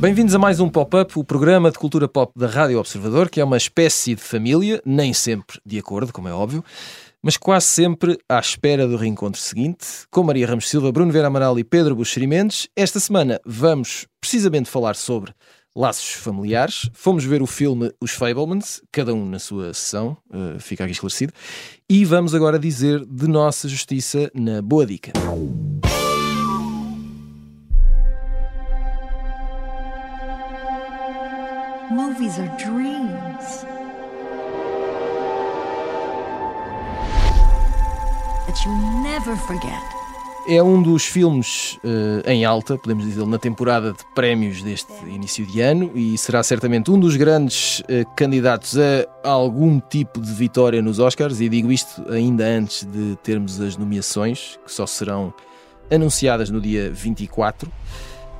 Bem-vindos 0.00 0.34
a 0.34 0.38
mais 0.38 0.58
um 0.58 0.68
Pop-Up, 0.68 1.18
o 1.18 1.22
programa 1.22 1.70
de 1.70 1.78
cultura 1.78 2.08
pop 2.08 2.32
da 2.36 2.48
Rádio 2.48 2.80
Observador, 2.80 3.30
que 3.30 3.40
é 3.40 3.44
uma 3.44 3.56
espécie 3.56 4.16
de 4.16 4.20
família, 4.20 4.82
nem 4.84 5.14
sempre 5.14 5.60
de 5.64 5.78
acordo, 5.78 6.12
como 6.12 6.28
é 6.28 6.32
óbvio, 6.32 6.64
mas 7.24 7.38
quase 7.38 7.64
sempre 7.68 8.18
à 8.28 8.38
espera 8.38 8.86
do 8.86 8.98
reencontro 8.98 9.40
seguinte, 9.40 9.86
com 10.10 10.22
Maria 10.22 10.46
Ramos 10.46 10.68
Silva, 10.68 10.92
Bruno 10.92 11.10
Vera 11.10 11.28
Amaral 11.28 11.58
e 11.58 11.64
Pedro 11.64 11.96
Buxeri 11.96 12.26
Mendes. 12.26 12.68
Esta 12.76 13.00
semana 13.00 13.40
vamos 13.46 14.06
precisamente 14.20 14.68
falar 14.68 14.94
sobre 14.94 15.32
laços 15.74 16.12
familiares. 16.12 16.90
Fomos 16.92 17.24
ver 17.24 17.40
o 17.40 17.46
filme 17.46 17.90
Os 17.98 18.10
Fablemans, 18.10 18.82
cada 18.92 19.14
um 19.14 19.24
na 19.24 19.38
sua 19.38 19.72
sessão, 19.72 20.18
uh, 20.28 20.60
fica 20.60 20.84
aqui 20.84 20.92
esclarecido. 20.92 21.32
E 21.88 22.04
vamos 22.04 22.34
agora 22.34 22.58
dizer 22.58 23.02
de 23.06 23.26
nossa 23.26 23.70
justiça 23.70 24.30
na 24.34 24.60
Boa 24.60 24.84
Dica. 24.84 25.12
Movies 31.90 32.38
are 32.38 32.50
dreams. 32.62 33.03
That 38.54 38.68
you 38.68 39.02
never 39.02 39.36
forget. 39.36 39.82
É 40.46 40.62
um 40.62 40.80
dos 40.80 41.04
filmes 41.04 41.76
uh, 41.82 42.22
em 42.24 42.44
alta, 42.44 42.78
podemos 42.78 43.04
dizer, 43.04 43.26
na 43.26 43.38
temporada 43.38 43.92
de 43.92 44.04
prémios 44.14 44.62
deste 44.62 44.92
início 45.06 45.44
de 45.44 45.60
ano 45.60 45.90
e 45.92 46.16
será 46.16 46.40
certamente 46.42 46.88
um 46.88 46.98
dos 46.98 47.16
grandes 47.16 47.80
uh, 47.80 48.08
candidatos 48.14 48.78
a 48.78 49.28
algum 49.28 49.80
tipo 49.80 50.20
de 50.20 50.32
vitória 50.32 50.80
nos 50.80 51.00
Oscars. 51.00 51.40
E 51.40 51.48
digo 51.48 51.72
isto 51.72 52.08
ainda 52.08 52.44
antes 52.44 52.84
de 52.84 53.16
termos 53.24 53.60
as 53.60 53.76
nomeações, 53.76 54.56
que 54.64 54.72
só 54.72 54.86
serão 54.86 55.34
anunciadas 55.90 56.48
no 56.48 56.60
dia 56.60 56.92
24. 56.92 57.68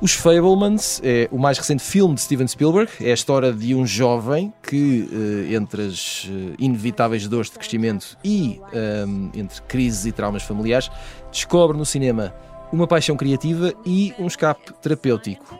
Os 0.01 0.13
Fablemans 0.13 0.99
é 1.03 1.29
o 1.31 1.37
mais 1.37 1.57
recente 1.57 1.81
filme 1.81 2.15
de 2.15 2.21
Steven 2.21 2.47
Spielberg. 2.47 2.91
É 2.99 3.11
a 3.11 3.13
história 3.13 3.53
de 3.53 3.73
um 3.73 3.87
jovem 3.87 4.53
que, 4.61 5.09
eh, 5.49 5.55
entre 5.55 5.83
as 5.83 6.29
eh, 6.29 6.55
inevitáveis 6.59 7.25
dores 7.29 7.49
de 7.49 7.57
crescimento 7.57 8.17
e 8.23 8.59
um, 9.07 9.31
eh, 9.33 9.39
entre 9.39 9.61
crises 9.61 10.05
e 10.05 10.11
traumas 10.11 10.43
familiares, 10.43 10.91
descobre 11.31 11.77
no 11.77 11.85
cinema 11.85 12.35
uma 12.73 12.85
paixão 12.85 13.15
criativa 13.15 13.73
e 13.85 14.13
um 14.19 14.27
escape 14.27 14.73
terapêutico. 14.81 15.57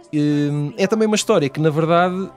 É 0.75 0.85
também 0.85 1.07
uma 1.07 1.15
história 1.15 1.47
que, 1.47 1.61
na 1.61 1.69
verdade, 1.69 2.29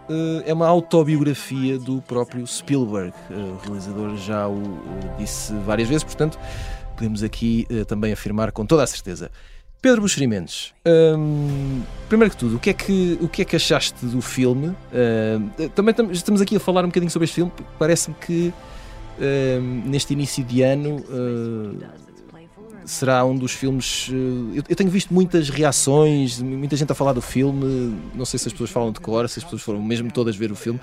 é 0.45 0.53
uma 0.53 0.69
autobiografia 0.69 1.79
do 1.79 2.01
próprio 2.03 2.47
Spielberg. 2.47 3.13
O 3.31 3.67
realizador 3.67 4.17
já 4.17 4.47
o 4.47 4.63
disse 5.19 5.53
várias 5.67 5.89
vezes, 5.89 6.05
portanto, 6.05 6.39
podemos 6.95 7.25
aqui 7.25 7.67
também 7.89 8.13
afirmar 8.13 8.53
com 8.53 8.65
toda 8.65 8.85
a 8.85 8.87
certeza. 8.87 9.31
Pedro 9.81 10.03
Buxerimentos, 10.03 10.75
hum, 10.85 11.83
primeiro 12.09 12.35
que 12.35 12.37
tudo, 12.37 12.57
o 12.57 12.59
que, 12.59 12.71
é 12.71 12.73
que, 12.73 13.17
o 13.21 13.29
que 13.29 13.43
é 13.43 13.45
que 13.45 13.55
achaste 13.55 14.05
do 14.07 14.21
filme? 14.21 14.69
Hum, 14.69 15.69
também 15.75 15.95
estamos 16.11 16.41
aqui 16.41 16.57
a 16.57 16.61
falar 16.61 16.85
um 16.85 16.89
bocadinho 16.89 17.11
sobre 17.11 17.27
este 17.27 17.37
filme, 17.37 17.53
parece-me 17.79 18.17
que 18.17 18.53
hum, 19.21 19.83
neste 19.87 20.13
início 20.13 20.43
de 20.43 20.63
ano 20.63 21.05
será 22.89 23.25
um 23.25 23.37
dos 23.37 23.53
filmes. 23.53 24.09
Eu, 24.55 24.65
eu, 24.69 24.75
tenho 24.75 24.91
visto 24.91 25.13
muitas 25.13 25.51
reações, 25.51 26.41
muita 26.41 26.75
gente 26.75 26.91
a 26.91 26.95
falar 26.95 27.13
do 27.13 27.21
filme. 27.21 27.95
Não 28.15 28.25
sei 28.25 28.39
se 28.39 28.49
as 28.49 28.53
pessoas 28.53 28.71
falam 28.71 28.91
de 28.91 28.99
cor, 28.99 29.29
se 29.29 29.39
as 29.39 29.45
pessoas 29.45 29.63
foram 29.63 29.83
mesmo 29.83 30.11
todas 30.11 30.35
ver 30.35 30.51
o 30.51 30.57
filme. 30.57 30.81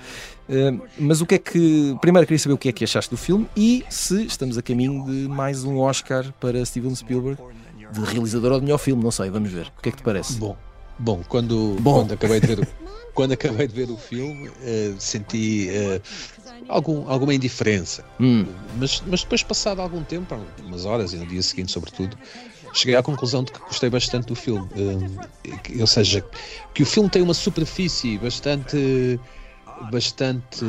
Hum, 0.48 0.80
mas 0.98 1.20
o 1.20 1.26
que 1.26 1.34
é 1.34 1.38
que. 1.38 1.96
Primeiro 2.00 2.26
queria 2.26 2.38
saber 2.38 2.54
o 2.54 2.58
que 2.58 2.68
é 2.68 2.72
que 2.72 2.84
achaste 2.84 3.10
do 3.10 3.16
filme 3.16 3.46
e 3.56 3.84
se 3.90 4.24
estamos 4.24 4.56
a 4.56 4.62
caminho 4.62 5.04
de 5.04 5.28
mais 5.28 5.64
um 5.64 5.78
Oscar 5.78 6.32
para 6.40 6.64
Steven 6.64 6.94
Spielberg 6.94 7.38
de 7.92 8.00
realizador 8.00 8.52
ou 8.52 8.58
de 8.58 8.64
melhor 8.64 8.78
filme, 8.78 9.02
não 9.02 9.10
sei, 9.10 9.30
vamos 9.30 9.50
ver. 9.50 9.72
O 9.78 9.82
que 9.82 9.88
é 9.88 9.92
que 9.92 9.98
te 9.98 10.02
parece? 10.02 10.34
Bom, 10.34 10.56
bom 10.98 11.22
quando, 11.28 11.76
bom. 11.80 12.00
quando 12.00 12.12
acabei 12.12 12.40
de 12.40 12.46
ver 12.46 12.60
o, 12.60 12.66
quando 13.14 13.32
acabei 13.32 13.66
de 13.66 13.74
ver 13.74 13.90
o 13.90 13.96
filme, 13.96 14.48
uh, 14.48 14.94
senti 14.98 15.68
uh, 15.70 16.02
algum, 16.68 17.08
alguma 17.08 17.34
indiferença. 17.34 18.04
Hum. 18.20 18.46
Mas, 18.78 19.02
mas 19.06 19.22
depois, 19.22 19.42
passado 19.42 19.80
algum 19.80 20.04
tempo, 20.04 20.36
umas 20.64 20.84
horas 20.84 21.12
e 21.12 21.16
no 21.16 21.26
dia 21.26 21.42
seguinte, 21.42 21.72
sobretudo, 21.72 22.16
cheguei 22.74 22.94
à 22.94 23.02
conclusão 23.02 23.42
de 23.42 23.52
que 23.52 23.58
gostei 23.60 23.88
bastante 23.88 24.26
do 24.26 24.34
filme. 24.34 24.68
Uh, 24.76 25.80
ou 25.80 25.86
seja, 25.86 26.24
que 26.74 26.82
o 26.82 26.86
filme 26.86 27.08
tem 27.08 27.22
uma 27.22 27.34
superfície 27.34 28.18
bastante 28.18 29.18
bastante 29.90 30.64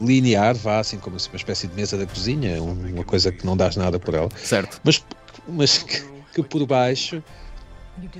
linear, 0.00 0.54
vá 0.54 0.78
assim 0.78 0.98
como 0.98 1.16
uma 1.16 1.36
espécie 1.36 1.66
de 1.66 1.74
mesa 1.74 1.96
da 1.98 2.06
cozinha, 2.06 2.62
uma 2.62 3.04
coisa 3.04 3.30
que 3.30 3.44
não 3.44 3.56
dás 3.56 3.76
nada 3.76 3.98
por 3.98 4.14
ela. 4.14 4.28
Certo. 4.42 4.80
Mas 4.82 5.04
mas 5.48 5.78
que, 5.78 6.02
que 6.34 6.42
por 6.42 6.66
baixo 6.66 7.22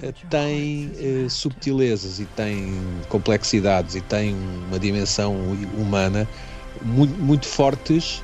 eh, 0.03 0.13
tem 0.29 0.87
uh, 0.87 1.31
subtilezas 1.31 2.21
e 2.21 2.25
tem 2.25 2.81
complexidades 3.09 3.95
e 3.95 4.01
tem 4.01 4.35
uma 4.69 4.79
dimensão 4.79 5.35
humana 5.77 6.29
muito, 6.83 7.15
muito 7.15 7.47
fortes 7.47 8.23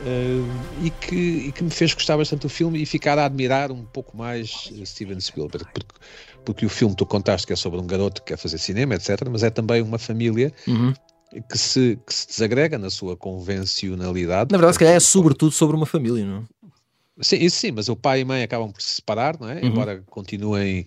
uh, 0.00 0.82
e, 0.82 0.90
que, 0.90 1.16
e 1.16 1.52
que 1.52 1.62
me 1.62 1.70
fez 1.70 1.94
gostar 1.94 2.16
bastante 2.16 2.42
do 2.42 2.48
filme 2.48 2.82
e 2.82 2.86
ficar 2.86 3.18
a 3.18 3.24
admirar 3.24 3.70
um 3.70 3.84
pouco 3.84 4.16
mais 4.16 4.70
Steven 4.84 5.20
Spielberg, 5.20 5.66
porque, 5.72 5.94
porque 6.44 6.66
o 6.66 6.68
filme 6.68 6.94
tu 6.94 7.06
contaste 7.06 7.46
que 7.46 7.52
é 7.52 7.56
sobre 7.56 7.80
um 7.80 7.86
garoto 7.86 8.22
que 8.22 8.32
quer 8.32 8.38
fazer 8.38 8.58
cinema, 8.58 8.94
etc., 8.94 9.28
mas 9.30 9.42
é 9.42 9.50
também 9.50 9.82
uma 9.82 9.98
família 9.98 10.52
uhum. 10.66 10.92
que, 11.48 11.58
se, 11.58 11.98
que 12.06 12.12
se 12.12 12.26
desagrega 12.26 12.78
na 12.78 12.90
sua 12.90 13.16
convencionalidade. 13.16 14.52
Na 14.52 14.58
verdade, 14.58 14.74
se 14.74 14.78
calhar 14.78 14.94
é 14.94 15.00
sobretudo 15.00 15.52
sobre 15.52 15.76
uma 15.76 15.86
família, 15.86 16.24
não 16.24 16.38
é? 16.38 16.59
Sim, 17.20 17.36
isso 17.36 17.56
sim, 17.58 17.70
mas 17.72 17.88
o 17.88 17.96
pai 17.96 18.20
e 18.20 18.24
mãe 18.24 18.42
acabam 18.42 18.72
por 18.72 18.80
se 18.80 18.94
separar, 18.94 19.38
não 19.38 19.48
é? 19.48 19.60
Uhum. 19.60 19.66
Embora 19.66 20.02
continuem 20.06 20.86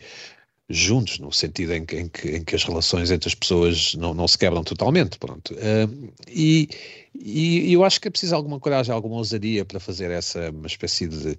juntos, 0.70 1.20
no 1.20 1.32
sentido 1.32 1.74
em 1.74 1.86
que, 1.86 1.98
em 1.98 2.08
que, 2.08 2.30
em 2.30 2.44
que, 2.44 2.56
as 2.56 2.64
relações 2.64 3.12
entre 3.12 3.28
as 3.28 3.36
pessoas 3.36 3.96
não, 3.96 4.14
não 4.14 4.28
se 4.28 4.38
quebram 4.38 4.64
totalmente, 4.64 5.18
pronto. 5.20 5.54
Uh, 5.54 6.12
e, 6.28 6.70
e, 7.14 7.74
eu 7.74 7.84
acho 7.84 8.00
que 8.00 8.08
é 8.08 8.12
preciso 8.12 8.36
alguma 8.36 8.60
coragem, 8.60 8.94
alguma 8.94 9.16
ousadia 9.16 9.66
para 9.66 9.80
fazer 9.80 10.10
essa 10.10 10.50
uma 10.50 10.68
espécie 10.68 11.08
de, 11.08 11.38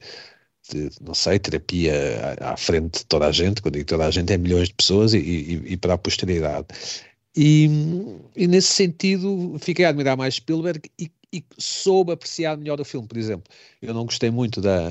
de 0.71 0.91
não 1.00 1.15
sei, 1.15 1.38
terapia 1.38 2.37
à, 2.41 2.53
à, 2.53 2.56
frente 2.56 2.99
de 2.99 3.06
toda 3.06 3.27
a 3.27 3.33
gente, 3.33 3.62
quando 3.62 3.75
digo 3.75 3.87
toda 3.87 4.06
a 4.06 4.10
gente 4.10 4.33
é 4.33 4.38
milhões 4.38 4.69
de 4.69 4.75
pessoas 4.75 5.15
e, 5.15 5.19
e, 5.19 5.72
e 5.72 5.77
para 5.77 5.94
a 5.94 5.99
posteridade. 5.99 6.69
E, 7.37 7.69
e, 8.37 8.47
nesse 8.47 8.69
sentido 8.69 9.56
fiquei 9.59 9.84
a 9.84 9.88
admirar 9.88 10.16
mais 10.16 10.34
Spielberg 10.34 10.88
e, 10.99 11.10
e 11.34 11.45
soube 11.59 12.12
apreciar 12.12 12.56
melhor 12.56 12.81
o 12.81 12.84
filme, 12.84 13.09
por 13.09 13.19
exemplo. 13.19 13.45
Eu 13.83 13.93
não 13.93 14.05
gostei 14.05 14.31
muito 14.31 14.61
da, 14.61 14.91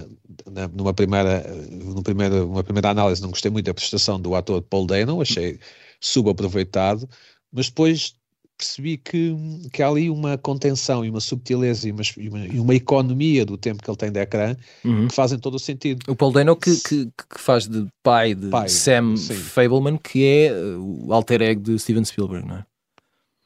da 0.52 0.68
numa 0.68 0.94
primeira, 0.94 1.42
numa 1.72 2.04
primeira, 2.04 2.46
uma 2.46 2.64
primeira 2.64 2.90
análise, 2.90 3.22
não 3.22 3.30
gostei 3.30 3.50
muito 3.50 3.66
da 3.66 3.74
prestação 3.74 4.20
do 4.20 4.36
ator 4.36 4.62
Paul 4.62 4.86
Dano, 4.86 5.22
achei 5.22 5.58
subaproveitado, 6.02 7.08
mas 7.52 7.70
depois 7.70 8.16
percebi 8.58 8.98
que, 8.98 9.36
que 9.72 9.82
há 9.82 9.88
ali 9.88 10.10
uma 10.10 10.38
contenção 10.38 11.04
e 11.04 11.10
uma 11.10 11.20
subtileza 11.20 11.88
e 11.88 11.92
uma, 11.92 12.02
e 12.18 12.30
uma, 12.30 12.46
e 12.46 12.60
uma 12.60 12.76
economia 12.76 13.46
do 13.46 13.58
tempo 13.58 13.82
que 13.82 13.90
ele 13.90 13.98
tem 13.98 14.12
de 14.12 14.20
ecrã 14.20 14.56
uhum. 14.84 15.08
que 15.08 15.16
fazem 15.16 15.40
todo 15.40 15.56
o 15.56 15.60
sentido. 15.60 16.04
O 16.12 16.16
Paul 16.16 16.32
Dano 16.32 16.56
que, 16.56 16.76
que, 16.78 17.06
que 17.06 17.40
faz 17.40 17.68
de 17.68 17.88
pai 18.04 18.36
de 18.36 18.50
pai, 18.50 18.70
Sam 18.70 19.16
sim. 19.16 19.34
Fableman, 19.34 19.98
que 19.98 20.26
é 20.26 20.54
o 20.78 21.14
alter 21.14 21.42
ego 21.42 21.62
de 21.62 21.80
Steven 21.80 22.06
Spielberg, 22.06 22.48
não 22.48 22.58
é? 22.58 22.66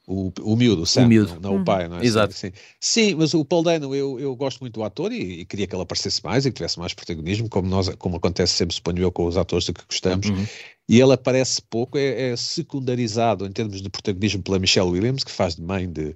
O, 0.10 0.32
o 0.40 0.56
miúdo, 0.56 0.86
Sam, 0.86 1.04
o 1.04 1.08
miúdo. 1.10 1.34
não, 1.34 1.42
não 1.42 1.56
uhum. 1.56 1.62
o 1.62 1.66
pai, 1.66 1.90
não 1.90 2.00
é? 2.00 2.06
Exato. 2.06 2.34
Sim, 2.34 2.54
sim, 2.80 3.14
mas 3.16 3.34
o 3.34 3.44
Paul 3.44 3.62
Dano, 3.62 3.94
eu, 3.94 4.18
eu 4.18 4.34
gosto 4.38 4.62
muito 4.62 4.76
do 4.76 4.84
ator 4.86 5.12
e, 5.12 5.42
e, 5.42 5.46
queria 5.46 5.68
que 5.68 5.76
ele 5.76 5.84
aparecesse 5.84 6.24
mais 6.24 6.46
e 6.46 6.50
que 6.50 6.56
tivesse 6.56 6.80
mais 6.80 6.94
protagonismo, 6.94 7.50
como, 7.50 7.68
nós, 7.68 7.90
como 7.96 8.16
acontece 8.16 8.54
sempre, 8.54 8.74
suponho 8.74 9.00
eu, 9.00 9.12
com 9.12 9.26
os 9.26 9.36
atores 9.36 9.66
de 9.66 9.74
que 9.74 9.84
gostamos. 9.86 10.30
Uhum. 10.30 10.48
E 10.88 11.02
ele 11.02 11.12
aparece 11.12 11.62
pouco, 11.62 11.98
é, 11.98 12.30
é, 12.30 12.38
secundarizado 12.38 13.46
em 13.46 13.52
termos 13.52 13.82
de 13.82 13.90
protagonismo 13.90 14.42
pela 14.42 14.58
Michelle 14.60 14.88
Williams, 14.90 15.26
que 15.26 15.32
faz 15.32 15.56
de 15.56 15.62
mãe 15.62 15.92
de, 15.92 16.16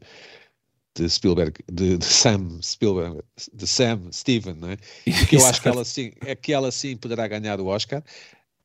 de 0.96 1.10
Spielberg, 1.10 1.60
de, 1.70 1.98
de, 1.98 2.06
Sam 2.06 2.62
Spielberg, 2.62 3.20
de 3.54 3.68
Sam 3.68 4.10
Steven, 4.14 4.54
não 4.54 4.70
é? 4.70 4.78
Que 5.28 5.36
eu 5.36 5.46
acho 5.46 5.62
que 5.62 5.68
ela 5.68 5.84
sim, 5.84 6.14
é 6.26 6.34
que 6.34 6.54
ela 6.54 6.72
sim 6.72 6.96
poderá 6.96 7.28
ganhar 7.28 7.60
o 7.60 7.68
Oscar. 7.68 8.02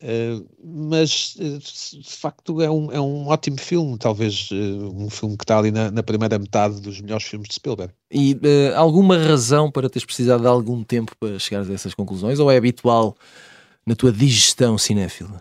Uh, 0.02 0.46
mas 0.62 1.36
uh, 1.36 1.58
de 1.58 2.10
facto 2.10 2.60
é 2.60 2.70
um, 2.70 2.92
é 2.92 3.00
um 3.00 3.28
ótimo 3.28 3.58
filme, 3.58 3.96
talvez 3.96 4.50
uh, 4.50 4.54
um 4.94 5.08
filme 5.08 5.38
que 5.38 5.44
está 5.44 5.58
ali 5.58 5.70
na, 5.70 5.90
na, 5.90 6.02
primeira 6.02 6.38
metade 6.38 6.82
dos 6.82 7.00
melhores 7.00 7.24
filmes 7.24 7.48
de 7.48 7.54
Spielberg. 7.54 7.94
E 8.10 8.38
alguma 8.76 9.16
razão 9.16 9.70
para 9.70 9.88
teres 9.88 10.04
precisado 10.04 10.42
de 10.42 10.48
algum 10.48 10.84
tempo 10.84 11.16
para 11.18 11.38
chegar 11.38 11.66
a 11.66 11.72
essas 11.72 11.94
conclusões 11.94 12.38
ou 12.38 12.50
é 12.50 12.58
habitual 12.58 13.16
na 13.86 13.94
tua 13.94 14.12
digestão 14.12 14.76
cinéfila? 14.76 15.38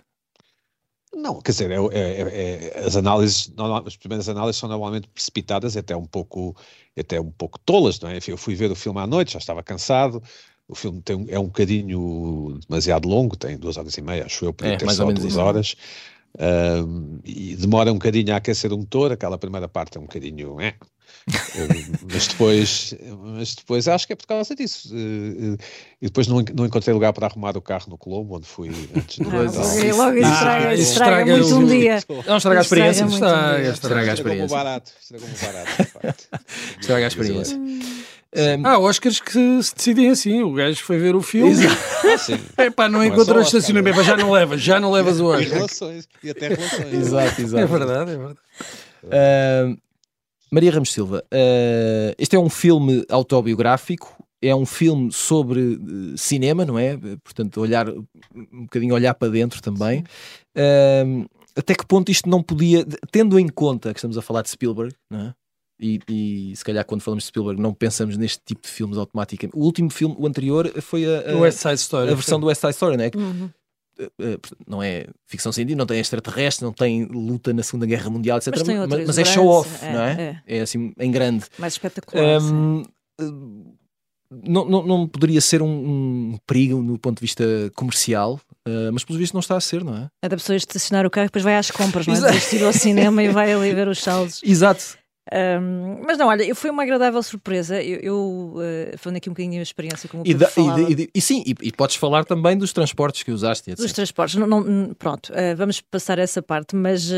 Não, 1.14 1.42
quer 1.42 1.52
dizer, 1.52 1.72
é, 1.72 1.76
é, 1.76 2.74
é, 2.76 2.86
as 2.86 2.96
análises, 2.96 3.52
as 3.86 3.98
primeiras 3.98 4.30
análises 4.30 4.58
são 4.58 4.70
normalmente 4.70 5.08
precipitadas, 5.08 5.76
até 5.76 5.96
um 5.96 6.06
pouco, 6.06 6.56
até 6.98 7.20
um 7.20 7.32
pouco 7.32 7.58
tolas, 7.60 8.00
não 8.00 8.10
é? 8.10 8.20
Eu 8.28 8.38
fui 8.38 8.54
ver 8.54 8.70
o 8.70 8.76
filme 8.76 9.00
à 9.00 9.08
noite, 9.08 9.34
já 9.34 9.40
estava 9.40 9.64
cansado, 9.64 10.22
o 10.68 10.76
filme 10.76 11.02
tem, 11.02 11.26
é 11.30 11.40
um 11.40 11.46
bocadinho 11.46 12.60
demasiado 12.68 13.08
longo, 13.08 13.36
tem 13.36 13.58
duas 13.58 13.78
horas 13.78 13.96
e 13.98 14.02
meia, 14.02 14.26
acho 14.26 14.46
eu, 14.46 14.54
podia 14.54 14.74
é, 14.74 14.78
ter 14.78 14.86
mais 14.86 14.98
só 14.98 15.12
duas 15.12 15.38
horas. 15.38 15.76
Um, 16.38 17.20
e 17.24 17.56
demora 17.56 17.92
um 17.92 17.96
bocadinho 17.96 18.34
a 18.34 18.38
aquecer 18.38 18.74
o 18.74 18.78
motor, 18.78 19.12
aquela 19.12 19.38
primeira 19.38 19.70
parte 19.70 19.98
é 19.98 20.02
um 20.02 20.04
bocadinho. 20.04 20.60
É, 20.60 20.74
mas 22.12 22.28
depois 22.28 22.94
mas 23.20 23.56
depois 23.56 23.88
acho 23.88 24.06
que 24.06 24.14
é 24.14 24.16
por 24.16 24.28
causa 24.28 24.54
disso. 24.54 24.90
E 24.94 25.58
depois 26.02 26.28
não, 26.28 26.44
não 26.54 26.66
encontrei 26.66 26.94
lugar 26.94 27.14
para 27.14 27.28
arrumar 27.28 27.56
o 27.58 27.62
carro 27.62 27.86
no 27.90 27.98
Colombo 27.98 28.36
onde 28.36 28.46
fui 28.46 28.70
antes 28.96 29.18
de 29.18 29.24
ah, 29.24 29.42
logo, 29.42 29.98
logo 29.98 30.18
estraga, 30.18 30.70
ah, 30.70 30.76
estraga, 30.76 30.76
estraga 30.76 31.38
muito 31.38 31.56
um 31.56 31.66
dia. 31.66 32.04
não 32.28 32.38
estraga 32.38 32.60
a 32.60 32.62
experiência 32.62 33.06
estraga, 33.06 33.70
estraga 33.70 34.12
a 34.12 34.14
experiência. 34.14 34.58
barato 34.58 34.92
estraga 35.02 35.26
barato 35.42 36.24
estraga 36.80 37.06
a 37.06 37.08
experiência 37.08 37.60
um, 38.36 38.68
Há 38.68 38.80
Oscars 38.80 39.20
que 39.20 39.64
se 39.64 39.76
decidem 39.76 40.10
assim. 40.10 40.42
O 40.44 40.54
gajo 40.54 40.84
foi 40.84 40.98
ver 40.98 41.16
o 41.16 41.22
filme. 41.22 41.54
Ah, 41.66 42.54
é 42.64 42.70
pá, 42.70 42.90
não, 42.90 43.00
não 43.00 43.06
encontrou 43.06 43.40
é 43.40 43.44
estacionamento, 43.44 44.04
já 44.04 44.18
não 44.18 44.32
levas, 44.32 44.62
já 44.62 44.80
não 44.80 44.92
levas 44.92 45.20
o 45.20 45.26
Oscar. 45.26 45.42
E 45.42 45.50
relações, 45.50 46.08
e 46.24 46.30
até 46.30 46.48
relações. 46.50 46.94
exato, 46.94 47.42
exato. 47.42 47.64
É 47.64 47.66
verdade, 47.66 48.12
é 48.12 48.18
verdade. 48.18 48.40
Uh, 49.04 49.78
Maria 50.52 50.72
Ramos 50.72 50.92
Silva, 50.92 51.24
uh, 51.34 52.16
este 52.18 52.36
é 52.36 52.40
um 52.40 52.50
filme 52.50 53.06
autobiográfico, 53.10 54.24
é 54.42 54.56
um 54.56 54.66
filme 54.66 55.12
sobre 55.12 55.60
uh, 55.60 56.18
cinema, 56.18 56.66
não 56.66 56.78
é? 56.78 56.98
Portanto, 57.24 57.60
olhar 57.62 57.90
um 57.90 58.64
bocadinho 58.64 58.94
olhar 58.94 59.14
para 59.14 59.32
dentro 59.32 59.62
também. 59.62 60.04
Uh, 60.56 61.26
até 61.56 61.74
que 61.74 61.86
ponto 61.86 62.12
isto 62.12 62.30
não 62.30 62.44
podia, 62.44 62.86
tendo 63.12 63.40
em 63.40 63.48
conta 63.48 63.94
que 63.94 64.00
estamos 64.00 64.18
a 64.18 64.22
falar 64.22 64.42
de 64.42 64.50
Spielberg, 64.50 64.94
não 65.10 65.20
é? 65.20 65.34
E, 65.80 66.00
e, 66.08 66.56
se 66.56 66.64
calhar 66.64 66.86
quando 66.86 67.02
falamos 67.02 67.26
de 67.26 67.28
Spielberg 67.28 67.62
não 67.62 67.74
pensamos 67.74 68.16
neste 68.16 68.42
tipo 68.46 68.62
de 68.62 68.70
filmes 68.70 68.98
automaticamente. 68.98 69.58
O 69.58 69.64
último 69.64 69.90
filme, 69.90 70.16
o 70.18 70.26
anterior, 70.26 70.72
foi 70.82 71.06
a, 71.06 71.32
a, 71.32 71.38
West 71.38 71.58
Side 71.58 71.76
Story, 71.76 72.12
a 72.12 72.16
versão 72.16 72.40
do 72.40 72.48
West 72.48 72.62
Side 72.62 72.74
Story, 72.74 72.98
não 72.98 73.04
é? 73.04 73.12
Uhum. 73.14 73.50
Eh, 74.00 74.12
eh, 74.20 74.40
não 74.68 74.84
é 74.84 75.08
ficção 75.26 75.52
científica, 75.52 75.78
não 75.78 75.86
tem 75.86 76.00
extraterrestre, 76.00 76.66
não 76.66 76.74
tem 76.74 77.06
luta 77.06 77.54
na 77.54 77.64
Segunda 77.64 77.86
Guerra 77.86 78.10
Mundial, 78.10 78.38
etc. 78.38 78.54
Mas, 78.58 78.90
mas, 78.90 79.08
mas 79.08 79.18
é 79.18 79.26
show-off, 79.26 79.84
é, 79.84 79.94
não 79.94 80.02
é? 80.02 80.42
é? 80.48 80.58
é? 80.58 80.62
assim, 80.62 80.94
em 80.98 81.12
grande. 81.12 81.46
Mais 81.58 81.74
espetacular. 81.74 82.42
Um, 82.42 82.84
eh, 83.20 83.26
não, 84.32 84.66
não, 84.66 84.86
não 84.86 85.08
poderia 85.08 85.40
ser 85.40 85.62
um, 85.62 85.68
um, 85.68 86.38
perigo 86.46 86.82
no 86.82 86.98
ponto 86.98 87.18
de 87.18 87.22
vista 87.22 87.44
comercial, 87.76 88.40
uh, 88.68 88.92
mas 88.92 89.04
pelo 89.04 89.20
visto 89.20 89.34
não 89.34 89.40
está 89.40 89.56
a 89.56 89.62
ser, 89.62 89.84
não 89.84 89.96
é? 89.96 90.10
É 90.22 90.28
da 90.28 90.36
pessoa 90.36 90.56
estacionar 90.56 91.06
o 91.06 91.10
carro 91.10 91.26
e 91.26 91.28
depois 91.28 91.44
vai 91.44 91.56
às 91.56 91.72
compras, 91.72 92.08
não 92.08 92.16
é? 92.16 92.64
Ao 92.66 92.74
cinema 92.74 93.24
e 93.24 93.30
vai 93.30 93.54
ali 93.54 93.74
ver 93.74 93.88
os 93.88 94.00
saldos. 94.00 94.42
Exato. 94.44 94.98
Um, 95.34 96.04
mas 96.06 96.20
não, 96.20 96.28
olha, 96.28 96.54
foi 96.54 96.70
uma 96.70 96.84
agradável 96.84 97.22
surpresa. 97.24 97.82
Eu, 97.82 98.00
eu 98.00 98.54
uh, 98.58 98.98
falando 98.98 99.18
aqui 99.18 99.30
um 99.30 99.34
bocadinho 99.34 99.56
da 99.56 99.64
experiência 99.64 100.08
como 100.08 100.24
e, 100.26 100.34
da, 100.34 100.50
e, 100.56 100.94
e, 100.94 101.10
e, 101.16 101.22
sim, 101.22 101.44
e, 101.46 101.56
e, 101.64 101.72
podes 101.72 101.96
falar 101.96 102.26
também 102.26 102.56
dos 102.56 102.72
transportes 102.72 103.24
que 103.24 103.32
usaste. 103.32 103.72
Etc. 103.72 103.82
Dos 103.82 103.92
transportes, 103.92 104.36
não, 104.36 104.48
não 104.48 104.94
pronto, 104.94 105.32
uh, 105.32 105.56
vamos 105.58 105.82
passar 105.82 106.20
essa 106.20 106.42
parte, 106.44 106.76
mas 106.76 107.10
uh, 107.10 107.16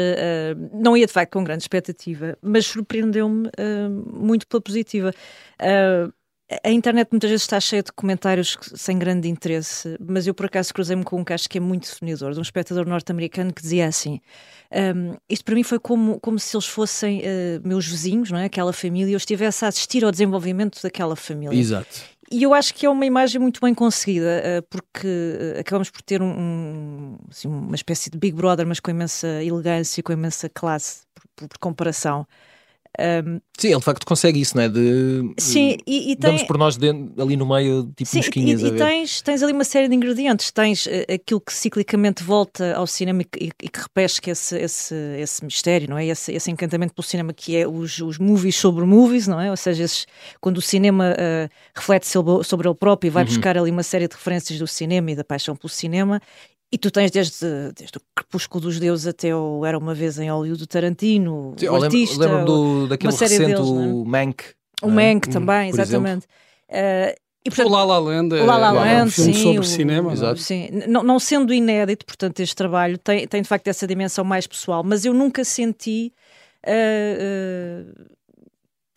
não 0.74 0.95
ia 0.95 1.06
de 1.06 1.12
facto 1.12 1.33
com 1.33 1.44
grande 1.44 1.63
expectativa, 1.63 2.38
mas 2.42 2.65
surpreendeu-me 2.65 3.50
muito 4.13 4.48
pela 4.48 4.62
positiva. 4.62 5.13
A 6.63 6.71
internet 6.71 7.09
muitas 7.11 7.29
vezes 7.29 7.44
está 7.44 7.59
cheia 7.59 7.83
de 7.83 7.91
comentários 7.91 8.57
sem 8.73 8.97
grande 8.97 9.27
interesse, 9.27 9.97
mas 9.99 10.25
eu 10.25 10.33
por 10.33 10.45
acaso 10.45 10.73
cruzei-me 10.73 11.03
com 11.03 11.19
um 11.19 11.23
que 11.23 11.33
acho 11.33 11.49
que 11.49 11.57
é 11.57 11.61
muito 11.61 11.89
definidor, 11.89 12.31
de 12.31 12.39
um 12.39 12.41
espectador 12.41 12.88
norte-americano 12.88 13.51
que 13.53 13.61
dizia 13.61 13.85
assim: 13.85 14.21
um, 14.95 15.17
isto 15.29 15.44
para 15.44 15.55
mim 15.55 15.63
foi 15.63 15.77
como, 15.77 16.17
como 16.21 16.39
se 16.39 16.55
eles 16.55 16.65
fossem 16.65 17.19
uh, 17.19 17.67
meus 17.67 17.85
vizinhos, 17.85 18.31
não 18.31 18.39
é? 18.39 18.45
aquela 18.45 18.71
família, 18.71 19.09
e 19.09 19.13
eu 19.13 19.17
estivesse 19.17 19.65
a 19.65 19.67
assistir 19.67 20.05
ao 20.05 20.11
desenvolvimento 20.11 20.81
daquela 20.81 21.17
família. 21.17 21.53
Exato. 21.53 22.01
E 22.31 22.44
eu 22.44 22.53
acho 22.53 22.73
que 22.73 22.85
é 22.85 22.89
uma 22.89 23.05
imagem 23.05 23.41
muito 23.41 23.59
bem 23.59 23.73
conseguida, 23.73 24.41
uh, 24.41 24.67
porque 24.69 25.07
uh, 25.07 25.59
acabamos 25.59 25.89
por 25.89 26.01
ter 26.01 26.21
um, 26.21 26.29
um, 26.29 27.17
assim, 27.29 27.50
uma 27.50 27.75
espécie 27.75 28.09
de 28.09 28.17
Big 28.17 28.35
Brother, 28.35 28.65
mas 28.65 28.79
com 28.79 28.89
imensa 28.89 29.27
elegância, 29.43 30.01
com 30.01 30.13
imensa 30.13 30.47
classe, 30.47 31.01
por, 31.35 31.50
por 31.50 31.57
comparação. 31.57 32.25
Um, 32.99 33.39
sim, 33.55 33.67
ele 33.67 33.77
de 33.77 33.85
facto 33.85 34.05
consegue 34.05 34.41
isso, 34.41 34.57
não 34.57 34.63
é? 34.63 34.69
De, 34.69 35.33
sim, 35.38 35.77
e, 35.85 36.11
e 36.11 36.15
tem, 36.15 36.31
damos 36.31 36.44
por 36.44 36.57
nós 36.57 36.77
dentro, 36.77 37.21
ali 37.21 37.38
no 37.38 37.47
meio, 37.47 37.91
tipo 37.95 38.09
sim, 38.09 38.17
mosquinhas. 38.17 38.61
E, 38.61 38.67
e 38.67 38.71
tens, 38.71 39.21
tens 39.21 39.44
ali 39.44 39.53
uma 39.53 39.63
série 39.63 39.88
de 39.88 39.95
ingredientes. 39.95 40.51
Tens 40.51 40.88
uh, 40.88 40.89
aquilo 41.13 41.39
que 41.39 41.53
ciclicamente 41.53 42.23
volta 42.23 42.75
ao 42.75 42.88
cinema 42.88 43.21
e, 43.39 43.51
e 43.61 43.69
que 43.69 43.79
repesca 43.79 44.31
esse, 44.31 44.57
esse, 44.57 44.95
esse 45.19 45.45
mistério, 45.45 45.89
não 45.89 45.97
é? 45.97 46.07
Esse, 46.07 46.33
esse 46.33 46.49
encantamento 46.49 46.94
pelo 46.95 47.05
cinema 47.05 47.31
que 47.33 47.55
é 47.55 47.67
os, 47.67 47.99
os 47.99 48.17
movies 48.17 48.55
sobre 48.55 48.83
movies, 48.83 49.27
não 49.27 49.39
é? 49.39 49.51
Ou 49.51 49.57
seja, 49.57 49.83
esses, 49.83 50.07
quando 50.41 50.57
o 50.57 50.61
cinema 50.61 51.11
uh, 51.11 51.50
reflete 51.75 52.07
sobre, 52.07 52.43
sobre 52.43 52.67
ele 52.67 52.75
próprio 52.75 53.09
e 53.09 53.11
vai 53.11 53.23
uhum. 53.23 53.29
buscar 53.29 53.57
ali 53.57 53.69
uma 53.69 53.83
série 53.83 54.07
de 54.07 54.15
referências 54.15 54.57
do 54.57 54.65
cinema 54.65 55.11
e 55.11 55.15
da 55.15 55.23
paixão 55.23 55.55
pelo 55.55 55.69
cinema 55.69 56.19
e 56.71 56.77
tu 56.77 56.91
tens 56.91 57.11
desde, 57.11 57.45
desde 57.75 57.97
o 57.97 58.01
Crepúsculo 58.15 58.61
dos 58.61 58.79
Deuses 58.79 59.07
até 59.07 59.33
o 59.33 59.65
Era 59.65 59.77
Uma 59.77 59.93
Vez 59.93 60.19
em 60.19 60.29
Hollywood 60.29 60.59
do 60.59 60.67
Tarantino, 60.67 61.53
Sim, 61.57 61.69
o 61.69 61.83
artista. 61.83 62.25
Lembro, 62.25 62.45
do, 62.45 62.87
daquele 62.87 63.13
recente, 63.13 63.45
deles, 63.45 63.59
o 63.59 64.03
é? 64.05 64.09
Mank. 64.09 64.43
O 64.81 64.89
Mank 64.89 65.29
é? 65.29 65.31
também, 65.31 65.69
exatamente. 65.69 66.25
Uh, 66.69 67.15
e, 67.45 67.49
portanto, 67.49 67.67
o 67.67 67.71
La 67.71 67.85
La 67.85 67.99
Land, 67.99 68.35
é, 68.35 68.41
o 68.41 68.45
La 68.45 68.57
La 68.57 68.71
Land, 68.71 68.89
é 68.89 69.03
um 69.03 69.09
filme 69.09 69.33
sim, 69.33 69.43
sobre 69.43 69.59
o, 69.59 69.63
cinema. 69.63 70.11
Exato. 70.11 70.39
Sim. 70.41 70.69
Não, 70.87 71.01
não, 71.01 71.17
sendo 71.17 71.53
inédito, 71.53 72.05
portanto, 72.05 72.41
este 72.41 72.55
trabalho 72.55 72.97
tem, 72.97 73.25
tem 73.25 73.41
de 73.41 73.47
facto 73.47 73.67
essa 73.69 73.87
dimensão 73.87 74.25
mais 74.25 74.45
pessoal, 74.45 74.83
mas 74.83 75.05
eu 75.05 75.13
nunca 75.13 75.45
senti 75.45 76.11
uh, 76.65 78.01
uh, 78.01 78.16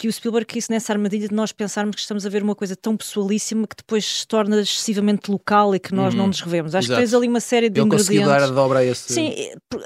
que 0.00 0.08
o 0.08 0.12
Spielberg 0.12 0.47
quis 0.47 0.70
nessa 0.70 0.94
armadilha 0.94 1.29
de 1.29 1.35
nós 1.35 1.52
pensarmos 1.52 1.94
que 1.94 2.00
estamos 2.00 2.25
a 2.25 2.31
ver 2.31 2.43
uma 2.43 2.55
coisa 2.55 2.75
tão 2.75 2.97
pessoalíssima 2.97 3.67
que 3.67 3.76
depois 3.76 4.20
se 4.20 4.26
torna 4.26 4.58
excessivamente 4.58 5.31
local 5.31 5.75
e 5.75 5.79
que 5.79 5.94
nós 5.94 6.14
uhum. 6.14 6.20
não 6.20 6.26
nos 6.29 6.41
revemos. 6.41 6.75
Acho 6.75 6.87
Exato. 6.87 7.02
que 7.02 7.06
tens 7.06 7.14
ali 7.14 7.29
uma 7.29 7.38
série 7.38 7.69
de 7.69 7.79
Ele 7.79 7.87
ingredientes. 7.87 8.26
dar 8.26 8.43
a 8.43 8.47
dobra 8.47 8.79
a 8.79 8.85
esse... 8.85 9.12
Sim, 9.12 9.35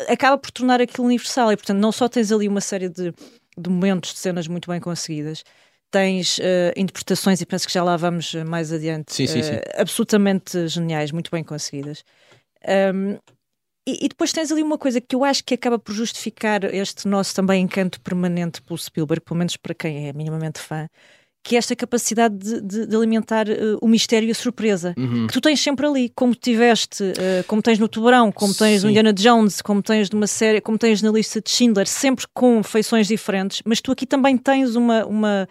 acaba 0.09 0.39
por 0.39 0.53
tornar 0.53 0.81
aquilo 0.81 1.05
universal 1.05 1.51
e, 1.51 1.57
portanto, 1.57 1.81
não 1.81 1.91
só 1.91 2.09
tens 2.09 2.31
ali 2.31 2.47
uma 2.47 2.61
série 2.61 2.89
de, 2.89 3.13
de 3.59 3.69
momentos, 3.69 4.13
de 4.13 4.21
cenas 4.21 4.47
muito 4.47 4.71
bem 4.71 4.79
conseguidas, 4.79 5.43
tens 5.91 6.39
uh, 6.39 6.43
interpretações, 6.77 7.41
e 7.41 7.47
penso 7.47 7.67
que 7.67 7.73
já 7.75 7.83
lá 7.83 7.97
vamos 7.97 8.35
mais 8.47 8.73
adiante, 8.73 9.13
sim, 9.13 9.27
sim, 9.27 9.43
sim. 9.43 9.55
Uh, 9.55 9.61
absolutamente 9.79 10.69
geniais, 10.69 11.11
muito 11.11 11.29
bem 11.29 11.43
conseguidas. 11.43 12.05
Um, 12.95 13.19
e, 13.87 14.07
e, 14.07 14.09
depois 14.09 14.33
tens 14.33 14.51
ali 14.51 14.63
uma 14.63 14.79
coisa 14.79 15.01
que 15.01 15.15
eu 15.15 15.25
acho 15.25 15.45
que 15.45 15.55
acaba 15.55 15.79
por 15.79 15.93
justificar 15.93 16.65
este 16.65 17.07
nosso 17.07 17.35
também 17.35 17.63
encanto 17.63 18.01
permanente 18.01 18.63
pelo 18.63 18.79
Spielberg, 18.79 19.23
pelo 19.23 19.39
menos 19.39 19.57
para 19.57 19.75
quem 19.75 20.09
é 20.09 20.13
minimamente 20.13 20.59
fã, 20.59 20.89
que 21.45 21.55
é 21.55 21.59
esta 21.59 21.77
capacidade 21.77 22.35
de, 22.35 22.61
de, 22.63 22.87
de 22.87 22.97
alimentar 22.97 23.47
uh, 23.47 23.79
o 23.83 23.87
mistério 23.87 24.27
e 24.27 24.31
a 24.31 24.35
surpresa, 24.35 24.95
uhum. 24.97 25.27
que 25.27 25.35
tu 25.35 25.41
tens 25.43 25.61
sempre 25.61 25.87
ali, 25.87 26.09
como 26.09 26.35
tiveste, 26.35 27.05
uh, 27.05 27.45
como 27.47 27.61
tens 27.61 27.79
no 27.79 27.87
Tubarão, 27.87 28.33
como 28.33 28.55
tens 28.55 28.81
Sim. 28.81 28.87
no 28.87 28.91
Indiana 28.91 29.13
Jones, 29.13 29.61
como 29.61 29.83
tens 29.83 30.09
numa 30.09 30.27
série, 30.27 30.63
como 30.63 30.79
tens 30.79 31.03
na 31.03 31.11
lista 31.11 31.43
de 31.43 31.51
Schindler, 31.51 31.87
sempre 31.87 32.25
com 32.33 32.63
feições 32.63 33.07
diferentes, 33.07 33.61
mas 33.67 33.83
tu 33.83 33.93
aqui 33.93 34.07
também 34.07 34.39
tens 34.39 34.75
uma, 34.75 35.05
uma 35.05 35.49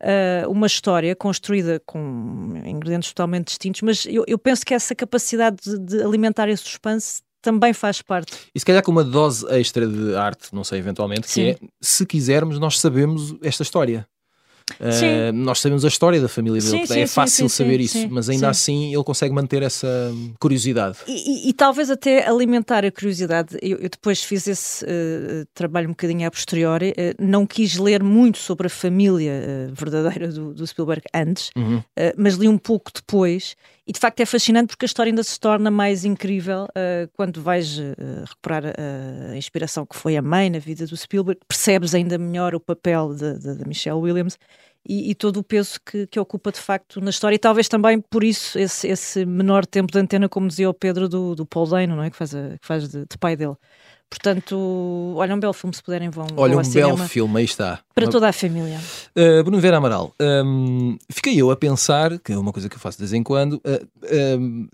Uh, 0.00 0.48
uma 0.48 0.68
história 0.68 1.16
construída 1.16 1.82
com 1.84 2.52
ingredientes 2.64 3.08
totalmente 3.08 3.48
distintos, 3.48 3.82
mas 3.82 4.06
eu, 4.06 4.22
eu 4.28 4.38
penso 4.38 4.64
que 4.64 4.72
essa 4.72 4.94
capacidade 4.94 5.56
de, 5.60 5.76
de, 5.76 6.00
alimentar 6.04 6.48
esse 6.48 6.62
suspense 6.62 7.20
também 7.40 7.72
faz 7.72 8.02
parte. 8.02 8.32
E 8.54 8.58
se 8.58 8.66
calhar 8.66 8.82
com 8.82 8.90
uma 8.90 9.04
dose 9.04 9.46
extra 9.50 9.86
de 9.86 10.14
arte, 10.14 10.54
não 10.54 10.64
sei, 10.64 10.78
eventualmente, 10.78 11.28
Sim. 11.28 11.42
que 11.42 11.50
é, 11.50 11.68
se 11.80 12.04
quisermos, 12.06 12.58
nós 12.58 12.78
sabemos 12.78 13.34
esta 13.42 13.62
história. 13.62 14.06
Uh, 14.74 15.32
nós 15.32 15.60
sabemos 15.60 15.84
a 15.84 15.88
história 15.88 16.20
da 16.20 16.28
família 16.28 16.60
dele, 16.60 16.86
sim, 16.86 17.00
é 17.00 17.06
sim, 17.06 17.14
fácil 17.14 17.48
sim, 17.48 17.56
saber 17.56 17.80
isso, 17.80 18.06
mas 18.10 18.28
ainda 18.28 18.48
assim 18.48 18.92
ele 18.92 19.02
consegue 19.02 19.34
manter 19.34 19.62
essa 19.62 19.88
curiosidade. 20.38 20.98
E, 21.06 21.46
e, 21.46 21.48
e 21.48 21.52
talvez 21.52 21.90
até 21.90 22.28
alimentar 22.28 22.84
a 22.84 22.90
curiosidade. 22.90 23.56
Eu, 23.62 23.78
eu 23.78 23.88
depois 23.88 24.22
fiz 24.22 24.46
esse 24.46 24.84
uh, 24.84 25.46
trabalho 25.54 25.86
um 25.86 25.92
bocadinho 25.92 26.26
a 26.26 26.30
posteriori, 26.30 26.90
uh, 26.90 27.14
não 27.18 27.46
quis 27.46 27.76
ler 27.76 28.02
muito 28.02 28.38
sobre 28.38 28.66
a 28.66 28.70
família 28.70 29.70
verdadeira 29.72 30.28
do, 30.28 30.52
do, 30.52 30.66
Spielberg 30.66 31.02
antes, 31.14 31.50
uhum. 31.56 31.82
mas 32.16 32.34
li 32.34 32.48
um 32.48 32.58
pouco 32.58 32.90
depois. 32.94 33.56
E 33.88 33.92
de 33.92 33.98
facto 33.98 34.20
é 34.20 34.26
fascinante 34.26 34.68
porque 34.68 34.84
a 34.84 34.86
história 34.86 35.10
ainda 35.10 35.22
se 35.22 35.40
torna 35.40 35.70
mais 35.70 36.04
incrível 36.04 36.68
quando 37.14 37.40
vais 37.40 37.78
recuperar 38.20 38.64
a 39.32 39.34
inspiração 39.34 39.86
que 39.86 39.96
foi 39.96 40.14
a 40.14 40.20
mãe 40.20 40.50
na 40.50 40.58
vida 40.58 40.86
do 40.86 40.94
Spielberg, 40.94 41.40
percebes 41.48 41.94
ainda 41.94 42.18
melhor 42.18 42.54
o 42.54 42.60
papel 42.60 43.14
da 43.14 43.66
Michelle 43.66 43.98
Williams 43.98 44.36
e, 44.88 45.10
e, 45.10 45.14
todo 45.14 45.38
o 45.38 45.44
peso 45.44 45.78
que, 45.84 46.06
que, 46.06 46.18
ocupa 46.18 46.50
de 46.50 46.58
facto 46.58 47.00
na 47.00 47.10
história, 47.10 47.36
e 47.36 47.38
talvez 47.38 47.68
também 47.68 48.00
por 48.00 48.24
isso 48.24 48.58
esse, 48.58 48.88
esse 48.88 49.26
menor 49.26 49.66
tempo 49.66 49.92
de 49.92 49.98
antena, 49.98 50.28
como 50.28 50.48
dizia 50.48 50.68
o 50.70 50.74
Pedro, 50.74 51.08
do, 51.08 51.34
do 51.34 51.44
Paul 51.44 51.66
Dano, 51.66 51.96
não 51.96 52.02
é? 52.02 52.10
que 52.10 52.16
faz, 52.16 52.34
a, 52.34 52.56
que 52.58 52.66
faz 52.66 52.88
de, 52.88 53.00
de, 53.00 53.18
pai 53.18 53.36
dele. 53.36 53.54
Portanto, 54.10 55.14
olha, 55.16 55.34
um 55.34 55.40
belo 55.40 55.52
filme, 55.52 55.74
se 55.74 55.82
puderem 55.82 56.08
vão. 56.08 56.26
Olha, 56.36 56.56
um 56.56 56.62
belo 56.62 56.96
filme, 56.96 57.38
aí 57.38 57.44
está. 57.44 57.80
Para 57.94 58.06
uma... 58.06 58.12
toda 58.12 58.28
a 58.28 58.32
família. 58.32 58.80
Uh, 59.16 59.42
Bruno 59.44 59.60
Vera 59.60 59.76
Amaral, 59.76 60.14
um, 60.20 60.96
fiquei 61.10 61.40
eu 61.40 61.50
a 61.50 61.56
pensar, 61.56 62.18
que 62.18 62.32
é 62.32 62.38
uma 62.38 62.52
coisa 62.52 62.68
que 62.68 62.76
eu 62.76 62.80
faço 62.80 62.96
de 62.96 63.02
vez 63.02 63.12
em 63.12 63.22
quando, 63.22 63.54
uh, 63.54 64.40
um, 64.40 64.68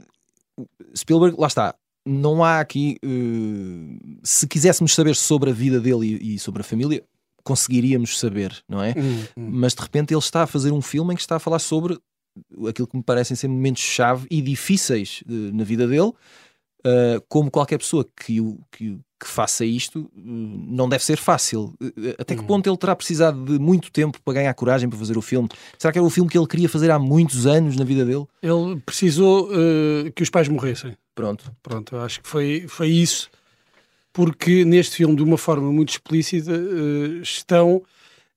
Spielberg, 0.97 1.37
lá 1.39 1.49
está, 1.49 1.75
não 2.07 2.45
há 2.45 2.61
aqui. 2.61 2.97
Uh, 3.05 4.19
se 4.23 4.47
quiséssemos 4.47 4.95
saber 4.95 5.17
sobre 5.17 5.51
a 5.51 5.53
vida 5.53 5.81
dele 5.81 6.19
e, 6.21 6.35
e, 6.35 6.39
sobre 6.39 6.61
a 6.61 6.65
família, 6.65 7.03
conseguiríamos 7.43 8.19
saber, 8.19 8.63
não 8.69 8.83
é? 8.83 8.95
Hum, 8.97 9.25
hum. 9.37 9.49
Mas 9.51 9.75
de 9.75 9.83
repente 9.83 10.13
ele 10.13 10.21
está 10.21 10.43
a 10.43 10.47
fazer 10.47 10.71
um 10.73 10.81
filme 10.81 11.13
em 11.13 11.17
que 11.17 11.23
está 11.23 11.37
a 11.37 11.41
falar 11.41 11.59
sobre 11.59 11.99
aquilo 12.69 12.89
que 12.89 12.97
me 12.97 13.03
parecem 13.03 13.37
ser 13.37 13.49
momentos-chave 13.49 14.27
e 14.31 14.43
difíceis 14.43 15.23
uh, 15.27 15.33
na 15.55 15.65
vida 15.65 15.87
dele, 15.87 16.13
uh, 16.87 17.21
como 17.29 17.51
qualquer 17.51 17.79
pessoa 17.79 18.07
que 18.17 18.41
o, 18.41 18.59
que, 18.71 18.99
que 19.25 19.31
faça 19.31 19.65
isto 19.65 20.11
não 20.15 20.89
deve 20.89 21.05
ser 21.05 21.17
fácil. 21.17 21.75
Até 22.19 22.35
que 22.35 22.43
hum. 22.43 22.47
ponto 22.47 22.69
ele 22.69 22.77
terá 22.77 22.95
precisado 22.95 23.45
de 23.45 23.59
muito 23.59 23.91
tempo 23.91 24.21
para 24.23 24.35
ganhar 24.35 24.55
coragem 24.55 24.89
para 24.89 24.99
fazer 24.99 25.17
o 25.17 25.23
filme? 25.23 25.49
Será 25.79 25.93
que 25.93 25.99
era 25.99 26.07
o 26.07 26.11
filme 26.11 26.31
que 26.31 26.39
ele 26.39 26.47
queria 26.47 26.69
fazer 26.69 26.91
há 26.91 26.99
muitos 26.99 27.47
anos 27.47 27.77
na 27.77 27.85
vida 27.85 28.05
dele? 28.05 28.25
Ele 28.43 28.81
precisou 28.85 29.49
uh, 29.49 30.13
que 30.15 30.23
os 30.23 30.31
pais 30.31 30.49
morressem. 30.49 30.97
Pronto. 31.15 31.51
Pronto, 31.63 31.97
eu 31.97 32.03
acho 32.03 32.21
que 32.21 32.29
foi, 32.29 32.67
foi 32.69 32.89
isso. 32.89 33.31
Porque 34.13 34.65
neste 34.65 34.97
filme, 34.97 35.17
de 35.17 35.23
uma 35.23 35.39
forma 35.39 35.73
muito 35.73 35.91
explícita, 35.91 36.53
uh, 36.53 37.23
estão 37.23 37.83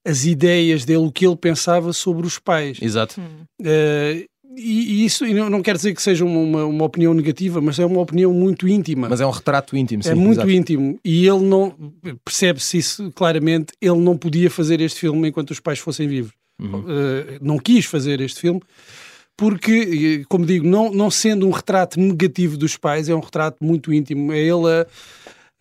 as 0.04 0.24
ideias 0.24 0.84
dele, 0.84 0.98
o 0.98 1.12
que 1.12 1.26
ele 1.26 1.36
pensava 1.36 1.92
sobre 1.92 2.26
os 2.26 2.38
pais. 2.38 2.78
Exato. 2.80 3.20
Uh, 3.20 4.28
e, 4.56 5.02
e, 5.02 5.04
isso 5.04 5.26
e 5.26 5.34
não, 5.34 5.62
quer 5.62 5.76
dizer 5.76 5.94
que 5.94 6.02
seja 6.02 6.24
uma, 6.24 6.64
uma, 6.64 6.84
opinião 6.84 7.12
negativa, 7.14 7.60
mas 7.60 7.78
é 7.78 7.86
uma 7.86 8.00
opinião 8.00 8.32
muito 8.32 8.66
íntima. 8.66 9.08
Mas 9.08 9.20
é 9.20 9.26
um 9.26 9.30
retrato 9.30 9.76
íntimo, 9.76 10.02
sim. 10.02 10.10
É 10.10 10.14
muito 10.14 10.38
exato. 10.38 10.50
íntimo. 10.50 10.98
E 11.04 11.26
ele 11.26 11.44
não, 11.44 11.74
percebe-se 12.24 12.78
isso 12.78 13.12
claramente, 13.12 13.72
ele 13.80 13.98
não 13.98 14.16
podia 14.16 14.50
fazer 14.50 14.80
este 14.80 15.00
filme 15.00 15.28
enquanto 15.28 15.50
os 15.50 15.60
pais 15.60 15.78
fossem 15.78 16.08
vivos. 16.08 16.32
Uhum. 16.60 16.80
Uh, 16.80 17.38
não 17.40 17.58
quis 17.58 17.84
fazer 17.84 18.20
este 18.20 18.40
filme 18.40 18.60
porque, 19.38 20.24
como 20.28 20.44
digo, 20.44 20.66
não, 20.66 20.90
não 20.90 21.08
sendo 21.12 21.46
um 21.46 21.52
retrato 21.52 22.00
negativo 22.00 22.56
dos 22.56 22.76
pais, 22.76 23.08
é 23.08 23.14
um 23.14 23.20
retrato 23.20 23.64
muito 23.64 23.92
íntimo. 23.92 24.32
É 24.32 24.38
ele 24.38 24.66
a 24.66 24.86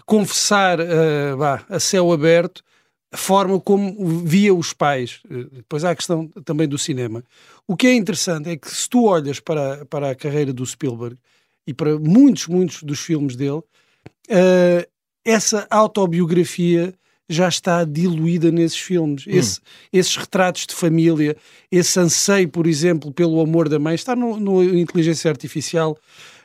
confessar 0.03 0.79
uh, 0.79 1.37
bah, 1.37 1.63
a 1.69 1.79
céu 1.79 2.11
aberto 2.11 2.63
a 3.11 3.17
forma 3.17 3.59
como 3.59 4.25
via 4.25 4.53
os 4.53 4.73
pais. 4.73 5.21
Eh, 5.29 5.45
depois 5.51 5.83
há 5.83 5.91
a 5.91 5.95
questão 5.95 6.27
também 6.43 6.67
do 6.67 6.77
cinema. 6.77 7.23
O 7.67 7.75
que 7.75 7.87
é 7.87 7.93
interessante 7.93 8.49
é 8.49 8.57
que 8.57 8.69
se 8.69 8.89
tu 8.89 9.05
olhas 9.05 9.39
para, 9.39 9.85
para 9.85 10.11
a 10.11 10.15
carreira 10.15 10.51
do 10.51 10.65
Spielberg 10.65 11.17
e 11.65 11.73
para 11.73 11.97
muitos, 11.97 12.47
muitos 12.47 12.83
dos 12.83 12.99
filmes 12.99 13.35
dele, 13.35 13.57
uh, 13.59 14.87
essa 15.25 15.67
autobiografia 15.69 16.93
já 17.29 17.49
está 17.49 17.83
diluída 17.83 18.51
nesses 18.51 18.79
filmes. 18.79 19.27
Hum. 19.27 19.31
Esse, 19.31 19.59
esses 19.91 20.15
retratos 20.15 20.65
de 20.65 20.73
família, 20.73 21.35
esse 21.71 21.99
anseio, 21.99 22.47
por 22.47 22.65
exemplo, 22.67 23.11
pelo 23.11 23.41
amor 23.41 23.67
da 23.67 23.77
mãe, 23.77 23.95
está 23.95 24.15
no, 24.15 24.39
no 24.39 24.63
Inteligência 24.63 25.29
Artificial. 25.29 25.97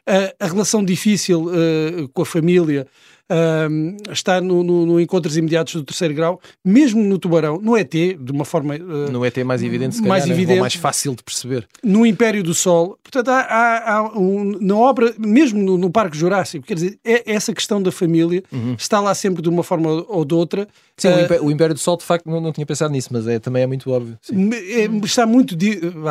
Uh, 0.08 0.34
a 0.40 0.46
relação 0.46 0.84
difícil 0.84 1.46
uh, 1.46 2.08
com 2.12 2.22
a 2.22 2.26
família, 2.26 2.86
uh, 3.32 4.12
está 4.12 4.40
no, 4.40 4.62
no, 4.62 4.86
no, 4.86 5.00
Encontros 5.00 5.36
Imediatos 5.36 5.74
do 5.74 5.82
Terceiro 5.82 6.14
Grau, 6.14 6.40
mesmo 6.64 7.02
no 7.02 7.18
Tubarão, 7.18 7.58
no 7.60 7.76
ET, 7.76 7.90
de 7.90 8.32
uma 8.32 8.44
forma. 8.44 8.74
Uh, 8.76 9.10
no 9.10 9.24
ET 9.24 9.36
mais 9.44 9.62
evidente, 9.62 9.96
se 9.96 10.02
mais, 10.02 10.24
calhar, 10.24 10.36
né? 10.36 10.42
evidente, 10.42 10.60
mais 10.60 10.74
fácil 10.74 11.14
de 11.14 11.22
perceber. 11.22 11.66
No 11.82 12.04
Império 12.04 12.42
do 12.42 12.54
Sol. 12.54 12.98
Portanto, 13.02 13.28
há, 13.28 13.40
há, 13.40 13.96
há 13.96 14.18
um, 14.18 14.56
na 14.60 14.76
obra, 14.76 15.14
mesmo 15.18 15.62
no, 15.62 15.78
no, 15.78 15.90
Parque 15.90 16.16
Jurássico, 16.16 16.66
quer 16.66 16.74
dizer, 16.74 16.98
é, 17.04 17.32
essa 17.32 17.52
questão 17.52 17.82
da 17.82 17.92
família 17.92 18.42
uhum. 18.52 18.74
está 18.78 19.00
lá 19.00 19.14
sempre 19.14 19.42
de 19.42 19.48
uma 19.48 19.62
forma 19.62 19.90
ou 20.08 20.24
de 20.24 20.34
outra. 20.34 20.68
Sim, 20.96 21.08
uh, 21.08 21.44
o 21.44 21.50
Império 21.50 21.74
do 21.74 21.80
Sol, 21.80 21.96
de 21.96 22.04
facto, 22.04 22.28
não, 22.28 22.40
não 22.40 22.52
tinha 22.52 22.66
pensado 22.66 22.92
nisso, 22.92 23.08
mas 23.12 23.26
é, 23.26 23.38
também 23.38 23.62
é 23.62 23.66
muito 23.66 23.90
óbvio. 23.90 24.18
É, 24.30 25.04
está 25.04 25.26
muito. 25.26 25.56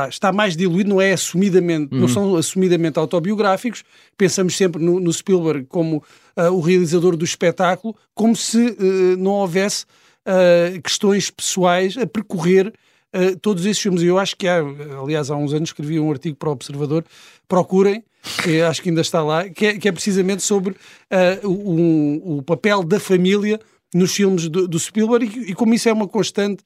Está 0.09 0.31
mais 0.31 0.55
diluído, 0.55 0.89
não 0.89 1.01
é 1.01 1.13
assumidamente, 1.13 1.93
uhum. 1.93 2.01
não 2.01 2.07
são 2.07 2.35
assumidamente 2.35 2.99
autobiográficos. 2.99 3.83
Pensamos 4.17 4.55
sempre 4.55 4.83
no, 4.83 4.99
no 4.99 5.11
Spielberg 5.11 5.65
como 5.67 6.03
uh, 6.37 6.51
o 6.51 6.59
realizador 6.59 7.15
do 7.15 7.25
espetáculo, 7.25 7.95
como 8.13 8.35
se 8.35 8.57
uh, 8.57 9.17
não 9.17 9.31
houvesse 9.31 9.85
uh, 10.25 10.81
questões 10.81 11.29
pessoais 11.29 11.97
a 11.97 12.05
percorrer 12.05 12.73
todos 13.41 13.65
esses 13.65 13.81
filmes. 13.81 14.01
E 14.03 14.05
eu 14.05 14.17
acho 14.17 14.37
que 14.37 14.47
há, 14.47 14.59
aliás, 15.01 15.29
há 15.29 15.35
uns 15.35 15.53
anos 15.53 15.67
escrevi 15.67 15.99
um 15.99 16.09
artigo 16.09 16.37
para 16.37 16.47
o 16.47 16.53
Observador, 16.53 17.03
procurem, 17.45 18.01
que 18.41 18.61
acho 18.61 18.81
que 18.81 18.87
ainda 18.87 19.01
está 19.01 19.21
lá, 19.21 19.49
que 19.49 19.65
é, 19.65 19.77
que 19.77 19.89
é 19.89 19.91
precisamente 19.91 20.41
sobre 20.41 20.77
o, 21.43 22.37
o, 22.37 22.41
papel 22.41 22.83
da 22.83 23.01
família 23.01 23.59
nos 23.93 24.15
filmes 24.15 24.47
do, 24.47 24.65
do 24.65 24.79
Spielberg 24.79 25.25
e, 25.25 25.51
e, 25.51 25.53
como 25.53 25.73
isso 25.73 25.89
é 25.89 25.91
uma 25.91 26.07
constante 26.07 26.63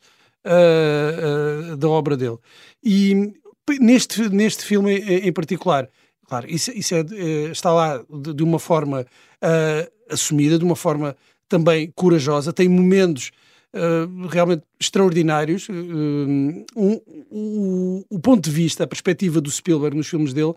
da 1.80 1.90
obra 1.90 2.16
dele. 2.16 2.38
E 2.84 3.34
neste, 3.82 4.30
neste 4.30 4.64
filme 4.64 5.00
em, 5.00 5.28
em 5.28 5.34
particular, 5.34 5.90
Claro, 6.28 6.50
isso, 6.50 6.72
isso 6.72 6.96
é, 6.96 7.00
é, 7.00 7.52
está 7.52 7.72
lá 7.72 8.04
de, 8.10 8.34
de 8.34 8.44
uma 8.44 8.60
forma 8.60 9.02
uh, 9.02 10.14
assumida, 10.14 10.58
de 10.58 10.66
uma 10.66 10.76
forma 10.76 11.16
também 11.48 11.92
corajosa, 11.96 12.52
tem 12.52 12.68
momentos 12.68 13.32
uh, 13.74 14.28
realmente 14.28 14.64
extraordinários. 14.80 15.70
Uh, 15.70 16.66
um, 16.76 17.02
um, 17.32 18.04
o 18.10 18.20
ponto 18.20 18.44
de 18.44 18.52
vista, 18.52 18.84
a 18.84 18.88
perspectiva 18.88 19.40
do 19.40 19.52
Spielberg 19.52 19.96
nos 19.96 20.08
filmes 20.08 20.34
dele 20.34 20.54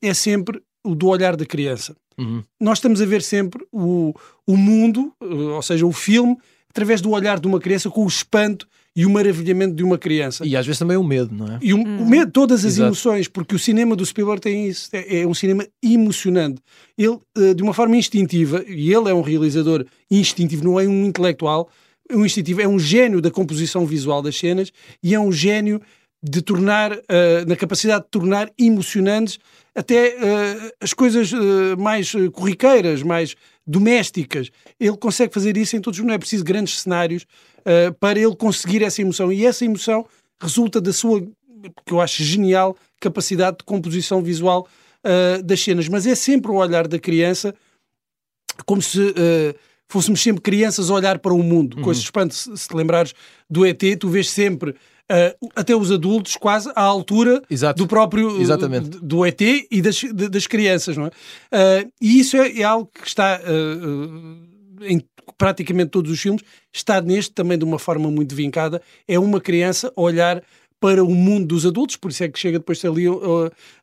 é 0.00 0.14
sempre 0.14 0.62
o 0.82 0.94
do 0.94 1.08
olhar 1.08 1.36
da 1.36 1.44
criança. 1.44 1.94
Uhum. 2.16 2.42
Nós 2.58 2.78
estamos 2.78 3.02
a 3.02 3.04
ver 3.04 3.20
sempre 3.20 3.62
o, 3.70 4.14
o 4.46 4.56
mundo, 4.56 5.12
ou 5.20 5.60
seja, 5.60 5.84
o 5.84 5.92
filme, 5.92 6.34
através 6.70 7.02
do 7.02 7.10
olhar 7.10 7.38
de 7.38 7.46
uma 7.46 7.60
criança 7.60 7.90
com 7.90 8.02
o 8.02 8.08
espanto 8.08 8.66
e 8.94 9.06
o 9.06 9.10
maravilhamento 9.10 9.74
de 9.74 9.84
uma 9.84 9.96
criança. 9.96 10.44
E 10.44 10.56
às 10.56 10.66
vezes 10.66 10.78
também 10.78 10.96
o 10.96 11.04
medo, 11.04 11.34
não 11.34 11.46
é? 11.46 11.58
E 11.62 11.72
o, 11.72 11.78
hum. 11.78 12.02
o 12.02 12.08
medo, 12.08 12.30
todas 12.30 12.64
as 12.64 12.72
Exato. 12.72 12.88
emoções, 12.88 13.28
porque 13.28 13.54
o 13.54 13.58
cinema 13.58 13.94
do 13.94 14.04
Spielberg 14.04 14.40
tem 14.40 14.66
isso, 14.66 14.88
é, 14.92 15.20
é 15.20 15.26
um 15.26 15.34
cinema 15.34 15.66
emocionante. 15.82 16.60
Ele, 16.98 17.18
uh, 17.38 17.54
de 17.54 17.62
uma 17.62 17.72
forma 17.72 17.96
instintiva, 17.96 18.64
e 18.66 18.92
ele 18.92 19.08
é 19.08 19.14
um 19.14 19.22
realizador 19.22 19.84
instintivo, 20.10 20.64
não 20.64 20.80
é 20.80 20.86
um 20.86 21.04
intelectual, 21.04 21.70
é 22.08 22.16
um 22.16 22.26
instintivo, 22.26 22.60
é 22.60 22.68
um 22.68 22.78
gênio 22.78 23.20
da 23.20 23.30
composição 23.30 23.86
visual 23.86 24.20
das 24.20 24.36
cenas 24.36 24.72
e 25.02 25.14
é 25.14 25.20
um 25.20 25.30
gênio 25.30 25.80
de 26.22 26.42
tornar, 26.42 26.92
uh, 26.92 26.98
na 27.46 27.56
capacidade 27.56 28.04
de 28.04 28.10
tornar 28.10 28.50
emocionantes 28.58 29.38
até 29.74 30.16
uh, 30.16 30.72
as 30.80 30.92
coisas 30.92 31.32
uh, 31.32 31.78
mais 31.78 32.12
corriqueiras, 32.32 33.02
mais 33.02 33.34
domésticas. 33.66 34.50
Ele 34.78 34.96
consegue 34.96 35.32
fazer 35.32 35.56
isso 35.56 35.76
em 35.76 35.80
todos 35.80 35.98
os. 35.98 36.04
Não 36.04 36.12
é 36.12 36.18
preciso 36.18 36.44
grandes 36.44 36.80
cenários 36.80 37.24
uh, 37.60 37.94
para 37.98 38.18
ele 38.18 38.34
conseguir 38.36 38.82
essa 38.82 39.00
emoção. 39.00 39.32
E 39.32 39.46
essa 39.46 39.64
emoção 39.64 40.06
resulta 40.40 40.80
da 40.80 40.92
sua, 40.92 41.20
que 41.20 41.92
eu 41.92 42.00
acho 42.00 42.22
genial, 42.22 42.76
capacidade 43.00 43.58
de 43.58 43.64
composição 43.64 44.22
visual 44.22 44.66
uh, 45.04 45.42
das 45.42 45.60
cenas. 45.60 45.88
Mas 45.88 46.06
é 46.06 46.14
sempre 46.14 46.50
o 46.50 46.56
olhar 46.56 46.86
da 46.86 46.98
criança 46.98 47.54
como 48.66 48.82
se 48.82 49.00
uh, 49.00 49.54
fôssemos 49.88 50.22
sempre 50.22 50.42
crianças 50.42 50.90
a 50.90 50.94
olhar 50.94 51.18
para 51.18 51.32
o 51.32 51.42
mundo. 51.42 51.78
Uhum. 51.78 51.90
Esse 51.90 52.02
espanto, 52.02 52.34
se, 52.34 52.56
se 52.56 52.68
te 52.68 52.74
lembrares 52.74 53.14
do 53.48 53.66
ET, 53.66 53.82
tu 53.98 54.08
vês 54.08 54.30
sempre 54.30 54.74
Uh, 55.10 55.50
até 55.56 55.74
os 55.74 55.90
adultos 55.90 56.36
quase 56.36 56.70
à 56.72 56.82
altura 56.82 57.42
Exato. 57.50 57.76
do 57.82 57.88
próprio 57.88 58.40
Exatamente. 58.40 58.90
do 58.90 59.26
ET 59.26 59.40
e 59.40 59.82
das, 59.82 60.04
das 60.04 60.46
crianças, 60.46 60.96
não 60.96 61.06
é? 61.06 61.08
Uh, 61.08 61.92
e 62.00 62.20
isso 62.20 62.36
é, 62.36 62.60
é, 62.60 62.62
algo 62.62 62.88
que 62.94 63.08
está 63.08 63.40
em 64.82 65.00
praticamente 65.36 65.90
todos 65.90 66.10
os 66.10 66.20
filmes, 66.20 66.42
está 66.72 67.00
neste 67.00 67.32
também 67.32 67.58
de 67.58 67.64
uma 67.64 67.78
forma 67.78 68.10
muito 68.10 68.34
vincada. 68.34 68.80
É 69.06 69.18
uma 69.18 69.40
criança 69.40 69.92
olhar 69.96 70.42
para 70.80 71.04
o 71.04 71.14
mundo 71.14 71.46
dos 71.46 71.66
adultos, 71.66 71.96
por 71.96 72.10
isso 72.10 72.24
é 72.24 72.28
que 72.28 72.38
chega 72.38 72.58
depois 72.58 72.78
de 72.78 72.86
ali 72.86 73.04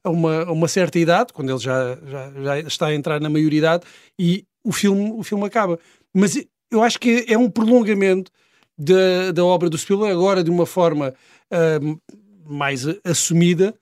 a 0.04 0.10
uma, 0.10 0.44
a 0.44 0.52
uma 0.52 0.68
certa 0.68 0.98
idade, 0.98 1.32
quando 1.32 1.52
ele 1.52 1.60
já, 1.60 1.96
já, 2.08 2.32
já 2.42 2.60
está 2.62 2.88
a 2.88 2.96
entrar 2.96 3.22
na 3.22 3.30
maioridade, 3.30 3.84
e 4.18 4.44
o 4.64 4.72
filme, 4.72 5.12
o 5.12 5.22
filme 5.22 5.46
acaba. 5.46 5.80
Mas 6.12 6.44
eu 6.72 6.82
acho 6.82 7.00
que 7.00 7.26
é 7.30 7.38
um 7.38 7.50
prolongamento 7.50 8.32
da, 8.78 9.32
da 9.32 9.46
obra 9.46 9.70
do 9.70 9.78
Spielberg, 9.78 10.12
agora 10.12 10.44
de 10.44 10.50
uma 10.50 10.66
forma 10.66 11.14
uh, 11.54 12.02
mais 12.46 12.84
assumida, 13.04 13.76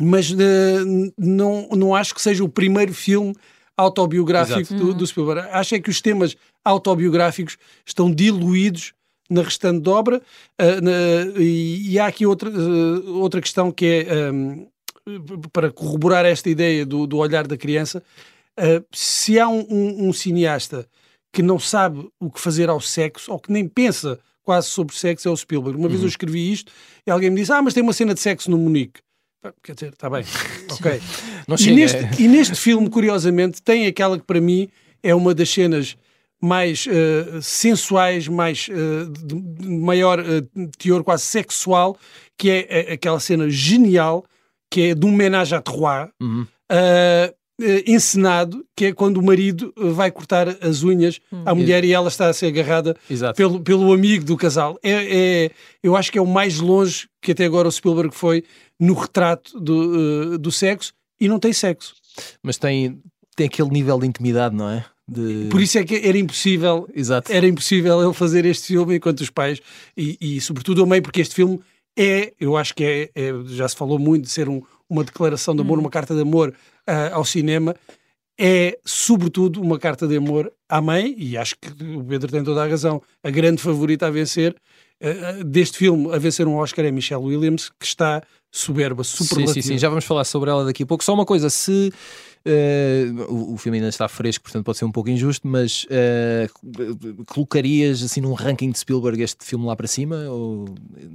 mas 0.00 0.32
uh, 0.32 1.14
não, 1.16 1.68
não 1.68 1.94
acho 1.94 2.12
que 2.12 2.20
seja 2.20 2.42
o 2.42 2.48
primeiro 2.48 2.92
filme 2.92 3.34
autobiográfico 3.82 4.74
do, 4.74 4.94
do, 4.94 5.06
Spielberg. 5.06 5.48
Acho 5.50 5.74
é 5.74 5.80
que 5.80 5.90
os 5.90 6.00
temas 6.00 6.36
autobiográficos 6.64 7.56
estão 7.84 8.12
diluídos 8.12 8.94
na 9.28 9.42
restante 9.42 9.88
obra 9.88 10.18
uh, 10.18 10.80
na, 10.82 11.40
e, 11.40 11.92
e, 11.92 11.98
há 11.98 12.06
aqui 12.06 12.26
outra, 12.26 12.50
uh, 12.50 13.18
outra 13.18 13.40
questão 13.40 13.72
que 13.72 14.06
é 14.06 14.30
um, 14.30 14.66
para 15.52 15.70
corroborar 15.70 16.24
esta 16.24 16.48
ideia 16.50 16.84
do, 16.84 17.06
do 17.06 17.16
olhar 17.16 17.46
da 17.46 17.56
criança 17.56 18.02
uh, 18.58 18.84
se 18.92 19.38
há 19.38 19.48
um, 19.48 19.66
um, 19.68 20.08
um, 20.08 20.12
cineasta 20.12 20.86
que 21.32 21.42
não 21.42 21.58
sabe 21.58 22.06
o 22.20 22.30
que 22.30 22.40
fazer 22.40 22.68
ao 22.68 22.80
sexo 22.80 23.32
ou 23.32 23.38
que 23.38 23.50
nem 23.50 23.66
pensa 23.66 24.18
quase 24.42 24.68
sobre 24.68 24.94
sexo 24.94 25.28
é 25.28 25.30
o 25.30 25.36
Spielberg. 25.36 25.78
Uma 25.78 25.86
uhum. 25.86 25.90
vez 25.90 26.02
eu 26.02 26.08
escrevi 26.08 26.52
isto 26.52 26.70
e 27.06 27.10
alguém 27.10 27.30
me 27.30 27.36
disse 27.36 27.52
ah, 27.52 27.62
mas 27.62 27.72
tem 27.72 27.82
uma 27.82 27.92
cena 27.92 28.12
de 28.12 28.20
sexo 28.20 28.50
no 28.50 28.58
Munique 28.58 29.00
Quer 29.62 29.74
dizer, 29.74 29.92
está 29.92 30.08
bem, 30.08 30.24
ok. 30.70 31.00
e, 31.58 31.70
neste, 31.72 32.22
e 32.22 32.28
neste 32.28 32.54
filme, 32.54 32.88
curiosamente, 32.88 33.60
tem 33.60 33.86
aquela 33.86 34.16
que 34.16 34.24
para 34.24 34.40
mim 34.40 34.68
é 35.02 35.12
uma 35.14 35.34
das 35.34 35.50
cenas 35.50 35.96
mais 36.40 36.86
uh, 36.86 37.40
sensuais, 37.40 38.26
mais 38.26 38.68
uh, 38.68 39.08
de, 39.10 39.68
maior 39.68 40.18
uh, 40.18 40.68
teor 40.78 41.04
quase 41.04 41.24
sexual, 41.24 41.96
que 42.36 42.50
é, 42.50 42.92
aquela 42.92 43.20
cena 43.20 43.48
genial, 43.48 44.24
que 44.68 44.90
é 44.90 44.94
de 44.94 45.06
um 45.06 45.12
ménage 45.12 45.54
à 45.54 45.60
trois, 45.60 46.08
uhum. 46.20 46.44
encenado, 47.86 48.64
que 48.76 48.86
é 48.86 48.92
quando 48.92 49.18
o 49.18 49.22
marido 49.22 49.72
vai 49.76 50.10
cortar 50.10 50.48
as 50.60 50.82
unhas 50.82 51.20
uhum. 51.30 51.42
à 51.46 51.54
mulher 51.54 51.84
e 51.84 51.92
ela 51.92 52.08
está 52.08 52.28
a 52.28 52.32
ser 52.32 52.46
agarrada 52.46 52.96
pelo, 53.36 53.60
pelo 53.60 53.92
amigo 53.92 54.24
do 54.24 54.36
casal. 54.36 54.76
É, 54.82 54.90
é, 55.44 55.50
eu 55.82 55.94
acho 55.94 56.10
que 56.10 56.18
é 56.18 56.22
o 56.22 56.26
mais 56.26 56.58
longe 56.58 57.08
que 57.20 57.32
até 57.32 57.44
agora 57.44 57.68
o 57.68 57.72
Spielberg 57.72 58.12
foi 58.12 58.42
no 58.82 58.94
retrato 58.94 59.60
do, 59.60 60.34
uh, 60.34 60.38
do 60.38 60.50
sexo 60.50 60.92
e 61.20 61.28
não 61.28 61.38
tem 61.38 61.52
sexo. 61.52 61.94
Mas 62.42 62.58
tem, 62.58 63.00
tem 63.36 63.46
aquele 63.46 63.70
nível 63.70 63.96
de 63.96 64.08
intimidade, 64.08 64.56
não 64.56 64.68
é? 64.68 64.84
De... 65.08 65.46
Por 65.50 65.60
isso 65.60 65.78
é 65.78 65.84
que 65.84 65.96
era 65.96 66.18
impossível, 66.18 66.88
Exato. 66.92 67.32
era 67.32 67.46
impossível 67.46 68.02
ele 68.02 68.12
fazer 68.12 68.44
este 68.44 68.68
filme 68.68 68.96
enquanto 68.96 69.20
os 69.20 69.30
pais, 69.30 69.60
e, 69.96 70.18
e 70.20 70.40
sobretudo 70.40 70.82
amei 70.82 71.00
porque 71.00 71.20
este 71.20 71.34
filme 71.34 71.60
é, 71.96 72.32
eu 72.40 72.56
acho 72.56 72.74
que 72.74 72.84
é, 72.84 73.10
é 73.14 73.32
já 73.46 73.68
se 73.68 73.76
falou 73.76 74.00
muito 74.00 74.24
de 74.24 74.30
ser 74.30 74.48
um, 74.48 74.60
uma 74.90 75.04
declaração 75.04 75.54
de 75.54 75.60
amor, 75.60 75.78
hum. 75.78 75.82
uma 75.82 75.90
carta 75.90 76.12
de 76.14 76.22
amor 76.22 76.48
uh, 76.50 77.14
ao 77.14 77.24
cinema, 77.24 77.76
é 78.40 78.78
sobretudo 78.84 79.60
uma 79.60 79.78
carta 79.78 80.08
de 80.08 80.16
amor 80.16 80.52
à 80.68 80.80
mãe, 80.80 81.14
e 81.16 81.36
acho 81.36 81.54
que 81.60 81.68
o 81.96 82.02
Pedro 82.02 82.32
tem 82.32 82.42
toda 82.42 82.64
a 82.64 82.66
razão, 82.66 83.00
a 83.22 83.30
grande 83.30 83.62
favorita 83.62 84.08
a 84.08 84.10
vencer 84.10 84.56
uh, 85.00 85.44
deste 85.44 85.78
filme, 85.78 86.12
a 86.12 86.18
vencer 86.18 86.48
um 86.48 86.56
Oscar 86.56 86.84
é 86.84 86.90
Michelle 86.90 87.22
Williams, 87.22 87.70
que 87.78 87.86
está 87.86 88.22
soberba, 88.52 89.02
superlativa. 89.02 89.54
Sim, 89.54 89.62
sim, 89.62 89.68
sim, 89.68 89.78
já 89.78 89.88
vamos 89.88 90.04
falar 90.04 90.24
sobre 90.24 90.50
ela 90.50 90.64
daqui 90.64 90.82
a 90.82 90.86
pouco. 90.86 91.02
Só 91.02 91.14
uma 91.14 91.24
coisa, 91.24 91.48
se 91.48 91.90
Uh, 92.44 93.32
o, 93.32 93.54
o, 93.54 93.56
filme 93.56 93.78
ainda 93.78 93.88
está 93.88 94.08
fresco, 94.08 94.42
portanto 94.42 94.64
pode 94.64 94.78
ser 94.78 94.84
um 94.84 94.90
pouco 94.90 95.08
injusto, 95.08 95.46
mas 95.46 95.84
uh, 95.84 97.24
colocarias 97.26 98.02
assim 98.02 98.20
num 98.20 98.32
ranking 98.32 98.70
de 98.70 98.78
Spielberg 98.80 99.22
este 99.22 99.44
filme 99.44 99.64
lá 99.64 99.76
para 99.76 99.86
cima? 99.86 100.16
Ou 100.28 100.64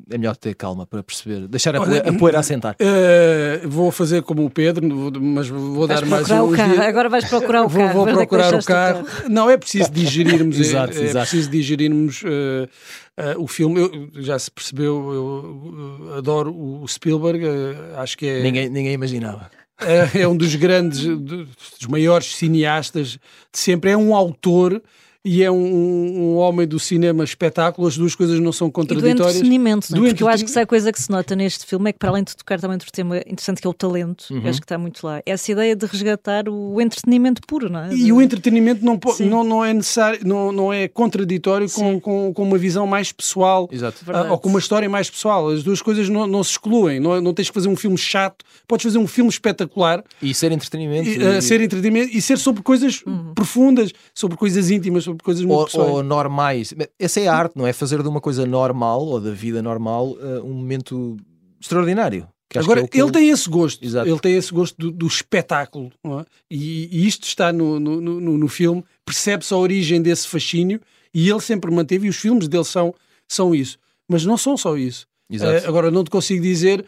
é 0.09 0.17
melhor 0.17 0.37
ter 0.37 0.55
calma 0.55 0.85
para 0.85 1.03
perceber? 1.03 1.47
Deixar 1.47 1.75
a, 1.75 1.81
Olha, 1.81 2.01
a 2.01 2.13
poeira 2.13 2.39
assentar? 2.39 2.77
Uh, 2.79 3.67
vou 3.67 3.91
fazer 3.91 4.21
como 4.23 4.45
o 4.45 4.49
Pedro, 4.49 4.87
mas 5.21 5.49
vou 5.49 5.85
vais 5.85 5.99
dar 5.99 6.07
mais 6.07 6.29
um. 6.29 6.53
Agora 6.81 7.09
vais 7.09 7.25
procurar 7.25 7.63
o 7.63 7.69
carro. 7.69 7.93
Vou, 7.93 8.05
vou 8.05 8.13
procurar 8.15 8.55
o 8.55 8.63
carro. 8.63 9.03
carro. 9.03 9.29
Não, 9.29 9.49
é 9.49 9.57
preciso 9.57 9.91
digerirmos. 9.91 10.57
exato, 10.59 10.97
é, 10.97 11.01
exato. 11.01 11.17
é 11.17 11.21
preciso 11.21 11.49
digerirmos. 11.49 12.23
Uh, 12.23 13.41
o 13.41 13.47
filme, 13.47 13.81
eu, 13.81 14.09
já 14.21 14.37
se 14.37 14.51
percebeu, 14.51 15.11
eu, 15.11 16.13
adoro 16.17 16.55
o 16.55 16.87
Spielberg, 16.87 17.43
uh, 17.45 17.97
acho 17.97 18.17
que 18.17 18.27
é. 18.27 18.43
Ninguém, 18.43 18.69
ninguém 18.69 18.93
imaginava. 18.93 19.49
É, 19.79 20.21
é 20.21 20.27
um 20.27 20.35
dos 20.35 20.55
grandes, 20.55 21.05
dos 21.05 21.87
maiores 21.87 22.35
cineastas 22.35 23.09
de 23.09 23.19
sempre. 23.59 23.91
É 23.91 23.97
um 23.97 24.15
autor 24.15 24.81
e 25.27 25.43
é 25.43 25.51
um, 25.51 25.57
um, 25.57 26.35
homem 26.37 26.65
do 26.65 26.79
cinema 26.79 27.21
espetáculo, 27.21 27.85
as 27.85 27.97
duas 27.97 28.15
coisas 28.15 28.39
não 28.39 28.53
são 28.53 28.71
contraditórias. 28.71 29.13
E 29.13 29.17
do 29.17 29.29
entretenimento, 29.29 29.91
não 29.91 30.05
é? 30.05 30.09
porque 30.09 30.23
eu 30.23 30.27
acho 30.29 30.45
que 30.45 30.49
se 30.49 30.57
há 30.57 30.65
coisa 30.65 30.89
que 30.89 31.01
se 31.01 31.09
nota 31.11 31.35
neste 31.35 31.65
filme 31.65 31.89
é 31.89 31.93
que 31.93 31.99
para 31.99 32.09
além 32.09 32.23
de 32.23 32.33
tocar 32.33 32.57
também 32.59 32.75
outro 32.75 32.89
tema 32.89 33.17
interessante 33.17 33.61
que 33.61 33.67
é 33.67 33.69
o 33.69 33.73
talento, 33.73 34.27
uhum. 34.31 34.47
acho 34.47 34.59
que 34.59 34.65
está 34.65 34.77
muito 34.77 35.05
lá, 35.05 35.17
é 35.17 35.23
essa 35.25 35.51
ideia 35.51 35.75
de 35.75 35.85
resgatar 35.85 36.47
o 36.47 36.79
entretenimento 36.79 37.41
puro, 37.45 37.69
não 37.69 37.81
é? 37.81 37.93
E 37.93 38.09
o 38.13 38.21
entretenimento 38.21 38.85
não, 38.85 38.97
não, 39.19 39.43
não 39.43 39.65
é 39.65 39.73
necessário, 39.73 40.21
não, 40.23 40.53
não 40.53 40.71
é 40.71 40.87
contraditório 40.87 41.69
com, 41.69 41.99
com, 41.99 42.33
com, 42.33 42.43
uma 42.43 42.57
visão 42.57 42.87
mais 42.87 43.11
pessoal 43.11 43.65
uh, 43.65 44.31
ou 44.31 44.39
com 44.39 44.47
uma 44.47 44.59
história 44.59 44.87
mais 44.87 45.09
pessoal. 45.09 45.49
As 45.49 45.61
duas 45.61 45.81
coisas 45.81 46.07
não, 46.07 46.25
não 46.25 46.41
se 46.41 46.51
excluem, 46.51 47.01
não, 47.01 47.19
não 47.19 47.33
tens 47.33 47.49
que 47.49 47.53
fazer 47.53 47.67
um 47.67 47.75
filme 47.75 47.97
chato, 47.97 48.45
podes 48.65 48.85
fazer 48.85 48.97
um 48.97 49.07
filme 49.07 49.29
espetacular 49.29 50.01
e 50.21 50.33
ser 50.33 50.53
entretenimento 50.53 51.09
e, 51.09 51.17
uh, 51.17 51.41
ser 51.41 51.59
entretenimento 51.59 52.15
e 52.15 52.21
ser 52.21 52.37
sobre 52.37 52.63
coisas 52.63 53.03
uhum. 53.05 53.33
profundas, 53.33 53.91
sobre 54.13 54.37
coisas 54.37 54.69
íntimas, 54.69 55.03
sobre 55.03 55.16
coisas 55.23 55.43
muito 55.43 55.59
ou, 55.59 55.65
pessoais. 55.65 55.89
Ou 55.89 56.03
normais. 56.03 56.73
Essa 56.99 57.19
é 57.19 57.27
a 57.27 57.35
arte, 57.35 57.53
não 57.55 57.65
é? 57.65 57.73
Fazer 57.73 58.01
de 58.01 58.09
uma 58.09 58.21
coisa 58.21 58.45
normal 58.45 59.05
ou 59.05 59.19
da 59.19 59.31
vida 59.31 59.61
normal 59.61 60.11
uh, 60.11 60.43
um 60.43 60.53
momento 60.53 61.17
extraordinário. 61.59 62.27
Agora, 62.55 62.79
é 62.79 62.83
ele, 62.83 63.03
ele, 63.03 63.11
tem 63.11 63.29
esse 63.29 63.49
gosto, 63.49 63.83
Exato. 63.83 64.09
ele 64.09 64.19
tem 64.19 64.35
esse 64.35 64.53
gosto 64.53 64.77
do, 64.77 64.91
do 64.91 65.05
espetáculo, 65.05 65.91
é? 66.05 66.25
e, 66.49 66.87
e, 66.91 67.05
isto 67.05 67.27
está 67.27 67.51
no, 67.51 67.77
no, 67.77 67.99
no, 67.99 68.37
no 68.37 68.47
filme, 68.47 68.85
percebe-se 69.05 69.53
a 69.53 69.57
origem 69.57 70.01
desse 70.01 70.27
fascínio, 70.27 70.79
e 71.13 71.29
ele 71.29 71.41
sempre 71.41 71.69
manteve, 71.69 72.07
e 72.07 72.09
os 72.09 72.15
filmes 72.15 72.47
dele 72.47 72.63
são, 72.63 72.95
são 73.27 73.53
isso. 73.53 73.77
Mas 74.07 74.23
não 74.23 74.37
são 74.37 74.55
só 74.55 74.77
isso. 74.77 75.05
Uh, 75.29 75.67
agora, 75.67 75.91
não 75.91 76.05
te 76.05 76.09
consigo 76.09 76.41
dizer 76.41 76.85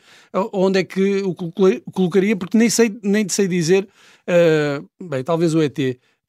onde 0.54 0.80
é 0.80 0.84
que 0.84 1.22
o 1.24 1.36
colocaria, 1.92 2.38
porque 2.38 2.58
nem 2.58 2.70
sei, 2.70 2.98
nem 3.04 3.28
sei 3.28 3.50
dizer, 3.50 3.86
uh, 4.30 5.06
bem, 5.06 5.24
talvez 5.26 5.54
o 5.54 5.62
ET, 5.62 5.78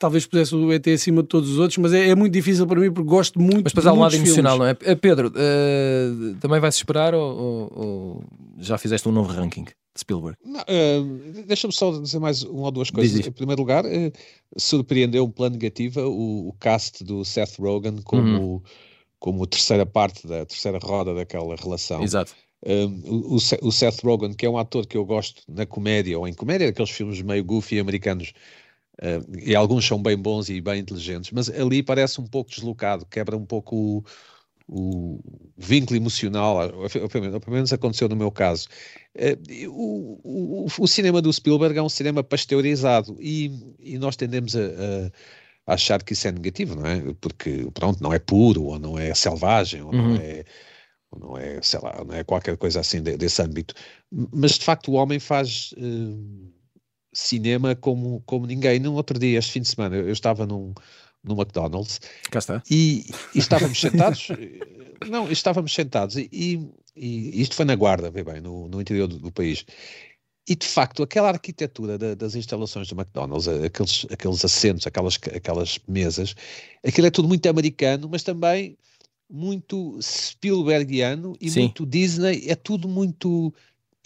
talvez 0.01 0.27
pusesse 0.27 0.55
o 0.55 0.73
ET 0.73 0.89
acima 0.89 1.23
de 1.23 1.29
todos 1.29 1.51
os 1.51 1.59
outros, 1.59 1.77
mas 1.77 1.93
é, 1.93 2.09
é 2.09 2.15
muito 2.15 2.33
difícil 2.33 2.67
para 2.67 2.81
mim 2.81 2.91
porque 2.91 3.09
gosto 3.09 3.39
muito 3.39 3.65
Mas 3.65 3.73
depois 3.73 3.87
há 3.87 3.93
um 3.93 4.01
lado 4.01 4.17
emocional, 4.17 4.59
não 4.59 4.67
é? 4.67 4.77
Eh, 4.81 4.95
Pedro, 4.95 5.29
uh, 5.29 6.35
também 6.41 6.59
vais 6.59 6.75
esperar 6.75 7.15
ou, 7.15 7.39
ou, 7.39 7.73
ou, 7.77 8.25
já 8.59 8.79
fizeste 8.79 9.07
um 9.07 9.13
novo 9.13 9.31
ranking 9.31 9.65
de 9.65 10.01
Spielberg? 10.01 10.39
Uh, 10.43 11.45
Deixa-me 11.47 11.73
só 11.73 11.93
dizer 12.01 12.19
mais 12.19 12.43
uma 12.43 12.65
ou 12.65 12.71
duas 12.71 12.91
coisas. 12.91 13.27
Em 13.27 13.31
primeiro 13.31 13.61
lugar, 13.61 13.85
uh, 13.85 14.13
surpreendeu 14.57 15.25
um 15.25 15.31
plano 15.31 15.57
negativa 15.57 16.01
o, 16.09 16.49
o, 16.49 16.53
cast 16.55 17.05
do 17.05 17.23
Seth 17.23 17.59
Rogen 17.59 18.01
como, 18.03 18.55
uhum. 18.55 18.63
como 19.19 19.47
terceira 19.47 19.85
parte 19.85 20.27
da 20.27 20.47
terceira 20.47 20.79
roda 20.79 21.15
daquela 21.15 21.55
relação. 21.57 22.03
Exato. 22.03 22.35
o, 23.07 23.37
o 23.37 23.71
Seth 23.71 24.03
Rogen, 24.03 24.33
que 24.33 24.47
é 24.47 24.51
um 24.51 24.57
ator 24.57 24.87
que 24.87 24.97
eu 24.97 25.05
gosto 25.05 25.43
na 25.47 25.67
comédia 25.67 26.19
ou 26.19 26.27
em 26.27 26.33
comédia, 26.33 26.71
aqueles 26.71 26.91
filmes 26.91 27.21
meio 27.21 27.45
goofy 27.45 27.79
americanos, 27.79 28.33
Uh, 29.01 29.39
e 29.39 29.57
alguns 29.57 29.87
são 29.87 30.01
bem 30.03 30.17
bons 30.17 30.51
e 30.51 30.61
bem 30.61 30.81
inteligentes, 30.81 31.31
mas 31.31 31.49
ali 31.49 31.83
parece 31.83 32.21
um 32.21 32.27
pouco 32.27 32.51
deslocado, 32.51 33.07
quebra 33.07 33.35
um 33.35 33.47
pouco 33.47 33.75
o, 33.77 34.05
o 34.69 35.21
vínculo 35.57 35.97
emocional, 35.97 36.71
ou 36.75 37.09
pelo 37.09 37.41
menos 37.49 37.73
aconteceu 37.73 38.11
no 38.11 38.17
meu 38.17 38.31
caso. 38.31 38.69
Uh, 39.17 39.71
o, 39.71 40.21
o, 40.23 40.67
o, 40.79 40.87
cinema 40.87 41.23
do 41.23 41.33
Spielberg 41.33 41.79
é 41.79 41.83
um 41.83 41.89
cinema 41.89 42.23
pasteurizado 42.23 43.17
e, 43.19 43.51
e 43.79 43.99
nós 43.99 44.17
tendemos 44.17 44.55
a, 44.55 44.61
a, 45.67 45.75
achar 45.75 46.03
que 46.03 46.13
isso 46.13 46.29
é 46.29 46.33
negativo, 46.33 46.77
não 46.77 46.87
é? 46.87 47.15
Porque, 47.23 47.71
pronto, 47.73 48.03
não 48.03 48.13
é 48.13 48.19
puro, 48.19 48.65
ou 48.65 48.79
não 48.79 48.99
é 48.99 49.15
selvagem, 49.15 49.81
ou 49.81 49.95
uhum. 49.95 50.15
não 50.15 50.17
é 50.17 50.45
não 51.19 51.37
é, 51.37 51.61
sei 51.61 51.81
lá, 51.81 52.05
não 52.05 52.15
é 52.15 52.23
qualquer 52.23 52.57
coisa 52.57 52.81
assim 52.81 53.03
desse 53.03 53.43
âmbito. 53.43 53.75
Mas 54.13 54.53
de 54.53 54.65
facto 54.65 54.93
o 54.93 54.95
homem 54.95 55.19
faz 55.19 55.73
uh, 55.73 56.53
cinema 57.13 57.75
como, 57.75 58.23
como 58.27 58.47
ninguém. 58.47 58.79
Num 58.79 58.95
outro 58.95 59.19
dia, 59.19 59.39
este 59.39 59.53
fim 59.53 59.61
de 59.61 59.69
semana, 59.69 59.97
eu 59.97 60.13
estava 60.13 60.47
num, 60.47 60.75
no 61.23 61.35
McDonald's 61.35 62.01
Cá 62.31 62.39
está. 62.39 62.63
E, 62.71 63.07
e 63.35 63.39
estávamos 63.39 63.81
sentados. 63.81 64.29
não, 65.09 65.31
estávamos 65.31 65.73
sentados 65.73 66.17
e, 66.17 66.29
e, 66.97 67.41
isto 67.43 67.55
foi 67.55 67.65
na 67.65 67.75
Guarda, 67.75 68.11
bem, 68.11 68.25
bem 68.25 68.41
no, 68.41 68.69
no 68.69 68.81
interior 68.81 69.07
do, 69.07 69.19
do, 69.19 69.33
país. 69.33 69.65
E 70.49 70.57
de 70.57 70.67
facto, 70.67 71.03
aquela 71.03 71.29
arquitetura 71.29 71.97
da, 71.97 72.15
das 72.15 72.35
instalações 72.35 72.89
do 72.89 72.95
McDonald's, 72.95 73.47
aqueles, 73.49 74.07
aqueles 74.11 74.45
assentos, 74.45 74.87
aquelas, 74.87 75.19
aquelas 75.35 75.79
mesas, 75.87 76.35
aquilo 76.85 77.07
é 77.07 77.11
tudo 77.11 77.29
muito 77.29 77.47
americano, 77.49 78.09
mas 78.11 78.23
também 78.23 78.77
muito 79.31 79.99
Spielbergiano 80.03 81.37
e 81.41 81.49
Sim. 81.51 81.61
muito 81.61 81.87
Disney, 81.87 82.45
é 82.49 82.57
tudo 82.57 82.89
muito 82.89 83.55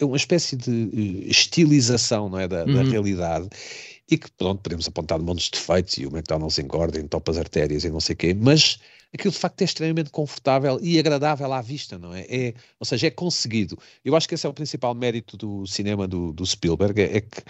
uma 0.01 0.17
espécie 0.17 0.55
de 0.55 0.71
eh, 0.71 1.29
estilização 1.29 2.29
não 2.29 2.39
é, 2.39 2.47
da, 2.47 2.65
uhum. 2.65 2.73
da 2.73 2.83
realidade 2.83 3.49
e 4.09 4.17
que, 4.17 4.29
pronto, 4.31 4.61
podemos 4.61 4.87
apontar 4.87 5.19
montes 5.19 5.45
de 5.45 5.51
defeitos 5.51 5.97
e 5.97 6.05
o 6.05 6.09
McDonald's 6.09 6.59
engorda, 6.59 6.99
entopa 6.99 7.31
as 7.31 7.37
artérias 7.37 7.83
e 7.83 7.89
não 7.89 7.99
sei 7.99 8.13
o 8.13 8.17
quê, 8.17 8.33
mas 8.33 8.79
aquilo 9.13 9.31
de 9.31 9.39
facto 9.39 9.61
é 9.61 9.65
extremamente 9.65 10.09
confortável 10.11 10.77
e 10.81 10.99
agradável 10.99 11.51
à 11.51 11.61
vista, 11.61 11.97
não 11.97 12.13
é? 12.13 12.25
é? 12.29 12.53
Ou 12.79 12.85
seja, 12.85 13.07
é 13.07 13.11
conseguido. 13.11 13.77
Eu 14.03 14.15
acho 14.15 14.27
que 14.27 14.35
esse 14.35 14.45
é 14.45 14.49
o 14.49 14.53
principal 14.53 14.93
mérito 14.93 15.37
do 15.37 15.65
cinema 15.65 16.07
do, 16.07 16.33
do 16.33 16.45
Spielberg, 16.45 17.01
é, 17.01 17.17
é 17.17 17.21
que 17.21 17.41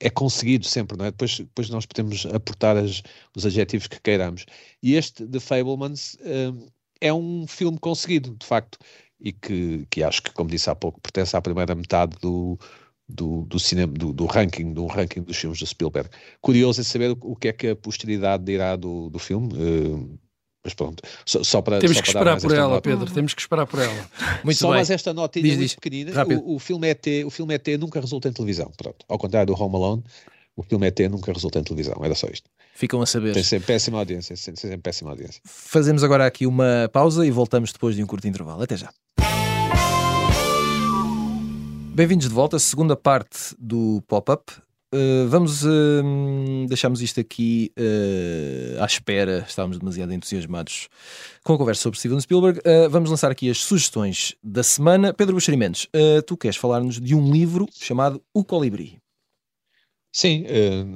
é 0.00 0.10
conseguido 0.10 0.66
sempre, 0.66 0.96
não 0.96 1.04
é? 1.04 1.10
Depois, 1.10 1.38
depois 1.38 1.70
nós 1.70 1.86
podemos 1.86 2.26
aportar 2.26 2.76
as, 2.76 3.02
os 3.36 3.46
adjetivos 3.46 3.86
que 3.86 4.00
queiramos. 4.00 4.44
E 4.82 4.94
este, 4.94 5.24
The 5.26 5.38
Fablemans, 5.38 6.16
um, 6.24 6.66
é 7.00 7.12
um 7.12 7.46
filme 7.46 7.78
conseguido, 7.78 8.36
de 8.36 8.46
facto 8.46 8.78
e 9.22 9.32
que, 9.32 9.86
que 9.88 10.02
acho 10.02 10.22
que, 10.22 10.32
como 10.32 10.50
disse 10.50 10.68
há 10.68 10.74
pouco, 10.74 11.00
pertence 11.00 11.36
à 11.36 11.40
primeira 11.40 11.74
metade 11.74 12.16
do, 12.20 12.58
do, 13.08 13.42
do 13.42 13.58
cinema, 13.58 13.92
do, 13.92 14.12
do, 14.12 14.26
ranking, 14.26 14.72
do 14.72 14.86
ranking 14.86 15.22
dos 15.22 15.36
filmes 15.36 15.58
de 15.58 15.66
Spielberg. 15.66 16.10
Curioso 16.40 16.80
é 16.80 16.84
saber 16.84 17.16
o, 17.20 17.36
que 17.36 17.48
é 17.48 17.52
que 17.52 17.68
a 17.68 17.76
posteridade 17.76 18.44
dirá 18.44 18.74
do, 18.74 19.08
do 19.10 19.18
filme. 19.18 19.48
Uh, 19.54 20.18
mas 20.64 20.74
pronto, 20.74 21.02
só, 21.26 21.42
só 21.42 21.60
para 21.60 21.80
Temos 21.80 21.96
só 21.96 22.02
que 22.02 22.08
esperar 22.08 22.40
por 22.40 22.52
ela, 22.52 22.68
nota. 22.68 22.82
Pedro, 22.82 23.12
temos 23.12 23.34
que 23.34 23.40
esperar 23.40 23.66
por 23.66 23.80
ela. 23.80 24.10
Muito 24.44 24.58
só 24.58 24.68
bem. 24.68 24.76
mais 24.76 24.90
esta 24.90 25.12
nota 25.12 25.40
diz, 25.40 25.50
muito 25.50 25.60
diz. 25.60 25.74
pequenina, 25.74 26.24
o, 26.24 26.54
o, 26.54 26.58
filme 26.60 26.88
ET, 26.88 27.04
o 27.26 27.30
filme 27.30 27.54
ET 27.54 27.66
nunca 27.80 28.00
resulta 28.00 28.28
em 28.28 28.32
televisão, 28.32 28.70
pronto. 28.76 29.04
Ao 29.08 29.18
contrário 29.18 29.52
do 29.52 29.60
Home 29.60 29.74
Alone, 29.74 30.04
o 30.54 30.62
filme 30.62 30.86
ET 30.86 31.00
nunca 31.10 31.32
resulta 31.32 31.58
em 31.58 31.64
televisão, 31.64 31.96
era 32.04 32.14
só 32.14 32.28
isto. 32.28 32.48
Ficam 32.74 33.02
a 33.02 33.06
saber. 33.06 33.34
Tem 33.34 33.42
sempre 33.42 33.66
péssima 33.66 33.98
audiência, 33.98 34.34
sempre 34.34 34.78
péssima 34.78 35.10
audiência. 35.10 35.40
Fazemos 35.44 36.02
agora 36.02 36.26
aqui 36.26 36.46
uma 36.46 36.88
pausa 36.92 37.26
e 37.26 37.30
voltamos 37.30 37.72
depois 37.72 37.94
de 37.94 38.02
um 38.02 38.06
curto 38.06 38.26
intervalo. 38.26 38.62
Até 38.62 38.76
já. 38.76 38.90
Bem-vindos 41.94 42.26
de 42.26 42.34
volta, 42.34 42.58
segunda 42.58 42.96
parte 42.96 43.54
do 43.58 44.02
pop-up. 44.08 44.50
Uh, 44.94 45.26
vamos, 45.28 45.64
uh, 45.64 46.66
deixamos 46.68 47.00
isto 47.00 47.20
aqui 47.20 47.72
uh, 47.78 48.82
à 48.82 48.84
espera, 48.84 49.44
estávamos 49.48 49.78
demasiado 49.78 50.12
entusiasmados 50.12 50.88
com 51.42 51.54
a 51.54 51.58
conversa 51.58 51.82
sobre 51.82 51.98
Steven 51.98 52.20
Spielberg. 52.20 52.60
Vamos 52.90 53.10
lançar 53.10 53.30
aqui 53.30 53.50
as 53.50 53.58
sugestões 53.58 54.34
da 54.42 54.62
semana. 54.62 55.12
Pedro 55.12 55.34
Buxerimentos, 55.34 55.88
tu 56.26 56.36
queres 56.36 56.56
falar-nos 56.56 57.00
de 57.00 57.14
um 57.14 57.30
livro 57.30 57.66
chamado 57.72 58.22
O 58.34 58.44
Colibri. 58.44 59.01
Sim, 60.12 60.44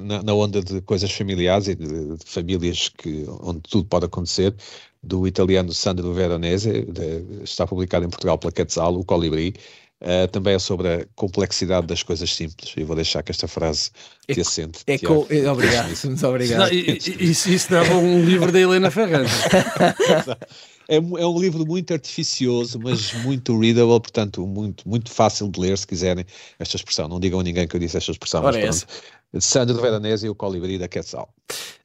na, 0.05 0.21
na, 0.21 0.33
onda 0.33 0.61
de 0.61 0.79
coisas 0.81 1.11
familiares 1.11 1.67
e 1.67 1.75
de, 1.75 2.17
de, 2.17 2.25
famílias 2.25 2.89
que, 2.89 3.25
onde 3.41 3.61
tudo 3.61 3.85
pode 3.85 4.05
acontecer, 4.05 4.55
do 5.01 5.27
italiano 5.27 5.73
Sandro 5.73 6.13
Veronese, 6.13 6.83
de, 6.83 7.43
está 7.43 7.65
publicado 7.65 8.05
em 8.05 8.09
Portugal 8.09 8.37
pela 8.37 8.51
Quetzal, 8.51 8.95
O 8.95 9.03
Colibri, 9.03 9.55
Uh, 9.99 10.27
também 10.27 10.53
é 10.53 10.59
sobre 10.59 10.87
a 10.87 11.05
complexidade 11.15 11.87
das 11.87 12.03
coisas 12.03 12.31
simples. 12.31 12.71
E 12.77 12.83
vou 12.83 12.95
deixar 12.95 13.23
que 13.23 13.31
esta 13.31 13.47
frase 13.47 13.89
é, 14.27 14.33
te 14.35 14.41
assente. 14.41 14.81
É, 14.85 14.95
com, 14.99 15.25
é 15.27 15.51
obrigado, 15.51 15.87
muito 16.05 16.27
obrigado. 16.27 16.71
isso, 16.71 17.49
isso 17.49 17.71
dava 17.71 17.95
um 17.95 18.23
livro 18.23 18.51
da 18.51 18.59
Helena 18.59 18.91
Ferrante. 18.91 19.31
é, 20.87 20.95
é 20.95 20.99
um 20.99 21.39
livro 21.39 21.65
muito 21.65 21.93
artificioso, 21.93 22.79
mas 22.79 23.13
muito 23.23 23.57
readable, 23.59 23.99
portanto, 23.99 24.45
muito, 24.47 24.87
muito 24.87 25.11
fácil 25.11 25.49
de 25.49 25.59
ler, 25.59 25.77
se 25.77 25.85
quiserem 25.85 26.25
esta 26.57 26.77
expressão. 26.77 27.07
Não 27.07 27.19
digam 27.19 27.39
a 27.39 27.43
ninguém 27.43 27.67
que 27.67 27.75
eu 27.75 27.79
disse 27.79 27.97
esta 27.97 28.11
expressão. 28.11 28.43
Ora 28.43 28.59
mas 28.59 28.83
pronto. 28.83 29.03
Sandro 29.39 29.75
de 29.75 29.81
Veranese 29.81 30.27
e 30.27 30.29
o 30.29 30.35
Colibri 30.35 30.77
da 30.77 30.87
Quetzal. 30.87 31.29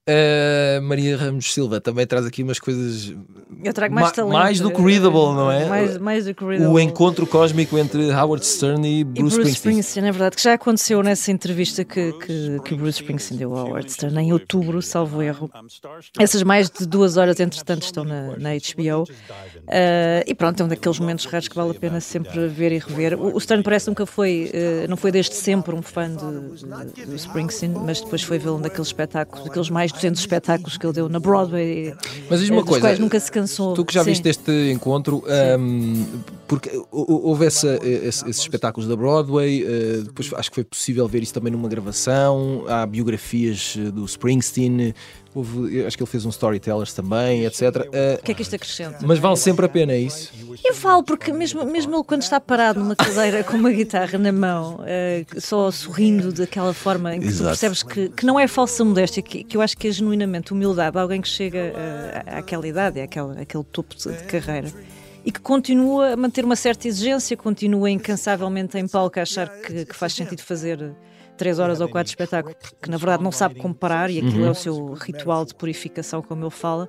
Uh, 0.02 0.82
Maria 0.82 1.16
Ramos 1.16 1.54
Silva 1.54 1.80
também 1.80 2.04
traz 2.04 2.26
aqui 2.26 2.42
umas 2.42 2.58
coisas 2.58 3.14
Eu 3.62 3.72
trago 3.72 3.94
mais, 3.94 4.10
talento, 4.10 4.32
mais 4.32 4.58
do 4.58 4.68
que 4.72 4.82
readable, 4.82 5.32
não 5.32 5.48
é? 5.48 5.66
Mais, 5.66 5.96
mais 5.98 6.24
do 6.24 6.34
que 6.34 6.44
readable. 6.44 6.74
O 6.74 6.80
encontro 6.80 7.24
cósmico 7.24 7.78
entre 7.78 8.10
Howard 8.10 8.44
Stern 8.44 8.84
e 8.84 9.04
Bruce, 9.04 9.20
e 9.20 9.22
Bruce 9.22 9.36
Springsteen. 9.36 9.78
Springsteen. 9.78 10.08
É 10.08 10.10
verdade, 10.10 10.34
que 10.34 10.42
já 10.42 10.54
aconteceu 10.54 11.00
nessa 11.04 11.30
entrevista 11.30 11.84
que, 11.84 12.12
que, 12.14 12.60
que 12.64 12.74
Bruce 12.74 13.00
Springsteen 13.00 13.38
deu 13.38 13.56
ao 13.56 13.68
Howard 13.68 13.92
Stern 13.92 14.18
em 14.18 14.32
outubro, 14.32 14.82
salvo 14.82 15.22
erro. 15.22 15.48
Essas 16.18 16.42
mais 16.42 16.68
de 16.68 16.84
duas 16.84 17.16
horas, 17.16 17.38
entretanto, 17.38 17.82
estão 17.84 18.02
na, 18.02 18.36
na 18.36 18.50
HBO. 18.54 19.04
Uh, 19.04 20.26
e 20.26 20.34
pronto, 20.34 20.60
é 20.60 20.64
um 20.64 20.68
daqueles 20.68 20.98
momentos 20.98 21.26
raros 21.26 21.46
que 21.46 21.54
vale 21.54 21.70
a 21.70 21.74
pena 21.74 22.00
sempre 22.00 22.48
ver 22.48 22.72
e 22.72 22.78
rever. 22.78 23.16
O, 23.16 23.36
o 23.36 23.40
Stern 23.40 23.62
parece 23.62 23.86
nunca 23.86 24.04
foi, 24.04 24.50
uh, 24.52 24.90
não 24.90 24.96
foi 24.96 25.12
desde 25.12 25.36
sempre 25.36 25.76
um 25.76 25.80
fã 25.80 26.10
de, 26.10 26.56
de, 26.92 27.06
de 27.06 27.14
Springsteen, 27.14 27.41
mas 27.84 28.00
depois 28.00 28.22
foi 28.22 28.38
vê-lo 28.38 28.58
naqueles 28.58 28.88
espetáculos, 28.88 29.44
daqueles 29.44 29.70
mais 29.70 29.92
200 29.92 30.20
espetáculos 30.20 30.76
que 30.76 30.86
ele 30.86 30.92
deu 30.92 31.08
na 31.08 31.18
Broadway. 31.20 31.94
Mas 32.28 32.40
diz 32.40 32.50
uma 32.50 32.64
coisa, 32.64 32.96
nunca 32.96 33.18
se 33.18 33.30
cansou. 33.30 33.74
Tu 33.74 33.84
que 33.84 33.94
já 33.94 34.04
Sim. 34.04 34.10
viste 34.10 34.28
este 34.28 34.70
encontro, 34.72 35.24
um, 35.58 36.06
porque 36.46 36.70
houve 36.90 37.46
essa, 37.46 37.78
esse, 37.82 38.28
esses 38.28 38.42
espetáculos 38.42 38.88
da 38.88 38.96
Broadway, 38.96 39.64
uh, 39.64 40.02
depois 40.04 40.32
acho 40.34 40.50
que 40.50 40.54
foi 40.56 40.64
possível 40.64 41.06
ver 41.08 41.22
isso 41.22 41.34
também 41.34 41.52
numa 41.52 41.68
gravação, 41.68 42.64
há 42.68 42.84
biografias 42.86 43.76
eh, 43.78 43.90
do 43.90 44.04
Springsteen. 44.04 44.94
Houve, 45.34 45.84
acho 45.86 45.96
que 45.96 46.02
ele 46.02 46.10
fez 46.10 46.26
um 46.26 46.28
Storytellers 46.28 46.92
também, 46.92 47.46
etc. 47.46 47.62
Uh, 47.62 48.20
o 48.20 48.22
que 48.22 48.32
é 48.32 48.34
que 48.34 48.42
isto 48.42 48.54
acrescenta? 48.54 48.98
Mas 49.00 49.18
vale 49.18 49.36
sempre 49.36 49.64
a 49.64 49.68
pena, 49.68 49.92
é 49.92 49.98
isso? 49.98 50.30
Eu 50.62 50.74
falo, 50.74 51.02
porque 51.02 51.32
mesmo, 51.32 51.64
mesmo 51.64 51.96
ele 51.96 52.04
quando 52.04 52.22
está 52.22 52.38
parado 52.38 52.80
numa 52.80 52.94
cadeira 52.94 53.42
com 53.42 53.56
uma 53.56 53.70
guitarra 53.70 54.18
na 54.18 54.30
mão, 54.30 54.80
uh, 54.80 55.40
só 55.40 55.70
sorrindo 55.70 56.32
daquela 56.32 56.74
forma 56.74 57.16
em 57.16 57.20
que 57.20 57.28
Exato. 57.28 57.44
tu 57.44 57.48
percebes 57.48 57.82
que, 57.82 58.08
que 58.10 58.26
não 58.26 58.38
é 58.38 58.46
falsa 58.46 58.84
modéstia, 58.84 59.22
que, 59.22 59.42
que 59.42 59.56
eu 59.56 59.62
acho 59.62 59.76
que 59.76 59.88
é 59.88 59.90
genuinamente 59.90 60.52
humildade, 60.52 60.98
alguém 60.98 61.22
que 61.22 61.28
chega 61.28 61.72
uh, 61.72 62.38
àquela 62.38 62.68
idade, 62.68 63.00
àquela, 63.00 63.40
àquele 63.40 63.64
topo 63.64 63.94
de, 63.96 64.12
de 64.12 64.24
carreira 64.24 64.70
e 65.24 65.30
que 65.30 65.40
continua 65.40 66.12
a 66.12 66.16
manter 66.16 66.44
uma 66.44 66.56
certa 66.56 66.88
exigência, 66.88 67.36
continua 67.36 67.90
incansavelmente 67.90 68.76
em 68.76 68.88
palco 68.88 69.18
a 69.18 69.22
achar 69.22 69.48
que, 69.48 69.86
que 69.86 69.94
faz 69.94 70.12
sentido 70.14 70.42
fazer 70.42 70.92
três 71.36 71.58
horas 71.58 71.80
ou 71.80 71.88
quatro 71.88 72.04
de 72.04 72.10
espetáculo, 72.10 72.54
porque 72.54 72.90
na 72.90 72.96
verdade 72.96 73.22
não 73.22 73.32
sabe 73.32 73.56
comparar 73.56 74.10
e 74.10 74.18
aquilo 74.18 74.40
uhum. 74.40 74.46
é 74.46 74.50
o 74.50 74.54
seu 74.54 74.92
ritual 74.94 75.44
de 75.44 75.54
purificação, 75.54 76.22
como 76.22 76.44
ele 76.44 76.50
fala. 76.50 76.88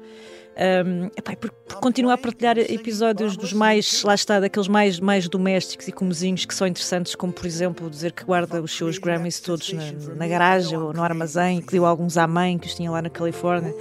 Um, 0.55 1.07
epá, 1.17 1.35
por, 1.35 1.49
por, 1.51 1.77
continuar 1.77 2.13
a 2.13 2.17
partilhar 2.17 2.59
episódios 2.59 3.35
dos 3.35 3.53
mais, 3.53 4.03
lá 4.03 4.13
está, 4.13 4.39
daqueles 4.39 4.67
mais, 4.67 4.99
mais 4.99 5.27
domésticos 5.27 5.87
e 5.87 5.91
comozinhos 5.91 6.45
que 6.45 6.53
são 6.53 6.67
interessantes, 6.67 7.15
como 7.15 7.33
por 7.33 7.47
exemplo 7.47 7.89
dizer 7.89 8.11
que 8.11 8.23
guarda 8.23 8.61
os 8.61 8.71
seus 8.71 8.99
Grammys 8.99 9.39
todos 9.39 9.73
na, 9.73 9.83
na 10.15 10.27
garagem 10.27 10.77
ou 10.77 10.93
no 10.93 11.01
armazém, 11.01 11.59
que 11.59 11.71
deu 11.71 11.87
alguns 11.87 12.17
à 12.17 12.27
mãe 12.27 12.59
que 12.59 12.67
os 12.67 12.75
tinha 12.75 12.91
lá 12.91 13.01
na 13.01 13.09
Califórnia. 13.09 13.73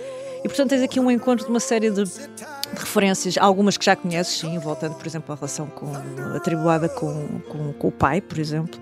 E 0.42 0.48
portanto 0.48 0.70
tens 0.70 0.82
aqui 0.82 0.98
um 0.98 1.10
encontro 1.10 1.44
de 1.44 1.50
uma 1.50 1.60
série 1.60 1.90
de, 1.90 2.04
de 2.04 2.10
referências, 2.74 3.36
algumas 3.36 3.76
que 3.76 3.84
já 3.84 3.94
conheces, 3.94 4.38
sim, 4.38 4.58
voltando 4.58 4.94
por 4.94 5.06
exemplo 5.06 5.30
à 5.30 5.36
relação 5.36 5.66
com, 5.66 5.92
atribuada 6.34 6.88
com, 6.88 7.40
com, 7.50 7.72
com 7.74 7.88
o 7.88 7.92
pai, 7.92 8.22
por 8.22 8.38
exemplo. 8.38 8.80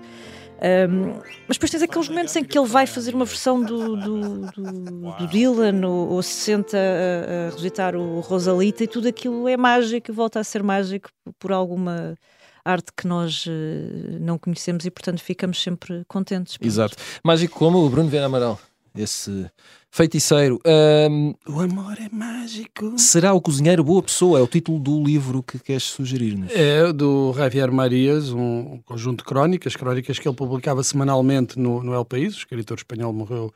Um, 0.61 1.19
mas 1.47 1.57
depois 1.57 1.71
tens 1.71 1.81
aqueles 1.81 2.07
momentos 2.07 2.35
em 2.35 2.43
que 2.43 2.55
ele 2.55 2.67
vai 2.67 2.85
fazer 2.85 3.15
uma 3.15 3.25
versão 3.25 3.63
do, 3.63 3.95
do, 3.95 4.41
do, 4.51 5.11
do 5.17 5.27
Dylan 5.27 5.87
ou, 5.87 6.09
ou, 6.09 6.21
se 6.21 6.33
senta 6.33 6.77
a, 6.77 7.47
a 7.47 7.55
recitar 7.55 7.95
o 7.95 8.19
Rosalita 8.19 8.83
e 8.83 8.87
tudo 8.87 9.07
aquilo 9.07 9.47
é 9.47 9.57
mágico 9.57 10.11
e 10.11 10.13
volta 10.13 10.39
a 10.39 10.43
ser 10.43 10.61
mágico 10.61 11.09
por 11.39 11.51
alguma 11.51 12.15
arte 12.63 12.91
que 12.95 13.07
nós 13.07 13.47
uh, 13.47 13.49
não 14.19 14.37
conhecemos 14.37 14.85
e 14.85 14.91
portanto 14.91 15.19
ficamos 15.23 15.59
sempre 15.59 16.03
contentes. 16.07 16.57
Exato. 16.61 16.95
Mágico 17.23 17.57
como 17.57 17.79
o 17.79 17.89
Bruno 17.89 18.09
Vera 18.09 18.27
Amaral 18.27 18.59
esse 18.95 19.49
feiticeiro. 19.89 20.59
Um, 20.65 21.33
o 21.47 21.59
amor 21.59 21.97
é 21.99 22.09
mágico. 22.11 22.97
Será 22.97 23.33
o 23.33 23.41
cozinheiro 23.41 23.83
boa 23.83 24.01
pessoa? 24.01 24.39
É 24.39 24.41
o 24.41 24.47
título 24.47 24.79
do 24.79 25.03
livro 25.03 25.43
que 25.43 25.59
queres 25.59 25.83
sugerir-nos. 25.83 26.51
É 26.53 26.91
do 26.93 27.33
Javier 27.33 27.71
Marias, 27.71 28.31
um 28.31 28.79
conjunto 28.85 29.19
de 29.19 29.25
crónicas, 29.25 29.75
crónicas 29.75 30.17
que 30.17 30.27
ele 30.27 30.35
publicava 30.35 30.83
semanalmente 30.83 31.59
no, 31.59 31.83
no 31.83 31.93
El 31.93 32.05
País. 32.05 32.35
O 32.35 32.37
escritor 32.39 32.77
espanhol 32.77 33.11
morreu 33.11 33.53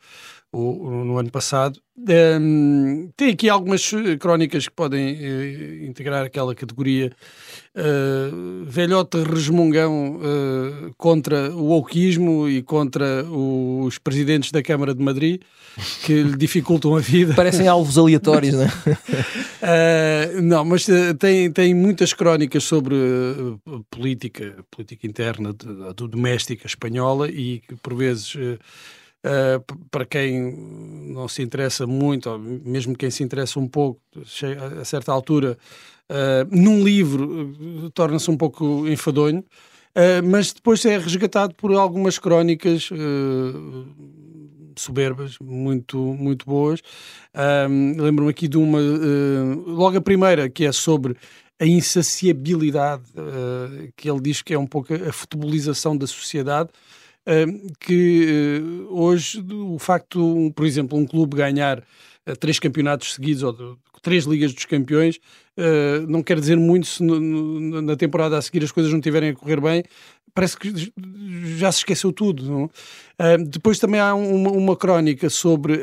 o, 0.55 1.03
no 1.03 1.17
ano 1.17 1.29
passado. 1.29 1.79
Um, 1.97 3.09
tem 3.15 3.31
aqui 3.31 3.49
algumas 3.49 3.89
crónicas 4.19 4.67
que 4.67 4.73
podem 4.73 5.15
uh, 5.15 5.85
integrar 5.85 6.25
aquela 6.25 6.53
categoria 6.53 7.11
uh, 7.73 8.65
velhote 8.65 9.17
resmungão 9.23 10.17
uh, 10.17 10.93
contra 10.97 11.51
o 11.55 11.67
wokeismo 11.67 12.49
e 12.49 12.61
contra 12.61 13.23
os 13.23 13.97
presidentes 13.97 14.51
da 14.51 14.61
Câmara 14.61 14.93
de 14.93 15.01
Madrid 15.01 15.41
que 16.03 16.21
lhe 16.21 16.37
dificultam 16.37 16.95
a 16.95 16.99
vida. 16.99 17.33
Parecem 17.35 17.67
alvos 17.67 17.97
aleatórios, 17.97 18.53
não 18.53 18.63
é? 18.63 18.67
uh, 18.67 20.41
não, 20.43 20.65
mas 20.65 20.85
tem, 21.19 21.51
tem 21.51 21.73
muitas 21.73 22.13
crónicas 22.13 22.63
sobre 22.65 22.95
política, 23.89 24.55
política 24.69 25.07
interna, 25.07 25.53
de, 25.53 26.07
doméstica 26.07 26.67
espanhola 26.67 27.29
e 27.29 27.61
que 27.61 27.75
por 27.77 27.95
vezes 27.95 28.35
Uh, 29.25 29.59
para 29.89 30.05
quem 30.05 30.55
não 31.07 31.27
se 31.27 31.41
interessa 31.41 31.87
muito, 31.87 32.29
ou 32.29 32.37
mesmo 32.37 32.95
quem 32.95 33.09
se 33.09 33.23
interessa 33.23 33.59
um 33.59 33.67
pouco, 33.67 33.99
a 34.79 34.85
certa 34.85 35.11
altura, 35.11 35.57
uh, 36.11 36.55
num 36.55 36.83
livro 36.83 37.51
uh, 37.83 37.89
torna-se 37.89 38.29
um 38.29 38.37
pouco 38.37 38.87
enfadonho, 38.87 39.43
mas 40.25 40.53
depois 40.53 40.85
é 40.85 40.97
resgatado 40.97 41.55
por 41.55 41.73
algumas 41.73 42.19
crónicas 42.19 42.89
soberbas, 44.75 45.39
muito, 45.39 45.97
muito 45.97 46.45
boas. 46.45 46.81
Lembro-me 47.97 48.29
aqui 48.29 48.49
de 48.49 48.57
uma, 48.57 48.77
logo 49.65 49.95
a 49.95 50.01
primeira, 50.01 50.49
que 50.49 50.65
é 50.65 50.73
sobre 50.73 51.15
a 51.57 51.65
insaciabilidade, 51.65 53.03
que 53.95 54.11
ele 54.11 54.19
diz 54.19 54.41
que 54.41 54.53
é 54.53 54.59
um 54.59 54.67
pouco 54.67 54.93
a 54.93 55.13
futebolização 55.13 55.95
da 55.95 56.05
sociedade 56.05 56.71
que 57.79 58.27
eh, 58.27 58.85
hoje 58.89 59.43
o 59.51 59.79
facto, 59.79 60.51
por 60.55 60.65
exemplo, 60.65 60.97
um 60.97 61.05
clube 61.05 61.35
ganhar 61.35 61.83
eh, 62.25 62.35
três 62.35 62.59
campeonatos 62.59 63.15
seguidos 63.15 63.41
ou 63.41 63.77
três 64.01 64.25
ligas 64.25 64.53
dos 64.53 64.65
campeões 64.65 65.19
eh, 65.57 66.01
não 66.07 66.21
quer 66.21 66.39
dizer 66.39 66.57
muito 66.57 66.85
se 66.85 67.03
na 67.03 67.95
temporada 67.95 68.37
a 68.37 68.41
seguir 68.41 68.63
as 68.63 68.71
coisas 68.71 68.91
não 68.91 68.99
estiverem 68.99 69.31
a 69.31 69.33
correr 69.33 69.59
bem. 69.59 69.83
Parece 70.33 70.57
que 70.57 70.69
já 71.57 71.71
se 71.71 71.79
esqueceu 71.79 72.11
tudo. 72.11 72.69
depois 73.47 73.79
também 73.79 74.01
há 74.01 74.13
uma, 74.13 74.51
uma 74.51 74.75
crónica 74.75 75.29
sobre 75.29 75.81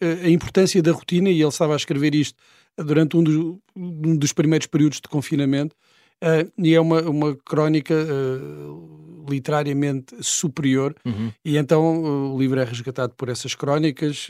a 0.00 0.28
importância 0.28 0.80
da 0.80 0.92
rotina, 0.92 1.28
e 1.28 1.40
ele 1.40 1.48
estava 1.48 1.72
a 1.72 1.76
escrever 1.76 2.14
isto 2.14 2.38
durante 2.78 3.16
um 3.16 3.24
dos, 3.24 3.58
um 3.74 4.16
dos 4.16 4.32
primeiros 4.32 4.68
períodos 4.68 5.00
de 5.00 5.08
confinamento, 5.08 5.74
Uh, 6.16 6.50
e 6.56 6.74
é 6.74 6.80
uma, 6.80 7.02
uma 7.02 7.36
crónica 7.36 7.94
uh, 7.94 9.05
literariamente 9.30 10.14
superior, 10.20 10.94
uhum. 11.04 11.30
e 11.44 11.56
então 11.56 12.32
o 12.32 12.38
livro 12.38 12.60
é 12.60 12.64
resgatado 12.64 13.14
por 13.14 13.28
essas 13.28 13.54
crónicas 13.54 14.28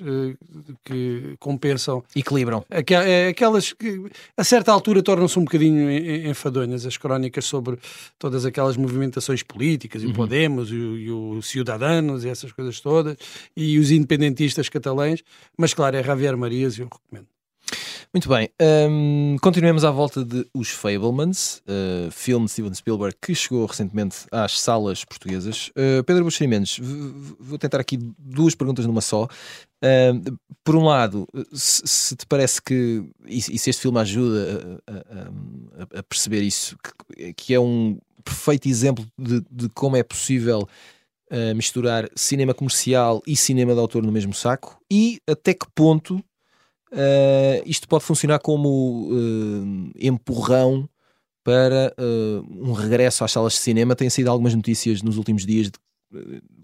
que 0.85 1.35
compensam. 1.39 2.03
Equilibram. 2.15 2.65
É 2.71 3.29
aquelas 3.29 3.73
que 3.73 4.11
a 4.37 4.45
certa 4.45 4.73
altura 4.73 5.03
tornam-se 5.03 5.39
um 5.39 5.45
bocadinho 5.45 5.91
enfadonhas, 6.29 6.87
as 6.87 6.97
crónicas 6.97 7.45
sobre 7.45 7.79
todas 8.19 8.45
aquelas 8.45 8.77
movimentações 8.77 9.43
políticas, 9.43 10.03
e 10.03 10.07
o 10.07 10.09
uhum. 10.09 10.15
Podemos, 10.15 10.71
e 10.71 10.77
o, 10.77 10.99
e 10.99 11.11
o 11.11 11.43
Ciudadanos, 11.43 12.25
e 12.25 12.29
essas 12.29 12.53
coisas 12.53 12.81
todas, 12.81 13.17
e 13.57 13.79
os 13.79 13.91
independentistas 13.91 14.69
catalães, 14.69 15.23
mas 15.57 15.75
claro, 15.75 15.97
é 15.97 16.03
Javier 16.03 16.37
Marias 16.37 16.79
e 16.79 16.81
eu 16.81 16.89
recomendo. 16.93 17.36
Muito 18.17 18.31
bem, 18.31 18.49
um, 18.91 19.37
continuemos 19.43 19.85
à 19.85 19.91
volta 19.91 20.25
de 20.25 20.47
Os 20.55 20.71
Fablemans, 20.71 21.59
uh, 21.69 22.11
filme 22.11 22.47
de 22.47 22.53
Steven 22.53 22.73
Spielberg 22.73 23.15
que 23.21 23.35
chegou 23.35 23.67
recentemente 23.67 24.25
às 24.33 24.59
salas 24.59 25.05
portuguesas. 25.05 25.69
Uh, 25.77 26.03
Pedro 26.03 26.25
Buxeri 26.25 26.49
Mendes, 26.49 26.81
vou 27.39 27.59
tentar 27.59 27.79
aqui 27.79 27.99
duas 28.19 28.55
perguntas 28.55 28.87
numa 28.87 29.03
só. 29.03 29.25
Uh, 29.25 30.39
por 30.65 30.77
um 30.77 30.85
lado, 30.87 31.29
se, 31.53 31.83
se, 31.85 32.17
te 32.17 32.25
parece 32.25 32.63
que, 32.63 33.05
e, 33.27 33.43
se 33.43 33.69
este 33.69 33.83
filme 33.83 34.01
ajuda 34.01 34.81
a, 34.87 34.93
a, 35.97 35.99
a 35.99 36.03
perceber 36.03 36.41
isso, 36.41 36.75
que, 37.15 37.35
que, 37.35 37.53
é 37.53 37.61
um 37.61 37.99
perfeito 38.25 38.67
exemplo 38.67 39.07
de, 39.19 39.45
de 39.51 39.69
como 39.75 39.95
é 39.95 40.03
possível 40.03 40.67
misturar 41.55 42.09
cinema 42.15 42.55
comercial 42.55 43.21
e 43.27 43.37
cinema 43.37 43.75
de 43.75 43.81
autor 43.81 44.03
no 44.03 44.13
mesmo 44.13 44.33
saco, 44.33 44.79
e 44.91 45.21
até 45.29 45.53
que 45.53 45.67
ponto 45.75 46.25
Uh, 46.93 47.63
isto 47.67 47.89
pode 47.89 48.05
funcionar 48.05 48.39
como 48.39 49.09
uh, 49.11 49.91
empurrão 49.99 50.89
para 51.43 51.95
uh, 51.99 52.69
um 52.69 52.73
regresso 52.73 53.25
às 53.25 53.33
salas 53.33 53.55
de 53.55 53.61
cinema. 53.61 53.97
Têm 53.97 54.11
sido 54.11 54.29
algumas 54.29 54.55
notícias 54.55 55.03
nos 55.03 55.17
últimos 55.17 55.45
dias 55.45 55.71
de, 55.71 55.79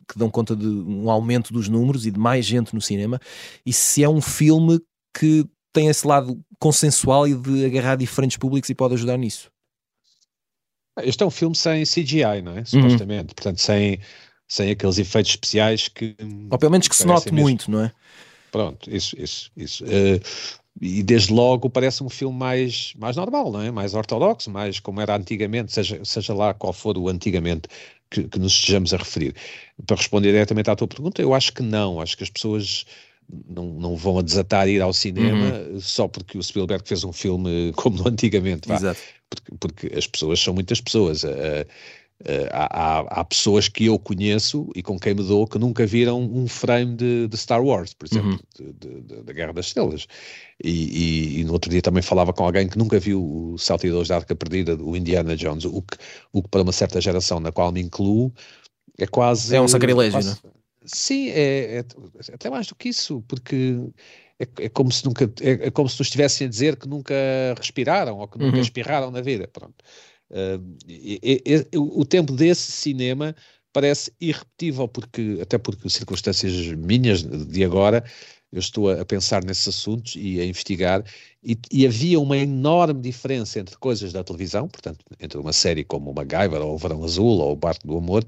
que 0.09 0.19
dão 0.19 0.31
conta 0.31 0.55
de 0.57 0.67
um 0.67 1.11
aumento 1.11 1.53
dos 1.53 1.69
números 1.69 2.07
e 2.07 2.11
de 2.11 2.19
mais 2.19 2.45
gente 2.45 2.75
no 2.75 2.81
cinema. 2.81 3.21
E 3.65 3.73
se 3.73 4.03
é 4.03 4.09
um 4.09 4.21
filme 4.21 4.81
que 5.17 5.47
tem 5.73 5.89
esse 5.89 6.07
lado 6.07 6.41
consensual 6.59 7.27
e 7.27 7.35
de 7.35 7.65
agarrar 7.65 7.97
diferentes 7.97 8.37
públicos 8.37 8.69
e 8.71 8.75
pode 8.75 8.95
ajudar 8.95 9.17
nisso. 9.17 9.51
Este 11.01 11.23
é 11.23 11.27
um 11.27 11.31
filme 11.31 11.57
sem 11.57 11.85
CGI, 11.85 12.43
não 12.43 12.53
é? 12.53 12.59
Uhum. 12.59 12.65
Supostamente. 12.67 13.31
Uhum. 13.31 13.35
Portanto, 13.35 13.61
sem, 13.61 13.99
sem 14.47 14.71
aqueles 14.71 14.99
efeitos 14.99 15.33
especiais 15.33 15.89
que. 15.89 16.15
Ou 16.51 16.59
pelo 16.59 16.73
menos 16.73 16.87
que 16.89 16.95
se 16.95 17.07
note 17.07 17.33
mesmo. 17.33 17.41
muito, 17.41 17.71
não 17.71 17.85
é? 17.85 17.93
Pronto, 18.53 18.95
isso, 18.95 19.17
isso, 19.19 19.51
isso. 19.57 19.85
Uh, 19.85 20.21
e 20.81 21.03
desde 21.03 21.33
logo 21.33 21.69
parece 21.69 22.05
um 22.05 22.09
filme 22.09 22.39
mais, 22.39 22.93
mais 22.97 23.17
normal, 23.17 23.51
não 23.51 23.63
é? 23.63 23.71
Mais 23.71 23.95
ortodoxo, 23.95 24.51
mais 24.51 24.79
como 24.79 25.01
era 25.01 25.17
antigamente, 25.17 25.73
seja, 25.73 26.01
seja 26.05 26.35
lá 26.35 26.55
qual 26.55 26.73
for 26.73 26.97
o 26.97 27.09
antigamente 27.09 27.69
que, 28.11 28.25
que 28.25 28.39
nos 28.39 28.53
estejamos 28.53 28.93
a 28.93 28.99
referir. 28.99 29.35
Para 29.87 29.97
responder 29.97 30.33
diretamente 30.33 30.71
à 30.71 30.77
tua 30.77 30.87
pergunta, 30.87 31.21
eu 31.21 31.35
acho 31.35 31.53
que 31.53 31.63
não. 31.63 32.01
Acho 32.01 32.17
que 32.17 32.25
as 32.25 32.31
pessoas 32.31 32.85
não, 33.49 33.67
não 33.67 33.97
vão 33.97 34.19
a 34.19 34.23
desatar 34.23 34.69
ir 34.69 34.83
ao 34.83 34.93
cinema 34.93 35.59
uhum. 35.59 35.81
só 35.81 36.07
porque 36.07 36.37
o 36.37 36.43
Spielberg 36.43 36.87
fez 36.87 37.05
um 37.05 37.13
filme 37.13 37.73
como 37.77 38.07
antigamente. 38.07 38.69
Porque, 39.31 39.53
porque, 39.59 39.99
as 39.99 40.07
pessoas 40.07 40.41
são 40.41 40.53
muitas 40.53 40.81
pessoas. 40.81 41.25
Uh, 41.25 41.67
há, 42.53 43.01
há, 43.01 43.25
pessoas 43.25 43.69
que 43.69 43.87
eu 43.87 43.99
conheço 43.99 44.71
e 44.75 44.83
com 44.83 44.99
quem 44.99 45.15
me 45.15 45.23
dou 45.23 45.47
que 45.47 45.59
nunca 45.59 45.87
viram 45.87 46.21
um 46.23 46.47
frame 46.47 46.95
de, 46.95 47.29
de 47.29 47.37
Star 47.37 47.63
Wars, 47.65 47.95
por 47.95 48.07
exemplo, 48.07 48.39
uhum. 48.61 49.25
da 49.25 49.33
Guerra 49.33 49.53
das 49.53 49.67
Estrelas. 49.67 50.07
E, 50.63 50.71
e, 50.71 51.41
e, 51.41 51.45
no 51.45 51.53
outro 51.53 51.71
dia 51.71 51.83
também 51.83 52.03
falava 52.03 52.33
com 52.33 52.45
alguém 52.45 52.69
que 52.69 52.79
nunca 52.79 52.99
viu 52.99 53.23
o 53.23 53.59
Salteadores 53.59 54.09
da 54.09 54.17
Arca 54.17 54.35
Perdida, 54.35 54.77
o 54.77 54.97
Indiana 54.97 55.37
Jones, 55.37 55.65
o 55.65 55.83
que, 55.83 55.97
o 56.33 56.43
que 56.43 56.49
para 56.49 56.63
uma 56.63 56.73
certa 56.73 57.01
geração 57.01 57.41
na 57.41 57.51
qual 57.51 57.73
me 57.73 57.81
incluo 57.81 58.33
é 58.99 59.07
quase. 59.07 59.55
É 59.55 59.61
um 59.61 59.69
sacrilégio, 59.69 60.13
quase, 60.13 60.39
não 60.43 60.51
é? 60.51 60.53
Sim, 60.85 61.29
é, 61.31 61.79
é, 61.79 61.85
até 62.35 62.51
mais 62.51 62.67
do 62.67 62.75
que 62.75 62.89
isso, 62.89 63.23
porque 63.29 63.79
é, 64.39 64.65
é 64.65 64.69
como 64.69 64.91
se 64.91 65.05
nunca 65.05 65.25
é, 65.41 65.67
é, 65.67 65.71
como 65.71 65.89
se 65.89 65.99
nos 65.99 66.09
estivessem 66.09 66.47
a 66.47 66.51
dizer 66.51 66.77
que 66.77 66.89
nunca 66.89 67.15
respiraram 67.57 68.19
ou 68.19 68.27
que 68.27 68.39
nunca 68.39 68.57
uhum. 68.57 68.63
espirraram 68.63 69.11
na 69.11 69.21
vida. 69.21 69.49
Pronto. 69.49 69.77
E, 70.89 71.67
o 71.77 72.05
tempo 72.05 72.33
desse 72.33 72.73
cinema 72.73 73.35
parece 73.73 74.13
irrepetível, 74.21 74.87
porque, 74.89 75.39
até 75.41 75.59
porque 75.59 75.89
circunstâncias 75.89 76.53
minhas 76.77 77.23
de 77.23 77.65
agora, 77.65 78.05
eu 78.53 78.59
estou 78.59 78.91
a, 78.91 79.05
pensar 79.05 79.43
nesses 79.45 79.67
assuntos 79.69 80.15
e 80.17 80.41
a 80.41 80.45
investigar, 80.45 81.03
e, 81.43 81.57
e, 81.71 81.87
havia 81.87 82.21
uma 82.21 82.37
enorme 82.37 83.01
diferença 83.01 83.59
entre 83.59 83.77
coisas 83.79 84.13
da 84.13 84.23
televisão, 84.23 84.69
portanto, 84.69 85.05
entre 85.19 85.39
uma 85.39 85.53
série 85.53 85.85
como 85.85 86.11
o 86.11 86.15
MacGyver, 86.15 86.61
ou 86.61 86.75
o 86.75 86.79
Verão 86.79 87.03
Azul, 87.03 87.39
ou 87.41 87.53
o 87.53 87.57
Barco 87.57 87.87
do 87.87 87.97
Amor, 87.97 88.25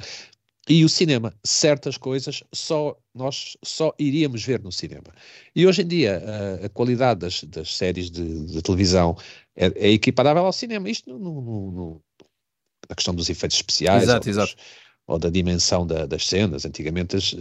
e 0.68 0.85
o 0.85 0.88
cinema. 0.88 1.35
Certas 1.44 1.96
coisas 1.96 2.42
só 2.53 2.96
nós 3.14 3.57
só 3.62 3.92
iríamos 3.98 4.44
ver 4.44 4.61
no 4.62 4.72
cinema. 4.72 5.12
E 5.55 5.66
hoje 5.66 5.83
em 5.83 5.87
dia 5.87 6.22
a, 6.62 6.66
a 6.66 6.68
qualidade 6.68 7.20
das, 7.20 7.44
das 7.44 7.77
séries 7.77 8.11
de, 8.11 8.46
de 8.46 8.62
televisão 8.62 9.16
é, 9.57 9.66
é, 9.66 9.90
equiparável 9.90 10.44
ao 10.44 10.53
cinema. 10.53 10.88
Isto 10.88 11.11
no, 11.11 11.18
no, 11.18 11.70
no, 11.70 12.03
na 12.88 12.94
questão 12.94 13.14
dos 13.14 13.29
efeitos 13.29 13.57
especiais 13.57 14.05
exato, 14.05 14.27
ou, 14.27 14.31
exato. 14.31 14.55
ou, 15.07 15.18
da 15.18 15.31
dimensão 15.31 15.87
da, 15.87 16.07
das 16.07 16.27
cenas. 16.27 16.64
Antigamente 16.64 17.16
as, 17.16 17.35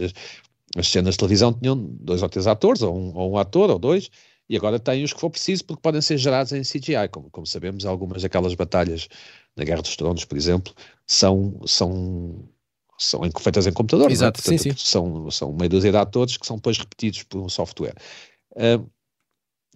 as, 0.76 0.88
cenas 0.88 1.14
de 1.14 1.18
televisão 1.18 1.52
tinham 1.52 1.76
dois 1.76 2.22
ou 2.22 2.28
três 2.28 2.46
atores, 2.46 2.82
ou 2.82 2.96
um, 2.96 3.16
ou 3.16 3.32
um 3.32 3.38
ator, 3.38 3.70
ou 3.70 3.78
dois, 3.78 4.10
e 4.48 4.56
agora 4.56 4.78
têm 4.78 5.02
os 5.02 5.12
que 5.12 5.20
for 5.20 5.30
preciso 5.30 5.64
porque 5.64 5.80
podem 5.80 6.02
ser 6.02 6.18
gerados 6.18 6.52
em 6.52 6.62
CGI. 6.62 7.08
Como, 7.10 7.30
como 7.30 7.46
sabemos, 7.46 7.86
algumas 7.86 8.22
daquelas 8.22 8.54
batalhas 8.54 9.08
na 9.56 9.64
Guerra 9.64 9.82
dos 9.82 9.96
Tronos, 9.96 10.24
por 10.24 10.36
exemplo, 10.36 10.74
são, 11.06 11.60
são 11.66 12.48
são 13.04 13.20
feitas 13.40 13.66
em 13.66 13.72
computador, 13.72 14.10
é? 14.10 14.12
Exato, 14.12 14.40
é? 14.40 14.42
Portanto, 14.42 14.62
sim, 14.62 14.70
sim. 14.70 14.76
São, 14.76 15.30
são 15.30 15.52
meia 15.52 15.68
dúzia 15.68 15.90
de 15.90 15.96
atores 15.96 16.36
que 16.36 16.46
são 16.46 16.56
depois 16.56 16.78
repetidos 16.78 17.22
por 17.24 17.40
um 17.40 17.48
software. 17.48 17.94
Uh, 18.52 18.88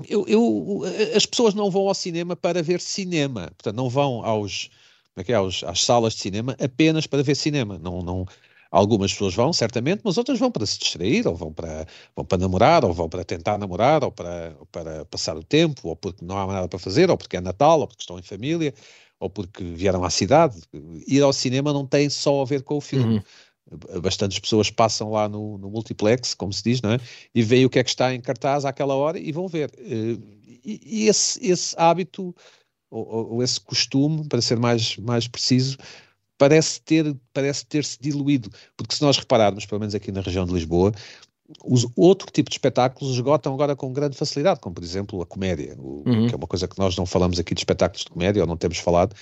eu, 0.07 0.25
eu, 0.29 0.83
as 1.17 1.27
pessoas 1.27 1.55
não 1.55 1.71
vão 1.71 1.89
ao 1.89 1.95
cinema 1.95 2.37
para 2.37 2.63
ver 2.63 2.81
cinema, 2.81 3.51
portanto, 3.57 3.77
não 3.77 3.89
vão 3.89 4.25
aos, 4.25 4.71
como 5.15 5.23
é 5.23 5.25
que 5.25 5.33
é, 5.33 5.37
aos, 5.37 5.65
às 5.65 5.85
salas 5.85 6.15
de 6.15 6.21
cinema 6.21 6.57
apenas 6.63 7.07
para 7.07 7.23
ver 7.23 7.35
cinema. 7.35 7.79
Não, 7.79 8.01
não, 8.03 8.27
algumas 8.71 9.13
pessoas 9.13 9.35
vão, 9.35 9.53
certamente, 9.53 10.03
mas 10.05 10.17
outras 10.17 10.39
vão 10.39 10.51
para 10.51 10.65
se 10.67 10.79
distrair, 10.79 11.27
ou 11.27 11.35
vão 11.35 11.53
para, 11.53 11.87
vão 12.15 12.25
para 12.25 12.39
namorar, 12.39 12.85
ou 12.85 12.93
vão 12.93 13.09
para 13.09 13.25
tentar 13.25 13.59
namorar, 13.59 14.05
ou 14.05 14.13
para, 14.13 14.55
ou 14.61 14.67
para 14.67 15.05
passar 15.07 15.37
o 15.37 15.43
tempo, 15.43 15.89
ou 15.89 15.97
porque 15.97 16.25
não 16.25 16.39
há 16.39 16.47
nada 16.47 16.69
para 16.69 16.79
fazer, 16.79 17.11
ou 17.11 17.17
porque 17.17 17.37
é 17.37 17.41
Natal, 17.41 17.81
ou 17.81 17.89
porque 17.89 18.03
estão 18.03 18.19
em 18.19 18.23
família 18.23 18.73
ou 19.21 19.29
porque 19.29 19.65
vieram 19.65 20.05
à 20.05 20.11
cidade. 20.11 20.61
Ir 21.07 21.23
ao 21.23 21.33
cinema 21.33 21.73
não 21.73 21.87
tem 21.87 22.09
só 22.09 22.43
a 22.43 22.45
ver 22.45 22.63
com 22.63 22.77
o 22.77 22.81
filme. 22.81 23.17
Uhum. 23.17 24.01
Bastantes 24.01 24.39
pessoas 24.39 24.71
passam 24.71 25.11
lá 25.11 25.29
no, 25.29 25.59
no, 25.59 25.71
multiplex, 25.71 26.33
como 26.33 26.53
se 26.53 26.63
diz, 26.63 26.81
não 26.81 26.93
é? 26.93 26.99
e 27.35 27.43
veem 27.43 27.67
o 27.67 27.71
que 27.71 27.79
é 27.79 27.85
que 27.85 27.91
está 27.91 28.15
em 28.15 28.21
cartaz 28.21 28.65
àquela 28.65 28.95
hora 28.95 29.19
e 29.19 29.31
vão 29.31 29.47
ver. 29.47 29.71
Eh, 29.77 30.17
e, 30.65 30.81
e 30.85 31.09
esse, 31.09 31.45
esse 31.47 31.75
hábito, 31.79 32.35
ou, 32.91 33.35
ou, 33.35 33.43
esse 33.43 33.61
costume, 33.61 34.27
para 34.27 34.41
ser 34.41 34.59
mais, 34.59 34.97
mais 34.97 35.29
preciso, 35.29 35.77
parece 36.39 36.81
ter 36.81 37.15
parece 37.33 37.67
ter-se 37.67 37.99
diluído, 38.01 38.51
porque 38.75 38.95
se 38.95 39.03
nós 39.03 39.19
repararmos, 39.19 39.67
pelo 39.67 39.81
menos 39.81 39.95
aqui 39.95 40.11
na 40.11 40.23
região 40.23 40.47
de 40.47 40.55
Lisboa, 40.55 40.93
os, 41.65 41.87
outro 41.97 42.31
tipo 42.31 42.51
de 42.51 42.55
espetáculos 42.55 43.15
esgotam 43.15 43.55
agora 43.55 43.75
com 43.75 43.93
grande 43.93 44.17
facilidade, 44.17 44.61
como 44.61 44.75
por 44.75 44.85
exemplo 44.85 45.23
a 45.23 45.27
comédia, 45.27 45.77
o, 45.79 46.03
uhum. 46.07 46.27
que 46.27 46.35
é 46.35 46.37
uma 46.37 46.47
coisa 46.47 46.69
que 46.69 46.79
nós 46.79 46.97
não 46.97 47.07
falamos 47.07 47.39
aqui 47.39 47.55
de 47.55 47.61
espetáculos 47.61 48.05
de 48.05 48.11
comédia, 48.11 48.43
ou 48.43 48.47
não 48.47 48.57
temos 48.57 48.79
falado. 48.79 49.15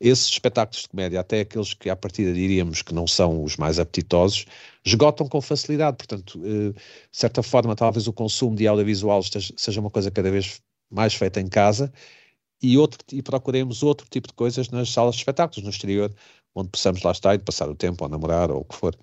Esses 0.00 0.28
espetáculos 0.30 0.82
de 0.82 0.88
comédia, 0.88 1.20
até 1.20 1.40
aqueles 1.40 1.74
que 1.74 1.90
à 1.90 1.96
partida 1.96 2.32
diríamos 2.32 2.82
que 2.82 2.94
não 2.94 3.06
são 3.06 3.42
os 3.42 3.56
mais 3.56 3.80
apetitosos, 3.80 4.46
esgotam 4.84 5.28
com 5.28 5.40
facilidade. 5.40 5.96
Portanto, 5.96 6.40
eh, 6.44 6.72
de 6.72 7.18
certa 7.18 7.42
forma, 7.42 7.74
talvez 7.74 8.06
o 8.06 8.12
consumo 8.12 8.54
de 8.54 8.66
audiovisual 8.68 9.20
seja 9.22 9.80
uma 9.80 9.90
coisa 9.90 10.08
cada 10.10 10.30
vez 10.30 10.60
mais 10.88 11.14
feita 11.14 11.40
em 11.40 11.48
casa 11.48 11.92
e, 12.62 12.78
outro, 12.78 12.98
e 13.12 13.22
procuremos 13.22 13.82
outro 13.82 14.06
tipo 14.08 14.28
de 14.28 14.34
coisas 14.34 14.68
nas 14.70 14.90
salas 14.90 15.14
de 15.16 15.20
espetáculos, 15.20 15.64
no 15.64 15.70
exterior, 15.70 16.14
onde 16.54 16.70
possamos 16.70 17.02
lá 17.02 17.12
estar 17.12 17.34
e 17.34 17.38
passar 17.38 17.68
o 17.68 17.74
tempo, 17.74 18.04
ou 18.04 18.10
namorar, 18.10 18.50
ou 18.50 18.60
o 18.60 18.64
que 18.64 18.76
for. 18.76 18.96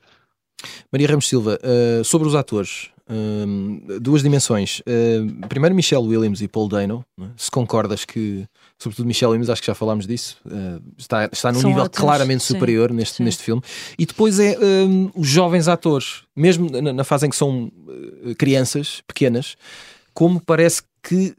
Maria 0.91 1.07
Ramos 1.07 1.27
Silva, 1.27 1.59
uh, 1.61 2.03
sobre 2.03 2.27
os 2.27 2.35
atores, 2.35 2.89
uh, 3.09 3.99
duas 3.99 4.23
dimensões. 4.23 4.79
Uh, 4.79 5.47
primeiro, 5.47 5.75
Michelle 5.75 6.05
Williams 6.05 6.41
e 6.41 6.47
Paul 6.47 6.67
Dano. 6.67 7.05
É? 7.19 7.25
Se 7.37 7.51
concordas 7.51 8.05
que, 8.05 8.47
sobretudo 8.77 9.05
Michelle 9.05 9.31
Williams, 9.31 9.49
acho 9.49 9.61
que 9.61 9.67
já 9.67 9.75
falámos 9.75 10.07
disso, 10.07 10.37
está, 10.97 11.29
está 11.31 11.51
num 11.51 11.59
São 11.59 11.69
nível 11.69 11.85
ótimos. 11.85 11.99
claramente 11.99 12.43
sim, 12.43 12.53
superior 12.53 12.91
neste, 12.91 13.21
neste 13.21 13.43
filme. 13.43 13.61
E 13.97 14.05
depois 14.05 14.39
é 14.39 14.57
os 15.13 15.27
jovens 15.27 15.67
atores, 15.67 16.23
mesmo 16.35 16.69
na, 16.69 16.93
na, 16.93 17.03
fase 17.03 17.27
em 17.27 17.29
que 17.29 17.35
são 17.35 17.71
crianças, 18.37 19.01
pequenas, 19.07 19.55
como 20.13 20.39
parece 20.39 20.83
que. 21.03 21.35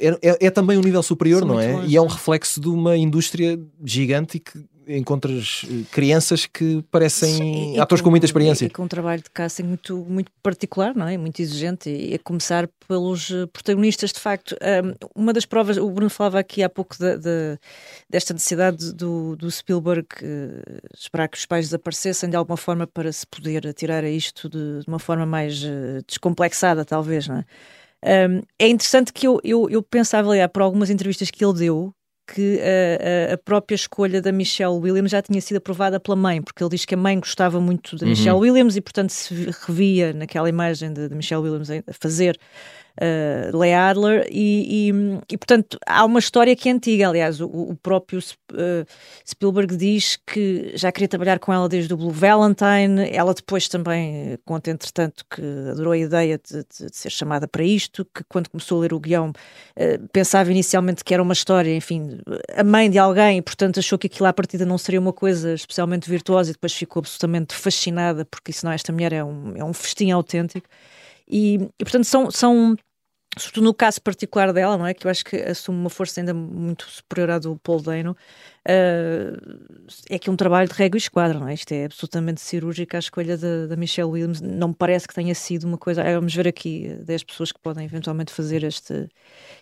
É, 0.00 0.08
é, 0.08 0.46
é, 0.46 0.50
também 0.50 0.76
um 0.76 0.80
nível 0.80 1.02
superior, 1.04 1.40
São 1.40 1.48
não 1.48 1.60
é? 1.60 1.72
Bons, 1.72 1.84
e 1.88 1.96
é 1.96 2.00
um 2.00 2.06
reflexo 2.08 2.60
de 2.60 2.68
uma 2.68 2.96
indústria 2.96 3.56
gigante 3.84 4.38
e 4.38 4.40
que 4.40 4.64
encontras 4.88 5.64
eh, 5.64 5.84
crianças 5.90 6.46
que 6.46 6.82
parecem 6.90 7.34
Sim, 7.34 7.78
atores 7.78 8.00
com, 8.00 8.06
com, 8.06 8.10
muita 8.10 8.26
experiência. 8.26 8.66
E, 8.66 8.70
com 8.70 8.84
um 8.84 8.88
trabalho 8.88 9.22
de 9.22 9.30
casting 9.30 9.62
muito, 9.62 9.96
muito 10.08 10.30
particular, 10.42 10.94
não 10.94 11.06
é? 11.08 11.16
Muito 11.16 11.40
exigente, 11.40 11.90
e 11.90 12.14
a 12.14 12.18
começar 12.18 12.68
pelos 12.86 13.30
eh, 13.30 13.46
protagonistas, 13.46 14.12
de 14.12 14.20
facto. 14.20 14.56
uma 15.14 15.32
das 15.32 15.44
provas, 15.44 15.76
o 15.76 15.90
Bruno 15.90 16.10
falava 16.10 16.38
aqui 16.38 16.62
há 16.62 16.68
pouco 16.68 16.96
de, 16.98 17.18
de, 17.18 17.58
desta 18.08 18.32
necessidade 18.32 18.92
do, 18.92 19.36
do 19.36 19.50
Spielberg 19.50 20.06
uh, 20.22 20.88
esperar 20.96 21.28
que 21.28 21.38
os 21.38 21.46
pais 21.46 21.66
desaparecessem 21.66 22.30
de 22.30 22.36
alguma 22.36 22.56
forma 22.56 22.86
para 22.86 23.12
se 23.12 23.26
poder 23.26 23.72
tirar 23.74 24.04
a 24.04 24.10
isto 24.10 24.48
de, 24.48 24.80
de 24.80 24.88
uma 24.88 24.98
forma 24.98 25.26
mais 25.26 25.62
uh, 25.62 26.02
descomplexada, 26.06 26.84
talvez, 26.84 27.28
não 27.28 27.38
é? 27.38 27.44
Um, 28.04 28.42
é 28.58 28.68
interessante 28.68 29.12
que 29.12 29.26
eu, 29.26 29.40
eu, 29.42 29.68
eu 29.70 29.82
pensava, 29.82 30.30
aliás, 30.30 30.50
por 30.52 30.60
algumas 30.60 30.90
entrevistas 30.90 31.30
que 31.30 31.42
ele 31.42 31.54
deu, 31.54 31.94
que 32.26 32.58
a, 32.60 33.34
a, 33.34 33.38
própria 33.38 33.74
escolha 33.74 34.20
da 34.20 34.32
Michelle 34.32 34.74
Williams 34.74 35.10
já 35.10 35.20
tinha 35.20 35.40
sido 35.40 35.58
aprovada 35.58 36.00
pela 36.00 36.16
mãe, 36.16 36.40
porque 36.40 36.62
ele 36.62 36.70
diz 36.70 36.84
que 36.84 36.94
a 36.94 36.98
mãe 36.98 37.18
gostava 37.18 37.60
muito 37.60 37.96
da 37.96 38.04
uhum. 38.04 38.10
Michelle 38.10 38.38
Williams 38.38 38.76
e, 38.76 38.80
portanto, 38.80 39.10
se 39.10 39.48
revia 39.66 40.12
naquela 40.12 40.48
imagem 40.48 40.92
de, 40.92 41.08
de 41.08 41.14
Michelle 41.14 41.42
Williams 41.42 41.70
a 41.70 41.82
fazer 42.00 42.38
uh, 43.00 43.56
Leigh 43.56 43.74
Adler, 43.74 44.26
e, 44.30 44.90
e, 44.90 44.92
e, 45.30 45.38
portanto 45.38 45.78
há 45.86 46.04
uma 46.04 46.18
história 46.18 46.54
que 46.54 46.68
é 46.68 46.72
antiga. 46.72 47.08
Aliás, 47.08 47.40
o, 47.40 47.46
o 47.46 47.76
próprio 47.76 48.18
uh, 48.18 48.86
Spielberg 49.26 49.76
diz 49.76 50.18
que 50.26 50.72
já 50.74 50.92
queria 50.92 51.08
trabalhar 51.08 51.38
com 51.38 51.52
ela 51.52 51.68
desde 51.68 51.92
o 51.92 51.96
Blue 51.96 52.10
Valentine. 52.10 53.08
Ela 53.10 53.34
depois 53.34 53.68
também 53.68 54.38
conta, 54.44 54.70
entretanto, 54.70 55.24
que 55.28 55.42
adorou 55.70 55.92
a 55.92 55.98
ideia 55.98 56.38
de, 56.38 56.58
de, 56.58 56.90
de 56.90 56.96
ser 56.96 57.10
chamada 57.10 57.48
para 57.48 57.64
isto, 57.64 58.04
que 58.04 58.22
quando 58.28 58.48
começou 58.48 58.78
a 58.78 58.82
ler 58.82 58.92
o 58.92 59.00
guião 59.00 59.30
uh, 59.30 60.08
pensava 60.12 60.50
inicialmente 60.50 61.04
que 61.04 61.12
era 61.12 61.22
uma 61.22 61.32
história, 61.32 61.74
enfim, 61.74 62.18
a 62.54 62.64
mãe 62.64 62.90
de 62.90 62.98
alguém, 62.98 63.38
e 63.38 63.42
portanto 63.42 63.78
achou 63.78 63.98
que 63.98 64.06
aquilo 64.06 64.26
à 64.28 64.32
partida 64.32 64.64
não 64.64 64.78
seria 64.78 65.00
uma 65.00 65.12
coisa 65.12 65.54
especialmente 65.54 66.08
virtuosa 66.08 66.50
e 66.50 66.52
depois 66.52 66.72
ficou 66.72 67.00
absolutamente 67.00 67.54
fascinada, 67.54 68.24
porque 68.24 68.50
isso 68.50 68.64
não, 68.64 68.72
esta 68.72 68.92
mulher 68.92 69.12
é 69.12 69.24
um, 69.24 69.56
é 69.56 69.64
um 69.64 69.72
festim 69.72 70.10
autêntico. 70.10 70.68
E, 71.28 71.54
e 71.54 71.84
portanto, 71.84 72.04
são, 72.04 72.30
são 72.30 72.76
sobretudo 73.36 73.64
no 73.64 73.74
caso 73.74 74.00
particular 74.00 74.52
dela, 74.52 74.76
não 74.76 74.86
é? 74.86 74.94
Que 74.94 75.06
eu 75.06 75.10
acho 75.10 75.24
que 75.24 75.36
assume 75.36 75.78
uma 75.78 75.90
força 75.90 76.20
ainda 76.20 76.32
muito 76.32 76.88
superior 76.88 77.30
à 77.30 77.38
do 77.38 77.56
Paul 77.58 77.80
Dano, 77.82 78.12
uh, 78.68 79.58
é 80.08 80.18
que 80.18 80.30
um 80.30 80.36
trabalho 80.36 80.68
de 80.68 80.74
régua 80.74 80.96
e 80.96 80.98
esquadra, 80.98 81.38
não 81.38 81.48
é? 81.48 81.54
Isto 81.54 81.72
é 81.72 81.86
absolutamente 81.86 82.40
cirúrgico 82.40 82.96
a 82.96 82.98
escolha 82.98 83.36
da, 83.36 83.76
Michelle 83.76 84.10
Williams. 84.10 84.40
Não 84.40 84.68
me 84.68 84.74
parece 84.74 85.08
que 85.08 85.14
tenha 85.14 85.34
sido 85.34 85.64
uma 85.64 85.78
coisa. 85.78 86.02
Ah, 86.02 86.14
vamos 86.14 86.34
ver 86.34 86.48
aqui 86.48 86.96
10 87.04 87.24
pessoas 87.24 87.52
que 87.52 87.60
podem 87.60 87.84
eventualmente 87.84 88.32
fazer 88.32 88.62
este, 88.62 89.08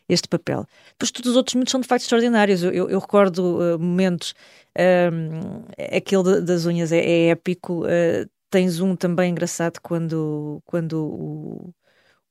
este 0.09 0.29
papel. 0.29 0.67
Depois, 0.91 1.11
todos 1.11 1.31
os 1.31 1.37
outros 1.37 1.55
momentos 1.55 1.73
são 1.73 1.81
de 1.81 1.89
facto 1.89 2.03
extraordinários. 2.03 2.63
Eu, 2.63 2.73
eu, 2.73 2.91
eu 2.91 2.99
recordo 2.99 3.59
uh, 3.59 3.79
momentos, 3.79 4.35
um, 4.79 5.65
aquele 5.97 6.41
das 6.43 6.67
unhas 6.67 6.93
é, 6.93 6.99
é 6.99 7.29
épico. 7.31 7.85
Uh, 7.85 8.29
tens 8.53 8.81
um 8.81 8.95
também 8.95 9.33
engraçado 9.33 9.81
quando, 9.81 10.63
quando 10.65 10.95
o 11.05 11.75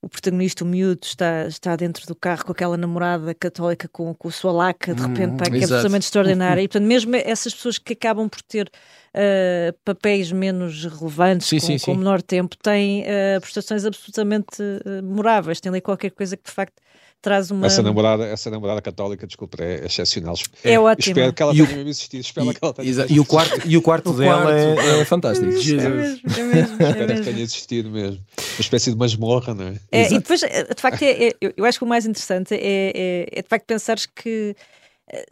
o 0.02 0.10
protagonista, 0.10 0.64
o 0.64 0.68
miúdo, 0.68 1.02
está, 1.04 1.46
está 1.46 1.76
dentro 1.76 2.08
do 2.08 2.16
carro 2.16 2.44
com 2.44 2.52
aquela 2.52 2.76
namorada 2.76 3.36
católica 3.36 3.88
com, 3.88 4.16
com 4.16 4.30
a 4.30 4.32
sua 4.32 4.52
laca, 4.52 4.96
de 4.96 5.02
repente, 5.02 5.38
pá, 5.38 5.46
que 5.46 5.58
é 5.58 5.64
absolutamente 5.64 6.06
extraordinária. 6.06 6.62
E, 6.62 6.68
portanto, 6.68 6.88
mesmo 6.88 7.16
essas 7.16 7.54
pessoas 7.54 7.78
que 7.78 7.94
acabam 7.94 8.28
por 8.28 8.42
ter 8.42 8.68
uh, 8.68 9.78
papéis 9.86 10.32
menos 10.32 10.86
relevantes, 10.86 11.48
sim, 11.48 11.60
com, 11.60 11.66
sim, 11.66 11.78
com 11.78 11.96
menor 11.96 12.22
tempo, 12.22 12.58
têm 12.58 13.04
uh, 13.04 13.40
prestações 13.40 13.86
absolutamente 13.86 14.62
uh, 14.62 15.04
memoráveis. 15.04 15.60
Tem 15.62 15.70
ali 15.70 15.82
qualquer 15.82 16.12
coisa 16.12 16.36
que, 16.36 16.44
de 16.44 16.52
facto, 16.52 16.82
traz 17.22 17.52
uma. 17.52 17.68
Essa 17.68 17.84
namorada, 17.84 18.26
essa 18.26 18.50
namorada 18.50 18.82
católica, 18.82 19.28
desculpa, 19.28 19.64
é 19.64 19.86
excepcional. 19.86 20.36
É, 20.64 20.74
é 20.74 20.80
ótimo. 20.80 21.12
Espero 21.12 21.34
que 21.34 21.44
ela 21.44 21.54
tenha 21.54 21.68
mesmo 21.68 21.90
existido. 21.90 22.22
Espero 22.22 22.50
e, 22.50 22.54
que 22.54 22.60
ela 22.64 22.74
tenha 22.74 23.06
e, 23.10 23.20
o 23.20 23.26
quarto, 23.26 23.62
e 23.68 23.78
o 23.78 23.82
quarto 23.82 24.10
o 24.10 24.14
dela 24.14 24.42
quarto, 24.42 24.58
é, 24.58 25.00
é, 25.00 25.06
fantástico. 25.06 25.46
É 25.46 25.54
mesmo, 25.54 25.82
é 25.82 25.90
mesmo, 25.90 26.22
é 26.38 26.44
mesmo, 26.44 26.74
Espero 26.82 27.16
que 27.16 27.22
tenha 27.22 27.42
existido 27.42 27.90
mesmo. 27.92 28.22
Uma 28.38 28.62
espécie 28.62 28.92
de 28.92 28.98
masmorra, 28.98 29.54
não 29.54 29.68
é? 29.68 29.76
é 29.92 30.08
e 30.08 30.20
depois, 30.20 30.42
de 30.42 30.82
facto, 30.82 31.04
é, 31.04 31.28
é, 31.28 31.36
eu 31.56 31.66
acho 31.66 31.78
que 31.78 31.84
o 31.84 31.88
mais 31.88 32.06
interessante 32.06 32.54
é, 32.56 32.92
é, 32.96 33.28
é 33.32 33.42
de 33.42 33.48
facto 33.48 33.66
pensares 33.66 34.06
que 34.06 34.56
eh, 35.12 35.26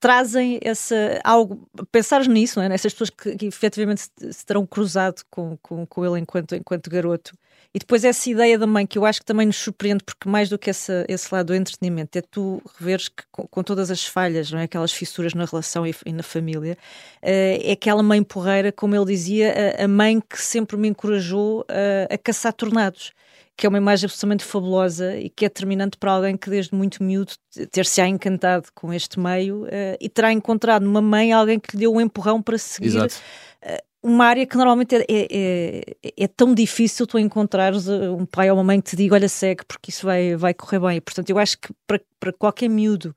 trazem 0.00 0.58
essa 0.62 1.20
algo, 1.24 1.68
pensares 1.92 2.26
nisso, 2.26 2.58
não 2.58 2.66
é? 2.66 2.68
nessas 2.68 2.92
pessoas 2.92 3.10
que, 3.10 3.36
que 3.36 3.46
efetivamente 3.46 4.02
se, 4.02 4.32
se 4.32 4.46
terão 4.46 4.66
cruzado 4.66 5.22
com, 5.30 5.56
com, 5.60 5.86
com 5.86 6.06
ele 6.06 6.20
enquanto, 6.20 6.54
enquanto 6.54 6.88
garoto 6.88 7.32
e 7.74 7.78
depois 7.78 8.02
essa 8.02 8.30
ideia 8.30 8.58
da 8.58 8.66
mãe, 8.66 8.86
que 8.86 8.96
eu 8.96 9.04
acho 9.04 9.20
que 9.20 9.26
também 9.26 9.46
nos 9.46 9.56
surpreende, 9.56 10.02
porque 10.02 10.28
mais 10.28 10.48
do 10.48 10.58
que 10.58 10.70
essa, 10.70 11.04
esse 11.08 11.32
lado 11.32 11.48
do 11.48 11.54
entretenimento, 11.54 12.16
é 12.16 12.22
tu 12.22 12.62
reveres 12.78 13.08
que 13.08 13.22
com, 13.30 13.46
com, 13.46 13.62
todas 13.62 13.90
as 13.90 14.04
falhas, 14.06 14.50
não 14.50 14.58
é? 14.58 14.64
aquelas 14.64 14.92
fissuras 14.92 15.34
na 15.34 15.44
relação 15.44 15.86
e, 15.86 15.94
e 16.06 16.12
na 16.12 16.22
família, 16.22 16.78
uh, 17.22 17.58
é 17.62 17.72
aquela 17.72 18.02
mãe 18.02 18.22
porreira, 18.22 18.72
como 18.72 18.96
ele 18.96 19.04
dizia, 19.04 19.54
a, 19.78 19.84
a 19.84 19.88
mãe 19.88 20.20
que 20.20 20.40
sempre 20.40 20.76
me 20.76 20.88
encorajou 20.88 21.60
uh, 21.60 22.12
a 22.12 22.18
caçar 22.18 22.52
tornados 22.52 23.12
que 23.58 23.66
é 23.66 23.68
uma 23.68 23.78
imagem 23.78 24.06
absolutamente 24.06 24.44
fabulosa 24.44 25.16
e 25.16 25.28
que 25.28 25.44
é 25.44 25.48
determinante 25.48 25.98
para 25.98 26.12
alguém 26.12 26.36
que 26.36 26.48
desde 26.48 26.72
muito 26.72 27.02
miúdo 27.02 27.32
ter-se-á 27.72 28.06
encantado 28.06 28.68
com 28.72 28.94
este 28.94 29.18
meio 29.18 29.64
uh, 29.64 29.98
e 30.00 30.08
terá 30.08 30.32
encontrado 30.32 30.84
numa 30.84 31.02
mãe 31.02 31.32
alguém 31.32 31.58
que 31.58 31.72
lhe 31.72 31.80
deu 31.80 31.92
um 31.92 32.00
empurrão 32.00 32.40
para 32.40 32.56
seguir 32.56 32.96
uh, 32.96 33.87
uma 34.02 34.26
área 34.26 34.46
que 34.46 34.56
normalmente 34.56 34.94
é, 34.94 35.04
é, 35.08 35.80
é, 36.02 36.24
é, 36.24 36.28
tão 36.28 36.54
difícil 36.54 37.06
tu 37.06 37.18
encontrares 37.18 37.88
uh, 37.88 38.14
um 38.14 38.24
pai 38.24 38.50
ou 38.50 38.56
uma 38.56 38.64
mãe 38.64 38.80
que 38.80 38.90
te 38.90 38.96
diga 38.96 39.14
olha 39.14 39.28
segue 39.28 39.64
porque 39.66 39.90
isso 39.90 40.06
vai, 40.06 40.36
vai 40.36 40.54
correr 40.54 40.78
bem. 40.80 41.00
Portanto, 41.00 41.30
eu 41.30 41.38
acho 41.38 41.58
que 41.58 41.72
para, 41.86 42.00
para 42.20 42.32
qualquer 42.32 42.68
miúdo 42.68 43.14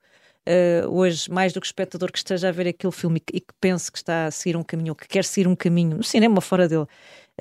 uh, 0.47 0.89
hoje, 0.89 1.29
mais 1.31 1.53
do 1.53 1.61
que 1.61 1.67
espectador 1.67 2.11
que 2.11 2.17
esteja 2.17 2.49
a 2.49 2.51
ver 2.51 2.67
aquele 2.67 2.93
filme 2.93 3.17
e 3.17 3.19
que, 3.19 3.37
e 3.37 3.39
que 3.41 3.53
pense 3.59 3.91
que 3.91 3.97
está 3.97 4.25
a 4.27 4.31
seguir 4.31 4.57
um 4.57 4.63
caminho 4.63 4.91
ou 4.91 4.95
que 4.95 5.07
quer 5.07 5.23
seguir 5.23 5.47
um 5.47 5.55
caminho 5.55 5.97
no 5.97 6.03
cinema 6.03 6.41
fora 6.41 6.67
dele, 6.67 6.85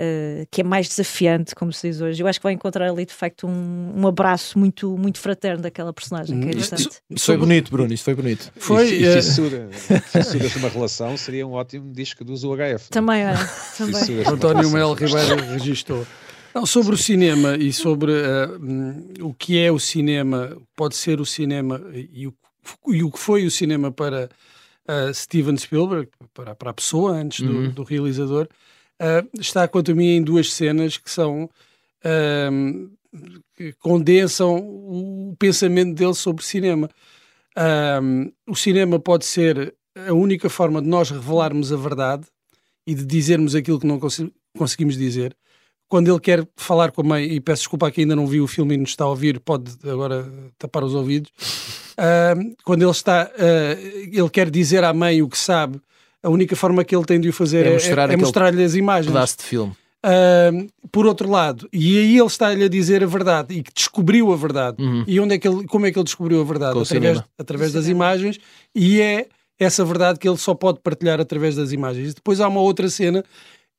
uh, 0.01 0.47
que 0.51 0.63
é 0.63 0.65
mais 0.65 0.89
desafiante, 0.89 1.55
como 1.55 1.73
se 1.73 1.89
diz 1.89 2.01
hoje, 2.01 2.23
eu 2.23 2.27
acho 2.27 2.39
que 2.39 2.43
vai 2.45 2.53
encontrar 2.53 2.89
ali 2.89 3.05
de 3.05 3.13
facto 3.13 3.47
um, 3.47 3.93
um 3.97 4.07
abraço 4.07 4.59
muito, 4.59 4.97
muito 4.97 5.19
fraterno 5.19 5.63
daquela 5.63 5.93
personagem. 5.93 6.41
que 6.41 6.49
é 6.49 6.53
isto, 6.53 6.75
isto 7.11 7.27
foi 7.27 7.37
bonito, 7.37 7.71
Bruno, 7.71 7.93
isto 7.93 8.05
foi 8.05 8.15
bonito. 8.15 8.51
Foi. 8.57 8.91
E, 8.91 9.05
e 9.05 9.13
fissura, 9.15 9.69
fissuras 9.73 10.53
de 10.53 10.59
uma 10.59 10.69
relação 10.69 11.17
seria 11.17 11.47
um 11.47 11.53
ótimo 11.53 11.93
disco 11.93 12.25
dos 12.25 12.43
UHF. 12.45 12.89
Também, 12.91 13.23
é. 13.23 13.35
Também. 13.77 14.27
António 14.27 14.71
Mel 14.71 14.95
Ribeiro 14.95 15.37
registou. 15.53 16.07
Não, 16.55 16.67
sobre 16.67 16.95
o 16.95 16.99
cinema 16.99 17.57
e 17.57 17.73
sobre 17.73 18.11
uh, 18.13 19.27
o 19.27 19.33
que 19.33 19.59
é 19.59 19.71
o 19.71 19.79
cinema, 19.79 20.57
pode 20.75 20.97
ser 20.97 21.21
o 21.21 21.27
cinema 21.27 21.81
e 21.95 22.27
o, 22.27 22.35
e 22.89 23.05
o 23.05 23.11
que 23.11 23.19
foi 23.19 23.47
o 23.47 23.51
cinema 23.51 23.93
para 23.93 24.29
uh, 24.89 25.15
Steven 25.15 25.57
Spielberg, 25.57 26.09
para, 26.35 26.55
para 26.55 26.71
a 26.71 26.75
pessoa 26.75 27.13
antes 27.13 27.47
do, 27.47 27.53
uhum. 27.53 27.71
do 27.71 27.85
realizador, 27.85 28.49
uh, 29.01 29.41
está, 29.41 29.67
quanto 29.67 29.93
a 29.93 29.95
mim, 29.95 30.17
em 30.17 30.23
duas 30.23 30.53
cenas 30.53 30.97
que 30.97 31.11
são. 31.11 31.51
Uh, 32.05 32.91
que 33.57 33.73
condensam 33.75 34.57
o 34.57 35.35
pensamento 35.39 35.95
dele 35.95 36.15
sobre 36.15 36.45
cinema. 36.45 36.89
Uh, 37.57 38.33
o 38.47 38.55
cinema 38.55 38.99
pode 38.99 39.27
ser 39.27 39.75
a 40.09 40.13
única 40.13 40.49
forma 40.49 40.81
de 40.81 40.89
nós 40.89 41.11
revelarmos 41.11 41.73
a 41.73 41.77
verdade 41.77 42.27
e 42.87 42.95
de 42.95 43.05
dizermos 43.05 43.55
aquilo 43.55 43.81
que 43.81 43.87
não 43.87 43.99
cons 43.99 44.23
conseguimos 44.57 44.97
dizer. 44.97 45.37
Quando 45.89 46.09
ele 46.09 46.21
quer 46.21 46.47
falar 46.57 46.93
com 46.93 47.01
a 47.01 47.05
mãe, 47.05 47.25
e 47.25 47.41
peço 47.41 47.63
desculpa 47.63 47.91
que 47.91 48.01
ainda 48.01 48.15
não 48.15 48.27
viu 48.27 48.45
o 48.45 48.49
filme 48.49 48.75
e 48.75 48.79
nos 48.79 48.91
está 48.91 49.05
a 49.05 49.09
ouvir, 49.09 49.41
pode 49.41 49.73
agora 49.83 50.27
tapar 50.57 50.85
os 50.85 50.95
ouvidos. 50.95 51.31
Uh, 51.99 52.55
quando 52.65 52.83
ele 52.83 52.91
está, 52.91 53.29
uh, 53.35 53.87
ele 54.13 54.31
quer 54.31 54.49
dizer 54.49 54.85
à 54.85 54.95
mãe 54.95 55.21
o 55.21 55.29
que 55.29 55.39
sabe 55.39 55.81
a 56.23 56.29
única 56.29 56.55
forma 56.55 56.85
que 56.85 56.95
ele 56.95 57.05
tem 57.05 57.21
de 57.21 57.29
o 57.29 57.33
fazer 57.33 57.67
é, 57.67 57.71
é 57.71 57.73
mostrar-lhe 57.73 58.13
é, 58.13 58.15
é 58.15 58.17
mostrar 58.17 58.55
as 58.55 58.75
imagens. 58.75 59.13
Pedaço 59.13 59.39
de 59.39 59.45
filme. 59.45 59.73
Uh, 60.05 60.67
por 60.91 61.07
outro 61.07 61.29
lado, 61.29 61.69
e 61.71 61.99
aí 61.99 62.17
ele 62.17 62.27
está-lhe 62.27 62.65
a 62.65 62.69
dizer 62.69 63.05
a 63.05 63.07
verdade 63.07 63.55
e 63.55 63.63
que 63.63 63.71
descobriu 63.73 64.33
a 64.33 64.37
verdade. 64.37 64.83
Uhum. 64.83 65.05
E 65.07 65.21
onde 65.21 65.35
é 65.35 65.39
que 65.39 65.47
ele, 65.47 65.67
como 65.67 65.85
é 65.85 65.93
que 65.93 65.99
ele 65.99 66.05
descobriu 66.05 66.41
a 66.41 66.45
verdade? 66.45 66.73
Com 66.73 66.81
através, 66.81 67.23
através 67.39 67.73
das 67.73 67.87
imagens, 67.87 68.39
e 68.75 69.01
é 69.01 69.27
essa 69.59 69.85
verdade 69.85 70.19
que 70.19 70.27
ele 70.27 70.39
só 70.39 70.55
pode 70.55 70.81
partilhar 70.81 71.21
através 71.21 71.57
das 71.57 71.71
imagens. 71.71 72.15
Depois 72.15 72.41
há 72.41 72.49
uma 72.49 72.63
outra 72.63 72.89
cena 72.89 73.23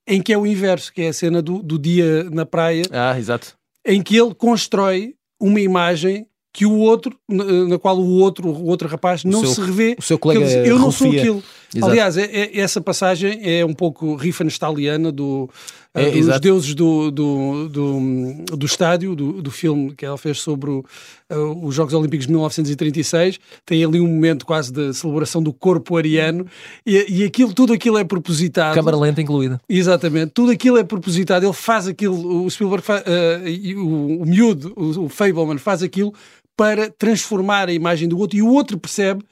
em 0.08 0.22
que 0.22 0.32
é 0.32 0.38
o 0.38 0.46
inverso, 0.46 0.94
que 0.94 1.02
é 1.02 1.08
a 1.08 1.14
cena 1.14 1.42
do, 1.42 1.62
do 1.64 1.80
dia 1.80 2.24
na 2.30 2.46
praia. 2.46 2.84
Ah, 2.92 3.18
exato. 3.18 3.56
Em 3.84 4.02
que 4.02 4.16
ele 4.16 4.36
constrói 4.36 5.16
uma 5.40 5.60
imagem 5.60 6.28
que 6.54 6.66
o 6.66 6.78
outro, 6.78 7.18
na, 7.28 7.80
qual 7.80 7.98
o 7.98 8.20
outro, 8.20 8.48
o 8.48 8.66
outro 8.66 8.88
rapaz 8.88 9.24
não 9.24 9.40
seu, 9.40 9.50
se 9.50 9.62
revê. 9.62 9.96
O 9.98 10.02
seu 10.02 10.20
colega 10.20 10.46
diz, 10.46 10.54
Eu 10.54 10.78
não 10.78 10.92
sou 10.92 11.08
aquilo. 11.08 11.44
Exato. 11.74 11.92
Aliás, 11.92 12.18
é, 12.18 12.24
é, 12.24 12.60
essa 12.60 12.82
passagem 12.82 13.40
é 13.44 13.66
um 13.66 13.74
pouco 13.74 14.16
rifanestaliana 14.16 15.10
do, 15.10 15.50
é, 15.94 16.02
uh, 16.02 16.12
dos 16.12 16.20
exato. 16.20 16.40
deuses 16.42 16.76
do, 16.76 17.10
do, 17.10 17.70
do, 17.70 18.58
do 18.58 18.66
estádio, 18.66 19.16
do, 19.16 19.42
do 19.42 19.50
filme 19.50 19.94
que 19.96 20.06
ela 20.06 20.18
fez 20.18 20.40
sobre 20.40 20.70
o, 20.70 20.86
uh, 21.32 21.66
os 21.66 21.74
Jogos 21.74 21.94
Olímpicos 21.94 22.26
de 22.26 22.34
1936. 22.34 23.40
Tem 23.66 23.86
ali 23.86 24.02
um 24.02 24.08
momento 24.08 24.46
quase 24.46 24.72
de 24.72 24.94
celebração 24.94 25.42
do 25.42 25.54
corpo 25.54 25.96
ariano 25.96 26.46
e, 26.86 27.06
e 27.08 27.24
aquilo, 27.24 27.54
tudo 27.54 27.72
aquilo 27.72 27.98
é 27.98 28.04
propositado. 28.04 28.76
Câmara 28.76 28.98
lenta 28.98 29.22
incluída. 29.22 29.60
Exatamente. 29.70 30.32
Tudo 30.34 30.52
aquilo 30.52 30.78
é 30.78 30.84
propositado. 30.84 31.46
Ele 31.46 31.54
faz 31.54 31.88
aquilo, 31.88 32.44
o 32.44 32.50
Spielberg, 32.50 32.86
uh, 32.86 33.80
o, 33.80 34.24
o 34.24 34.26
miúdo, 34.26 34.74
o, 34.76 35.06
o 35.06 35.10
Fableman 35.10 35.58
faz 35.58 35.82
aquilo 35.82 36.14
para 36.58 36.90
transformar 36.90 37.70
a 37.70 37.74
imagem 37.74 38.10
do 38.10 38.20
outro 38.20 38.38
e 38.38 38.42
o 38.42 38.50
outro 38.50 38.78
percebe 38.78 39.24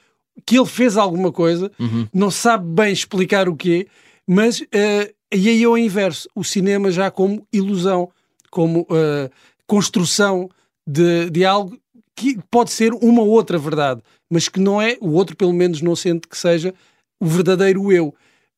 que 0.45 0.57
ele 0.57 0.65
fez 0.65 0.97
alguma 0.97 1.31
coisa, 1.31 1.71
uhum. 1.79 2.07
não 2.13 2.31
sabe 2.31 2.65
bem 2.65 2.91
explicar 2.91 3.47
o 3.49 3.55
quê, 3.55 3.87
mas 4.27 4.61
uh, 4.61 5.13
e 5.31 5.49
aí 5.49 5.63
é 5.63 5.67
o 5.67 5.77
inverso, 5.77 6.27
o 6.35 6.43
cinema 6.43 6.91
já 6.91 7.11
como 7.11 7.45
ilusão, 7.53 8.09
como 8.49 8.81
uh, 8.81 9.29
construção 9.67 10.49
de, 10.85 11.29
de 11.29 11.45
algo 11.45 11.77
que 12.15 12.37
pode 12.49 12.71
ser 12.71 12.93
uma 12.93 13.21
outra 13.21 13.57
verdade, 13.57 14.01
mas 14.29 14.49
que 14.49 14.59
não 14.59 14.81
é, 14.81 14.97
o 14.99 15.11
outro 15.11 15.35
pelo 15.35 15.53
menos 15.53 15.81
não 15.81 15.95
sente 15.95 16.27
que 16.27 16.37
seja 16.37 16.73
o 17.19 17.25
verdadeiro 17.25 17.91
eu. 17.91 18.07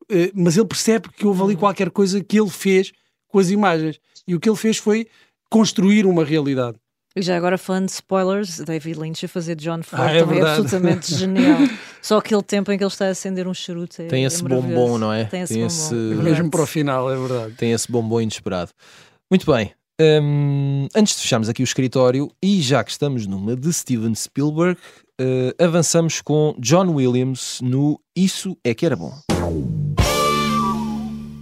Uh, 0.03 0.31
mas 0.33 0.55
ele 0.57 0.67
percebe 0.67 1.09
que 1.09 1.27
houve 1.27 1.41
ali 1.41 1.53
uhum. 1.53 1.59
qualquer 1.59 1.89
coisa 1.89 2.23
que 2.23 2.39
ele 2.39 2.49
fez 2.49 2.91
com 3.27 3.39
as 3.39 3.49
imagens. 3.49 3.99
E 4.27 4.33
o 4.33 4.39
que 4.39 4.49
ele 4.49 4.57
fez 4.57 4.77
foi 4.77 5.07
construir 5.49 6.05
uma 6.05 6.23
realidade. 6.23 6.77
E 7.13 7.21
já 7.21 7.35
agora 7.35 7.57
falando 7.57 7.87
de 7.87 7.91
spoilers, 7.91 8.59
David 8.59 8.97
Lynch 8.97 9.25
a 9.25 9.27
fazer 9.27 9.55
John 9.55 9.83
Ford 9.83 10.01
ah, 10.01 10.11
é 10.11 10.19
também 10.19 10.39
é 10.39 10.41
absolutamente 10.43 11.13
genial. 11.15 11.57
Só 12.01 12.17
aquele 12.17 12.41
tempo 12.41 12.71
em 12.71 12.77
que 12.77 12.83
ele 12.83 12.91
está 12.91 13.07
a 13.07 13.09
acender 13.09 13.47
um 13.47 13.53
charuto 13.53 14.01
é, 14.01 14.05
Tem 14.05 14.23
esse 14.23 14.43
é 14.43 14.47
bombom, 14.47 14.97
não 14.97 15.11
é? 15.11 15.25
Tem 15.25 15.41
esse 15.41 15.53
Tem 15.53 15.63
bombom. 15.63 15.75
Esse... 15.75 15.93
Mesmo 15.93 16.49
para 16.49 16.61
o 16.61 16.65
final, 16.65 17.11
é 17.11 17.17
verdade. 17.17 17.53
Tem 17.55 17.73
esse 17.73 17.91
bombom 17.91 18.21
inesperado. 18.21 18.71
Muito 19.29 19.45
bem. 19.51 19.73
Um, 19.99 20.87
antes 20.95 21.15
de 21.15 21.21
fecharmos 21.21 21.49
aqui 21.49 21.61
o 21.61 21.65
escritório, 21.65 22.31
e 22.41 22.61
já 22.61 22.83
que 22.83 22.91
estamos 22.91 23.27
numa 23.27 23.57
de 23.57 23.71
Steven 23.73 24.15
Spielberg, 24.15 24.79
uh, 25.19 25.63
avançamos 25.63 26.21
com 26.21 26.55
John 26.59 26.89
Williams 26.95 27.59
no 27.61 27.99
Isso 28.15 28.57
é 28.63 28.73
que 28.73 28.85
era 28.85 28.95
bom. 28.95 29.13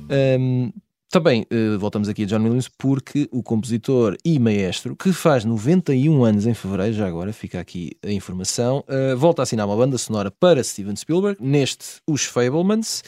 Um, 0.10 0.72
também 1.10 1.46
uh, 1.52 1.80
voltamos 1.80 2.08
aqui 2.08 2.24
a 2.24 2.26
John 2.28 2.44
Williams 2.44 2.70
porque 2.70 3.28
o 3.32 3.42
compositor 3.42 4.16
e 4.24 4.38
maestro, 4.38 4.96
que 4.96 5.12
faz 5.12 5.44
91 5.44 6.24
anos 6.24 6.46
em 6.46 6.54
fevereiro, 6.54 6.94
já 6.94 7.08
agora 7.08 7.34
fica 7.34 7.60
aqui 7.60 7.92
a 8.06 8.12
informação, 8.12 8.84
uh, 8.88 9.18
volta 9.18 9.42
a 9.42 9.44
assinar 9.44 9.66
uma 9.66 9.76
banda 9.76 9.98
sonora 9.98 10.30
para 10.30 10.64
Steven 10.64 10.96
Spielberg, 10.96 11.42
neste 11.42 12.00
Os 12.08 12.26
Fablemans. 12.26 13.04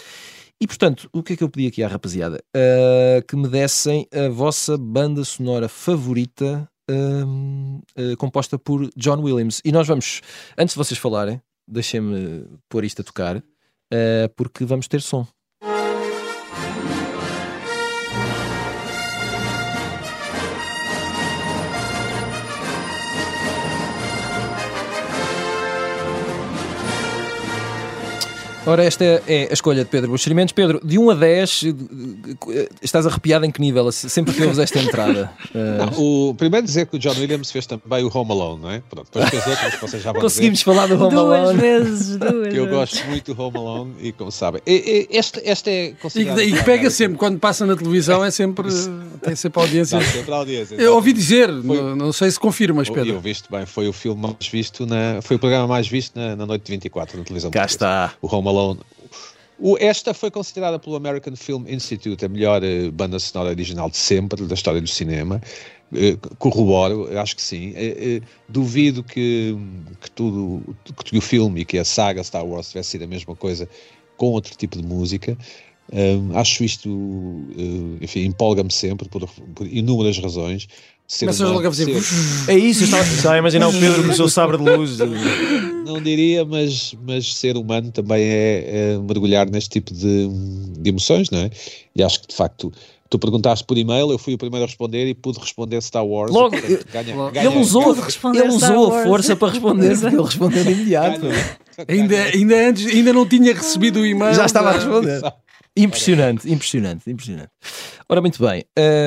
E 0.60 0.66
portanto, 0.66 1.08
o 1.14 1.22
que 1.22 1.34
é 1.34 1.36
que 1.36 1.43
eu 1.43 1.49
pedi 1.49 1.68
aqui 1.68 1.84
à 1.84 1.88
rapaziada? 1.88 2.43
Uh, 2.56 3.24
que 3.28 3.36
me 3.36 3.47
dessem 3.47 4.08
a 4.12 4.30
vossa 4.30 4.78
banda 4.80 5.24
sonora 5.24 5.70
favorita 5.70 6.68
uh, 6.89 8.18
composta 8.18 8.58
por 8.58 8.89
John 8.95 9.22
Williams. 9.22 9.62
E 9.64 9.72
nós 9.72 9.88
vamos, 9.88 10.22
antes 10.58 10.74
de 10.74 10.78
vocês 10.78 10.99
falarem, 10.99 11.39
deixem-me 11.68 12.47
pôr 12.68 12.84
isto 12.84 13.02
a 13.02 13.06
tocar, 13.06 13.43
porque 14.36 14.66
vamos 14.66 14.88
ter 14.88 15.02
som. 15.02 15.28
Ora, 28.64 28.84
esta 28.84 29.03
é 29.28 29.47
a 29.49 29.53
escolha 29.53 29.84
de 29.84 29.89
Pedro 29.89 30.12
Buxerimentos. 30.12 30.51
Pedro, 30.53 30.80
de 30.84 30.99
1 30.99 31.09
a 31.09 31.16
10, 31.16 31.64
estás 32.82 33.07
arrepiado 33.07 33.43
em 33.43 33.49
que 33.49 33.59
nível? 33.59 33.91
Sempre 33.91 34.36
que 34.36 34.43
ouves 34.43 34.59
esta 34.59 34.78
entrada? 34.80 35.32
Não, 35.53 36.30
o, 36.30 36.36
primeiro 36.36 36.64
dizer 36.66 36.86
que 36.86 36.95
o 36.95 36.99
John 36.99 37.16
Williams 37.20 37.51
fez 37.51 37.66
também 37.66 38.03
o 38.03 38.12
Home 38.16 38.32
Alone, 38.32 38.62
não 38.62 38.70
é? 38.72 38.82
Pronto, 38.88 39.07
depois 39.12 39.30
fez 39.32 39.47
outras 39.47 39.76
que 39.76 39.82
vocês 39.82 40.03
já 40.03 40.12
vão 40.12 40.22
Conseguimos 40.22 40.59
dizer. 40.59 40.72
falar 40.72 40.88
do 40.88 40.93
Home 41.03 41.09
duas 41.16 41.39
Alone. 41.39 41.59
Vezes, 41.59 42.18
duas 42.18 42.47
que 42.49 42.55
eu 42.55 42.68
gosto 42.68 43.05
muito 43.07 43.34
do 43.34 43.41
Home 43.41 43.57
Alone 43.57 43.93
e 43.99 44.12
como 44.12 44.32
sabem. 44.32 44.62
Esta, 45.12 45.41
esta 45.43 45.70
é 45.72 45.86
E, 45.88 45.93
considerada. 45.93 46.43
e 46.43 46.64
pega 46.64 46.89
sempre, 46.91 47.18
quando 47.18 47.39
passa 47.39 47.66
na 47.66 47.76
televisão, 47.76 48.24
é 48.24 48.30
sempre, 48.30 48.68
tem 49.24 49.36
sempre 49.36 49.59
audiência. 49.59 49.97
Dá 49.97 50.05
sempre 50.05 50.32
a 50.32 50.36
audiência. 50.38 50.76
Eu 50.76 50.93
ouvi 50.95 51.14
dizer, 51.14 51.49
Foi- 51.66 51.95
não, 51.95 52.14
sei 52.14 52.30
se 52.30 52.39
confirmas, 52.39 52.88
Eu 52.88 52.93
Pedro. 52.93 53.20
visto 53.20 53.49
bem, 53.51 53.66
foi 53.66 53.88
o 53.88 53.93
filme 53.93 54.22
mais 54.22 54.47
visto, 54.47 54.86
na, 54.86 55.20
foi 55.24 55.36
o 55.38 55.39
programa 55.39 55.68
mais 55.68 55.88
visto 55.88 56.16
na, 56.16 56.36
na 56.36 56.45
noite 56.45 56.64
de 56.66 56.72
24 56.72 57.18
na 57.18 57.24
televisão. 57.24 57.49
Cá 57.49 57.66
está. 57.66 58.14
O 58.22 58.34
Home 58.34 58.51
Alone. 58.52 58.80
O, 59.60 59.78
esta 59.80 60.14
foi 60.14 60.32
considerada 60.32 60.80
pelo 60.80 60.95
American 60.95 61.36
Film 61.36 61.66
Institute 61.68 62.26
a 62.26 62.30
melhor 62.30 62.64
eh, 62.64 62.89
banda 62.89 63.20
sonora 63.20 63.52
original 63.52 63.89
de 63.89 63.97
sempre 63.97 64.43
da 64.45 64.56
história 64.56 64.82
do 64.82 64.88
cinema. 64.88 65.39
Eh, 65.93 66.18
corroboro, 66.39 67.08
acho 67.20 67.36
que 67.36 67.41
sim. 67.41 67.74
Eh, 67.76 68.22
duvido 68.49 69.04
que, 69.04 69.56
que 70.02 70.10
tudo 70.12 70.64
que 71.06 71.18
o 71.18 71.22
filme 71.22 71.62
e 71.62 71.66
que 71.66 71.78
a 71.78 71.86
saga 71.86 72.24
Star 72.24 72.45
Wars 72.45 72.70
tivesse 72.70 72.91
sido 72.91 73.04
a 73.04 73.08
mesma 73.08 73.36
coisa 73.36 73.70
com 74.18 74.28
outro 74.28 74.56
tipo 74.56 74.78
de 74.78 74.84
música. 74.84 75.38
Um, 75.93 76.38
acho 76.38 76.64
isto, 76.64 76.89
uh, 76.89 77.97
enfim, 77.99 78.22
empolga-me 78.22 78.72
sempre 78.72 79.10
por, 79.10 79.28
por 79.28 79.68
inúmeras 79.68 80.18
razões. 80.20 80.68
Começas 81.20 81.49
logo 81.49 81.68
a 81.68 81.72
fazer. 81.72 81.88
É 82.47 82.58
isso, 82.58 82.84
eu 82.84 82.86
estava, 82.86 83.04
estava 83.04 83.36
a 83.36 83.38
imaginar 83.38 83.68
o 83.68 83.74
Pedro 83.78 84.04
com 84.06 84.10
o 84.10 84.16
seu 84.16 84.30
sabre 84.30 84.58
de 84.58 84.64
luz. 84.64 84.97
Não 85.86 86.01
diria, 86.01 86.45
mas, 86.45 86.95
mas 87.05 87.34
ser 87.36 87.57
humano 87.57 87.91
também 87.91 88.23
é, 88.23 88.93
é 88.93 88.97
mergulhar 88.97 89.49
neste 89.49 89.69
tipo 89.69 89.93
de, 89.93 90.27
de 90.79 90.89
emoções, 90.89 91.29
não 91.29 91.39
é? 91.39 91.49
E 91.95 92.03
acho 92.03 92.21
que 92.21 92.27
de 92.27 92.36
facto. 92.36 92.71
Tu 93.09 93.19
perguntaste 93.19 93.65
por 93.65 93.77
e-mail, 93.77 94.09
eu 94.09 94.17
fui 94.17 94.34
o 94.36 94.38
primeiro 94.38 94.63
a 94.63 94.67
responder 94.67 95.05
e 95.05 95.13
pude 95.13 95.38
responder 95.38 95.82
Star 95.82 96.05
Wars. 96.05 96.32
Logo, 96.32 96.55
e, 96.55 96.61
portanto, 96.61 96.88
ganha- 96.93 97.13
logo. 97.13 97.32
ganha- 97.34 97.49
Ele 97.49 97.59
usou, 97.59 97.93
ele 98.34 98.47
usou 98.47 98.88
a 98.93 99.03
força 99.03 99.36
para 99.36 99.49
responder, 99.51 99.99
porque 99.99 100.15
ele 100.15 100.23
respondeu 100.23 100.63
de 100.63 100.71
imediato. 100.71 101.25
Ainda, 101.89 102.23
ainda 102.23 102.69
antes, 102.69 102.86
ainda 102.86 103.11
não 103.11 103.27
tinha 103.27 103.53
recebido 103.53 103.99
o 103.99 104.05
e-mail. 104.05 104.34
Já 104.34 104.45
estava 104.45 104.69
a 104.69 104.73
responder. 104.75 105.21
Impressionante, 105.75 106.49
impressionante, 106.49 107.09
impressionante. 107.11 107.49
Ora, 108.07 108.21
muito 108.21 108.41
bem. 108.41 108.63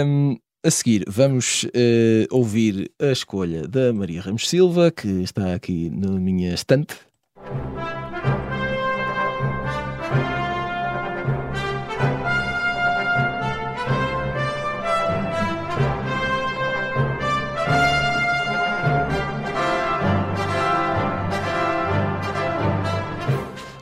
hum, 0.06 0.36
a 0.64 0.70
seguir, 0.70 1.04
vamos 1.06 1.66
eh, 1.74 2.26
ouvir 2.30 2.90
a 2.98 3.12
escolha 3.12 3.68
da 3.68 3.92
Maria 3.92 4.22
Ramos 4.22 4.48
Silva, 4.48 4.90
que 4.90 5.22
está 5.22 5.54
aqui 5.54 5.90
na 5.90 6.12
minha 6.18 6.54
estante. 6.54 6.94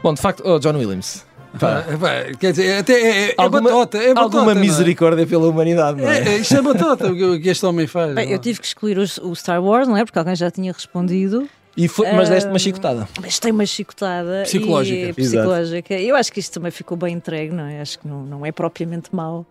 Bom, 0.02 0.14
de 0.14 0.20
facto, 0.20 0.42
oh, 0.44 0.58
John 0.58 0.76
Williams. 0.76 1.31
Pá, 1.58 1.84
Ah, 1.86 1.98
pá, 1.98 2.34
Quer 2.38 2.50
dizer, 2.52 2.78
até 2.78 2.92
é, 2.92 3.28
é 3.30 3.34
alguma, 3.36 3.62
batota. 3.62 3.98
É 3.98 4.14
batota, 4.14 4.38
alguma 4.38 4.52
é? 4.52 4.54
misericórdia 4.54 5.26
pela 5.26 5.48
humanidade, 5.48 6.00
não 6.00 6.08
é? 6.10 6.18
É, 6.20 6.28
é, 6.34 6.36
isto 6.38 6.56
é 6.56 6.62
batota 6.62 7.08
o 7.12 7.14
que, 7.14 7.24
o 7.24 7.40
que 7.40 7.48
este 7.50 7.64
homem 7.66 7.86
faz. 7.86 8.14
Bem, 8.14 8.30
é? 8.30 8.34
eu 8.34 8.38
tive 8.38 8.58
que 8.60 8.66
escolher 8.66 8.98
os- 8.98 9.18
o 9.18 9.34
Star 9.34 9.62
Wars, 9.62 9.86
não 9.86 9.96
é? 9.96 10.04
Porque 10.04 10.18
alguém 10.18 10.34
já 10.34 10.50
tinha 10.50 10.72
respondido. 10.72 11.48
E 11.76 11.88
foi, 11.88 12.10
mas 12.12 12.28
deste 12.28 12.48
uma 12.48 12.56
Ah, 12.56 12.58
chicotada. 12.58 13.08
Mas 13.20 13.38
tem 13.38 13.50
uma 13.52 13.64
chicotada 13.64 14.42
Psicológica. 14.44 15.08
e 15.08 15.12
psicológica. 15.14 15.94
Eu 15.94 16.16
acho 16.16 16.30
que 16.32 16.40
isto 16.40 16.52
também 16.52 16.70
ficou 16.70 16.96
bem 16.98 17.14
entregue, 17.14 17.54
não 17.54 17.64
é? 17.64 17.80
Acho 17.80 17.98
que 17.98 18.06
não, 18.08 18.22
não 18.24 18.44
é 18.46 18.52
propriamente 18.52 19.08
mau. 19.14 19.46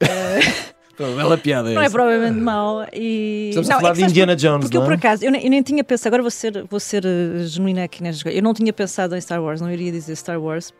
Bela 0.98 1.38
piada 1.38 1.70
Não 1.70 1.80
é 1.80 1.86
essa. 1.86 1.92
propriamente 1.92 2.38
mau. 2.38 2.86
E... 2.92 3.46
Estamos 3.48 3.68
não, 3.68 3.76
a 3.76 3.80
falar 3.80 3.92
é 3.92 3.94
de 3.96 4.04
Indiana 4.04 4.32
por- 4.34 4.38
Jones, 4.40 4.60
Porque 4.64 4.76
eu, 4.76 4.80
não 4.80 4.86
por 4.86 4.92
é? 4.92 4.96
acaso, 4.96 5.24
eu 5.24 5.30
nem, 5.32 5.42
eu 5.44 5.50
nem 5.50 5.62
tinha 5.62 5.82
pensado, 5.82 6.08
agora 6.08 6.22
vou 6.22 6.30
ser, 6.30 6.64
vou 6.68 6.78
ser 6.78 7.04
eh, 7.04 7.44
genuína 7.46 7.84
aqui 7.84 8.00
coisa. 8.02 8.30
Eu 8.30 8.42
não 8.42 8.52
tinha 8.54 8.72
pensado 8.72 9.16
em 9.16 9.20
Star 9.20 9.42
Wars, 9.42 9.60
não 9.60 9.70
iria 9.70 9.90
dizer 9.90 10.14
Star 10.16 10.40
Wars. 10.40 10.72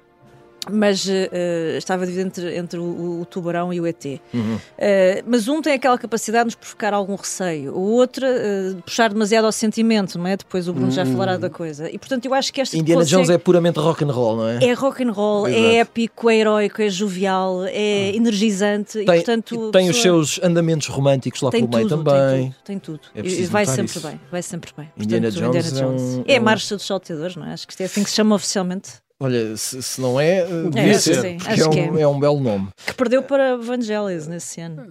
Mas 0.71 1.07
eh, 1.09 1.75
estava 1.77 2.07
dividido 2.07 2.29
entre, 2.29 2.57
entre 2.57 2.79
o, 2.79 3.21
o 3.21 3.25
tubarão 3.27 3.73
e 3.73 3.81
o 3.81 3.87
ET. 3.87 4.05
Uhum. 4.33 4.59
Eh, 4.79 5.23
mas 5.27 5.49
um 5.49 5.61
tem 5.61 5.73
aquela 5.73 5.99
capacidade 5.99 6.45
de 6.45 6.47
nos 6.47 6.55
provocar 6.55 6.95
algum 6.95 7.17
receio, 7.17 7.75
o 7.75 7.81
outro 7.93 8.25
eh, 8.27 8.75
puxar 8.85 9.09
demasiado 9.13 9.45
ao 9.45 9.53
sentimento, 9.53 10.19
não 10.19 10.27
é? 10.27 10.37
Depois 10.37 10.69
o 10.69 10.73
Bruno 10.73 10.91
já 10.93 11.05
falará 11.05 11.37
da 11.37 11.51
coisa. 11.51 11.91
E 11.91 11.99
portanto 11.99 12.27
eu 12.27 12.35
acho 12.35 12.53
que 12.53 12.61
esta 12.61 12.77
Uhum. 12.77 12.81
Indiana 12.83 13.01
consegue- 13.03 13.17
Jones 13.17 13.31
é 13.31 13.39
puramente 13.39 13.79
rock 13.81 14.05
and 14.05 14.13
roll, 14.13 14.37
não 14.37 14.49
é? 14.49 14.65
é 14.65 14.73
rock 14.73 15.03
and 15.03 15.11
roll, 15.11 15.49
Exato. 15.49 15.65
é 15.65 15.75
épico, 15.77 16.31
é 16.31 16.37
heróico, 16.37 16.81
é 16.83 16.89
jovial, 16.89 17.65
é 17.65 18.15
energizante 18.15 18.99
e 19.01 19.05
Tem, 19.05 19.17
portanto 19.17 19.71
tem 19.73 19.89
a 19.89 19.91
os 19.91 19.97
pessoa 19.97 20.25
seus 20.25 20.41
andamentos 20.45 20.87
românticos 20.89 21.43
lá 21.43 21.51
tem 21.51 21.67
pelo 21.67 21.77
meio 21.77 21.89
também. 21.89 22.55
tem 22.65 22.79
tudo, 22.79 23.01
tem 23.13 23.21
tudo. 23.21 23.27
É 23.29 23.29
E- 23.29 23.43
e 23.43 23.47
vai 23.47 23.67
sempre 23.67 23.97
isso. 23.99 24.07
bem, 24.07 24.21
vai 24.31 24.43
sempre 24.43 24.71
bem. 24.77 24.91
Indiana 24.97 25.31
Portanto, 25.31 25.53
Jones 25.53 25.81
é 25.81 25.87
um- 25.87 26.25
é 26.27 26.35
é 26.35 26.37
a 26.37 26.41
um- 26.41 26.45
marcha 26.45 26.77
dos 26.77 26.87
salteadores, 26.87 27.35
não 27.37 27.47
é? 27.47 27.53
Acho 27.53 27.67
que 27.67 27.83
é 27.83 27.87
assim 27.87 28.05
que 28.05 28.11
se 28.11 28.17
chama 28.17 28.35
oficialmente. 28.37 29.02
Olha, 29.25 29.57
se, 29.57 29.81
se 29.83 30.01
não 30.01 30.19
é, 30.21 30.41
eh, 30.41 30.47
devia 30.71 30.91
acho 30.93 31.01
ser. 31.01 31.21
sim, 31.21 31.39
porque 31.39 31.61
é, 31.61 31.69
um, 31.91 31.99
é. 31.99 32.01
é 32.03 32.09
um 32.09 32.19
belo 32.19 32.41
nome. 32.41 32.69
Que 32.85 32.93
perdeu 32.95 33.23
para 33.23 33.57
Vangelis 33.57 34.27
nesse 34.27 34.61
ano. 34.61 34.83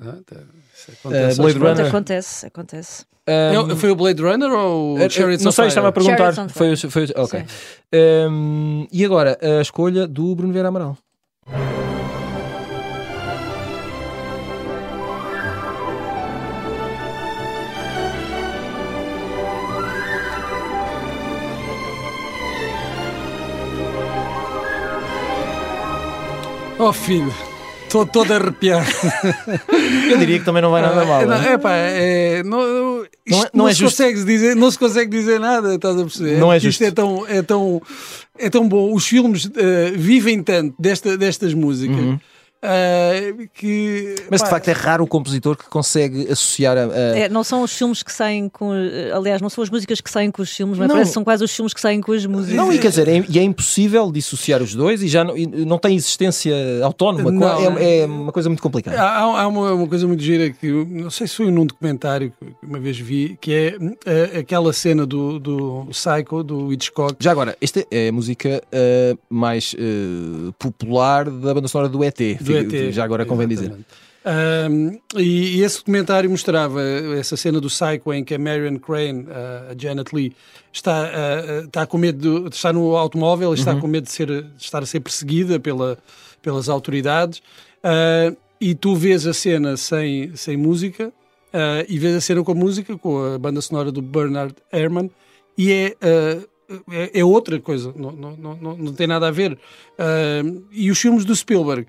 Isso 0.73 0.91
Eh, 0.91 0.93
acontece 1.03 1.41
Blade 1.41 1.59
Runner. 1.59 1.85
acontece, 1.87 2.45
acontece. 2.45 3.05
Um, 3.27 3.71
É, 3.71 3.75
Foi 3.75 3.91
o 3.91 3.95
Blade 3.95 4.21
Runner 4.21 4.49
ou 4.51 4.97
eh, 4.99 5.05
o 5.05 5.09
Chariots 5.09 5.43
não 5.45 5.51
sei, 5.51 5.67
estava 5.67 5.89
a 5.89 5.91
perguntar. 5.91 6.33
Foi, 6.49 6.73
o- 6.73 6.77
foi, 6.89 7.07
ok. 7.15 7.43
Um, 7.93 8.87
e 8.91 9.03
agora, 9.05 9.37
a 9.41 9.61
escolha 9.61 10.07
do 10.07 10.33
Bruno 10.35 10.51
Vieira 10.53 10.69
Amaral. 10.69 10.97
Oh 26.83 26.91
filho, 26.91 27.31
estou 27.83 28.05
todo 28.07 28.33
arrepiado. 28.33 28.89
Eu 30.09 30.17
diria 30.17 30.39
que 30.39 30.45
também 30.45 30.61
não 30.63 30.71
vai 30.71 30.81
nada 30.81 31.05
mal. 31.05 31.21
não, 31.21 31.27
não 31.27 31.35
é? 31.43 31.53
é 31.53 31.57
pá, 31.59 31.73
é, 31.75 32.41
não, 32.43 33.03
isto 33.03 33.11
Não 33.29 33.37
é- 33.37 33.41
não, 33.43 33.49
não 33.53 33.67
é 33.67 33.73
se 33.73 33.79
justo. 33.81 33.97
consegue 34.01 34.23
dizer, 34.23 34.55
não 34.55 34.71
se 34.71 34.79
consegue 34.79 35.11
dizer 35.11 35.39
nada, 35.39 35.75
estás 35.75 35.95
a 35.99 36.01
perceber? 36.03 36.39
Não 36.39 36.51
é 36.51 36.57
Isto 36.57 36.65
justo. 36.65 36.83
é 36.83 36.89
tão, 36.91 37.27
é 37.27 37.41
tão, 37.43 37.81
é 38.39 38.49
tão 38.49 38.67
bom. 38.67 38.93
Os 38.95 39.05
filmes 39.05 39.47
eh, 39.55 39.91
vivem 39.95 40.41
tanto 40.41 40.73
desta, 40.79 41.15
destas 41.15 41.53
músicas 41.53 42.17
eh, 42.61 43.33
que. 43.53 44.15
Mas 44.29 44.39
de 44.41 44.45
pá, 44.45 44.51
facto 44.51 44.67
é 44.67 44.71
raro 44.73 45.03
o 45.03 45.07
compositor 45.07 45.57
que 45.57 45.65
consegue 45.69 46.27
associar 46.31 46.77
a. 46.77 46.81
a- 46.85 47.17
É, 47.19 47.29
não 47.29 47.43
são 47.43 47.63
os 47.63 47.73
filmes 47.75 48.03
que 48.03 48.11
saem 48.11 48.47
com. 48.49 48.71
Aliás, 49.15 49.41
não 49.41 49.49
são 49.49 49.63
as 49.63 49.69
músicas 49.69 49.99
que 50.01 50.09
saem 50.09 50.29
com 50.31 50.41
os 50.41 50.49
filmes, 50.51 50.77
mas 50.77 50.87
Não. 50.87 50.95
parece 50.95 51.09
que 51.11 51.13
são 51.13 51.23
quase 51.23 51.43
os 51.43 51.51
filmes 51.55 51.73
que 51.73 51.81
saem 51.81 52.01
com 52.01 52.11
as 52.11 52.25
músicas. 52.25 52.55
Não, 52.55 52.71
e 52.71 52.77
quer 52.79 52.89
dizer, 52.89 53.07
é, 53.07 53.23
e 53.27 53.39
é 53.39 53.43
impossível 53.43 54.11
dissociar 54.11 54.61
os 54.61 54.75
dois 54.75 55.01
e 55.01 55.07
já 55.07 55.23
não, 55.23 55.37
e 55.37 55.45
não 55.47 55.77
tem 55.77 55.95
existência 55.95 56.53
autónoma. 56.83 57.31
Não. 57.31 57.77
é, 57.77 57.99
é 58.01 58.05
uma 58.05 58.31
coisa 58.31 58.49
muito 58.49 58.61
complicada. 58.61 58.99
Há, 59.01 59.19
há- 59.41 59.47
uma, 59.47 59.73
uma 59.73 59.87
coisa 59.87 60.07
muito 60.07 60.21
gira 60.23 60.49
que 60.51 60.67
eu 60.67 60.85
não 60.89 61.09
sei 61.09 61.27
se 61.27 61.35
foi 61.35 61.49
num 61.51 61.65
documentário 61.65 62.31
que 62.39 62.53
uma 62.65 62.79
vez 62.79 62.97
vi, 62.99 63.37
que 63.41 63.53
é 63.53 63.75
eh, 64.05 64.39
aquela 64.39 64.71
cena 64.73 65.05
do, 65.05 65.39
do 65.39 65.87
Psycho, 65.89 66.43
do 66.43 66.71
Hitchcock. 66.71 67.15
Já 67.19 67.31
agora, 67.31 67.57
esta 67.61 67.85
é 67.91 68.09
a 68.09 68.11
música 68.11 68.61
eh, 68.71 69.15
mais 69.29 69.75
eh, 69.77 70.51
popular 70.59 71.29
da 71.29 71.53
banda 71.53 71.67
sonora 71.67 71.89
do 71.89 72.03
ET. 72.03 72.17
Do 72.41 72.50
Fica- 72.59 72.77
ET. 72.77 72.91
Já 72.93 73.03
agora 73.03 73.25
convém 73.25 73.47
dizer. 73.47 73.65
Exatamente. 73.65 73.87
Ahm, 74.23 74.99
e, 75.17 75.57
e 75.57 75.63
esse 75.63 75.77
documentário 75.79 76.29
mostrava 76.29 76.79
essa 77.17 77.35
cena 77.35 77.59
do 77.59 77.67
Psycho 77.69 78.13
em 78.13 78.23
que 78.23 78.35
a 78.35 78.39
Marion 78.39 78.77
Crane, 78.77 79.25
a 79.31 79.73
Janet 79.75 80.13
Lee, 80.15 80.35
está, 80.71 81.05
ah, 81.05 81.09
ah, 81.09 81.65
está 81.65 81.85
com 81.87 81.97
medo 81.97 82.49
de 82.49 82.55
estar 82.55 82.71
no 82.71 82.95
automóvel, 82.95 83.51
está 83.53 83.75
com 83.75 83.87
medo 83.87 84.03
de, 84.03 84.11
ser, 84.11 84.27
de 84.27 84.63
estar 84.63 84.83
a 84.83 84.85
ser 84.85 84.99
perseguida 84.99 85.59
pela, 85.59 85.97
pelas 86.41 86.69
autoridades. 86.69 87.41
Ah, 87.83 88.31
e 88.59 88.75
tu 88.75 88.95
vês 88.95 89.25
a 89.25 89.33
cena 89.33 89.75
sem, 89.75 90.35
sem 90.35 90.55
música 90.55 91.11
ah, 91.51 91.83
e 91.89 91.97
vês 91.97 92.15
a 92.15 92.21
cena 92.21 92.43
com 92.43 92.51
a 92.51 92.55
música, 92.55 92.95
com 92.99 93.33
a 93.33 93.39
banda 93.39 93.59
sonora 93.59 93.91
do 93.91 94.03
Bernard 94.03 94.53
Herrmann, 94.71 95.09
e 95.57 95.71
é. 95.71 95.95
ah, 96.01 96.47
é, 96.89 97.19
é 97.19 97.25
outra 97.25 97.59
coisa, 97.59 97.91
não, 97.97 98.11
não, 98.13 98.37
não, 98.37 98.77
não- 98.77 98.93
tem 98.93 99.05
nada 99.05 99.27
a 99.27 99.31
ver. 99.31 99.57
E 100.71 100.89
os 100.89 100.97
filmes 101.01 101.25
do 101.25 101.35
Spielberg, 101.35 101.85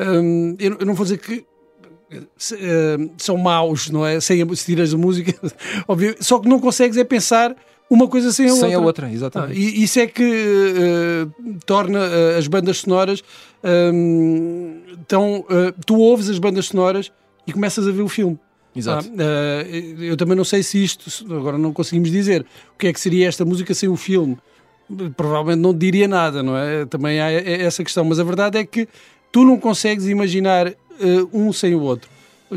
Hum, 0.00 0.56
eu, 0.58 0.76
eu 0.80 0.86
não 0.86 0.94
vou 0.94 1.04
dizer 1.04 1.18
que 1.18 1.44
são 3.16 3.36
maus, 3.36 3.90
não 3.90 4.04
é? 4.04 4.20
Sem, 4.20 4.54
se 4.56 4.64
tiras 4.64 4.92
a 4.92 4.98
música, 4.98 5.34
óbvio. 5.86 6.16
Só 6.20 6.38
que 6.38 6.48
não 6.48 6.58
consegues 6.58 6.96
é 6.96 7.04
pensar 7.04 7.54
uma 7.88 8.08
coisa 8.08 8.32
sem 8.32 8.46
a 8.46 8.50
sem 8.50 8.54
outra. 8.56 8.68
Sem 8.68 8.76
a 8.76 8.80
outra, 8.80 9.12
exatamente. 9.12 9.52
Ah, 9.52 9.60
e 9.60 9.82
isso 9.82 9.98
é 10.00 10.06
que 10.06 10.22
uh, 10.22 11.58
torna 11.66 11.98
uh, 11.98 12.38
as 12.38 12.46
bandas 12.46 12.78
sonoras. 12.78 13.22
Um, 13.62 14.80
então, 14.92 15.40
uh, 15.40 15.72
tu 15.84 15.98
ouves 15.98 16.28
as 16.28 16.38
bandas 16.38 16.66
sonoras 16.66 17.12
e 17.46 17.52
começas 17.52 17.86
a 17.86 17.90
ver 17.90 18.02
o 18.02 18.08
filme. 18.08 18.38
Exato. 18.74 19.10
Ah, 19.18 19.66
eu 19.98 20.16
também 20.16 20.36
não 20.36 20.44
sei 20.44 20.62
se 20.62 20.82
isto, 20.82 21.10
agora 21.34 21.58
não 21.58 21.72
conseguimos 21.72 22.08
dizer 22.08 22.46
o 22.72 22.78
que 22.78 22.86
é 22.86 22.92
que 22.92 23.00
seria 23.00 23.26
esta 23.26 23.44
música 23.44 23.74
sem 23.74 23.88
o 23.88 23.96
filme. 23.96 24.38
Provavelmente 25.16 25.60
não 25.60 25.74
diria 25.74 26.06
nada, 26.06 26.40
não 26.40 26.56
é? 26.56 26.86
Também 26.86 27.20
há 27.20 27.30
essa 27.32 27.82
questão, 27.82 28.04
mas 28.04 28.20
a 28.20 28.24
verdade 28.24 28.58
é 28.58 28.64
que 28.64 28.88
tu 29.30 29.44
não 29.44 29.58
consegues 29.58 30.06
imaginar 30.06 30.72
um 31.32 31.52
sem 31.52 31.74
o 31.74 31.80
outro. 31.80 32.08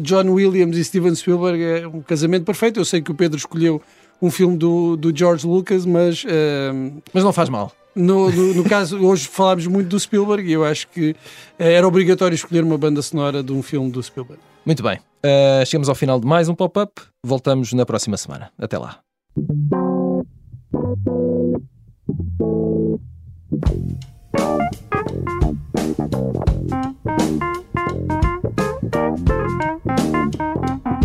John 0.01 0.29
Williams 0.31 0.75
e 0.77 0.83
Steven 0.83 1.13
Spielberg 1.15 1.63
é 1.63 1.87
um 1.87 2.01
casamento 2.01 2.45
perfeito. 2.45 2.79
Eu 2.79 2.85
sei 2.85 3.01
que 3.01 3.11
o 3.11 3.15
Pedro 3.15 3.37
escolheu 3.37 3.81
um 4.21 4.31
filme 4.31 4.57
do, 4.57 4.95
do 4.95 5.15
George 5.15 5.45
Lucas, 5.45 5.85
mas. 5.85 6.23
Uh, 6.23 7.01
mas 7.13 7.23
não 7.23 7.33
faz 7.33 7.49
mal. 7.49 7.71
No, 7.95 8.31
no, 8.31 8.55
no, 8.55 8.63
caso, 8.63 8.97
hoje 8.99 9.27
falámos 9.27 9.67
muito 9.67 9.89
do 9.89 9.99
Spielberg 9.99 10.49
e 10.49 10.53
eu 10.53 10.65
acho 10.65 10.87
que 10.87 11.15
era 11.59 11.87
obrigatório 11.87 12.33
escolher 12.33 12.63
uma 12.63 12.75
banda 12.75 13.03
sonora 13.03 13.43
de 13.43 13.51
um 13.51 13.61
filme 13.61 13.91
do 13.91 14.01
Spielberg. 14.01 14.41
Muito 14.65 14.81
bem. 14.81 14.97
Uh, 14.97 15.63
chegamos 15.65 15.89
ao 15.89 15.95
final 15.95 16.19
de 16.19 16.25
mais 16.25 16.49
um 16.49 16.55
pop-up. 16.55 17.01
Voltamos 17.23 17.71
na 17.73 17.85
próxima 17.85 18.17
semana. 18.17 18.51
Até 18.57 18.79
lá. 18.79 18.99
Thank 24.35 24.73
you. 30.87 31.02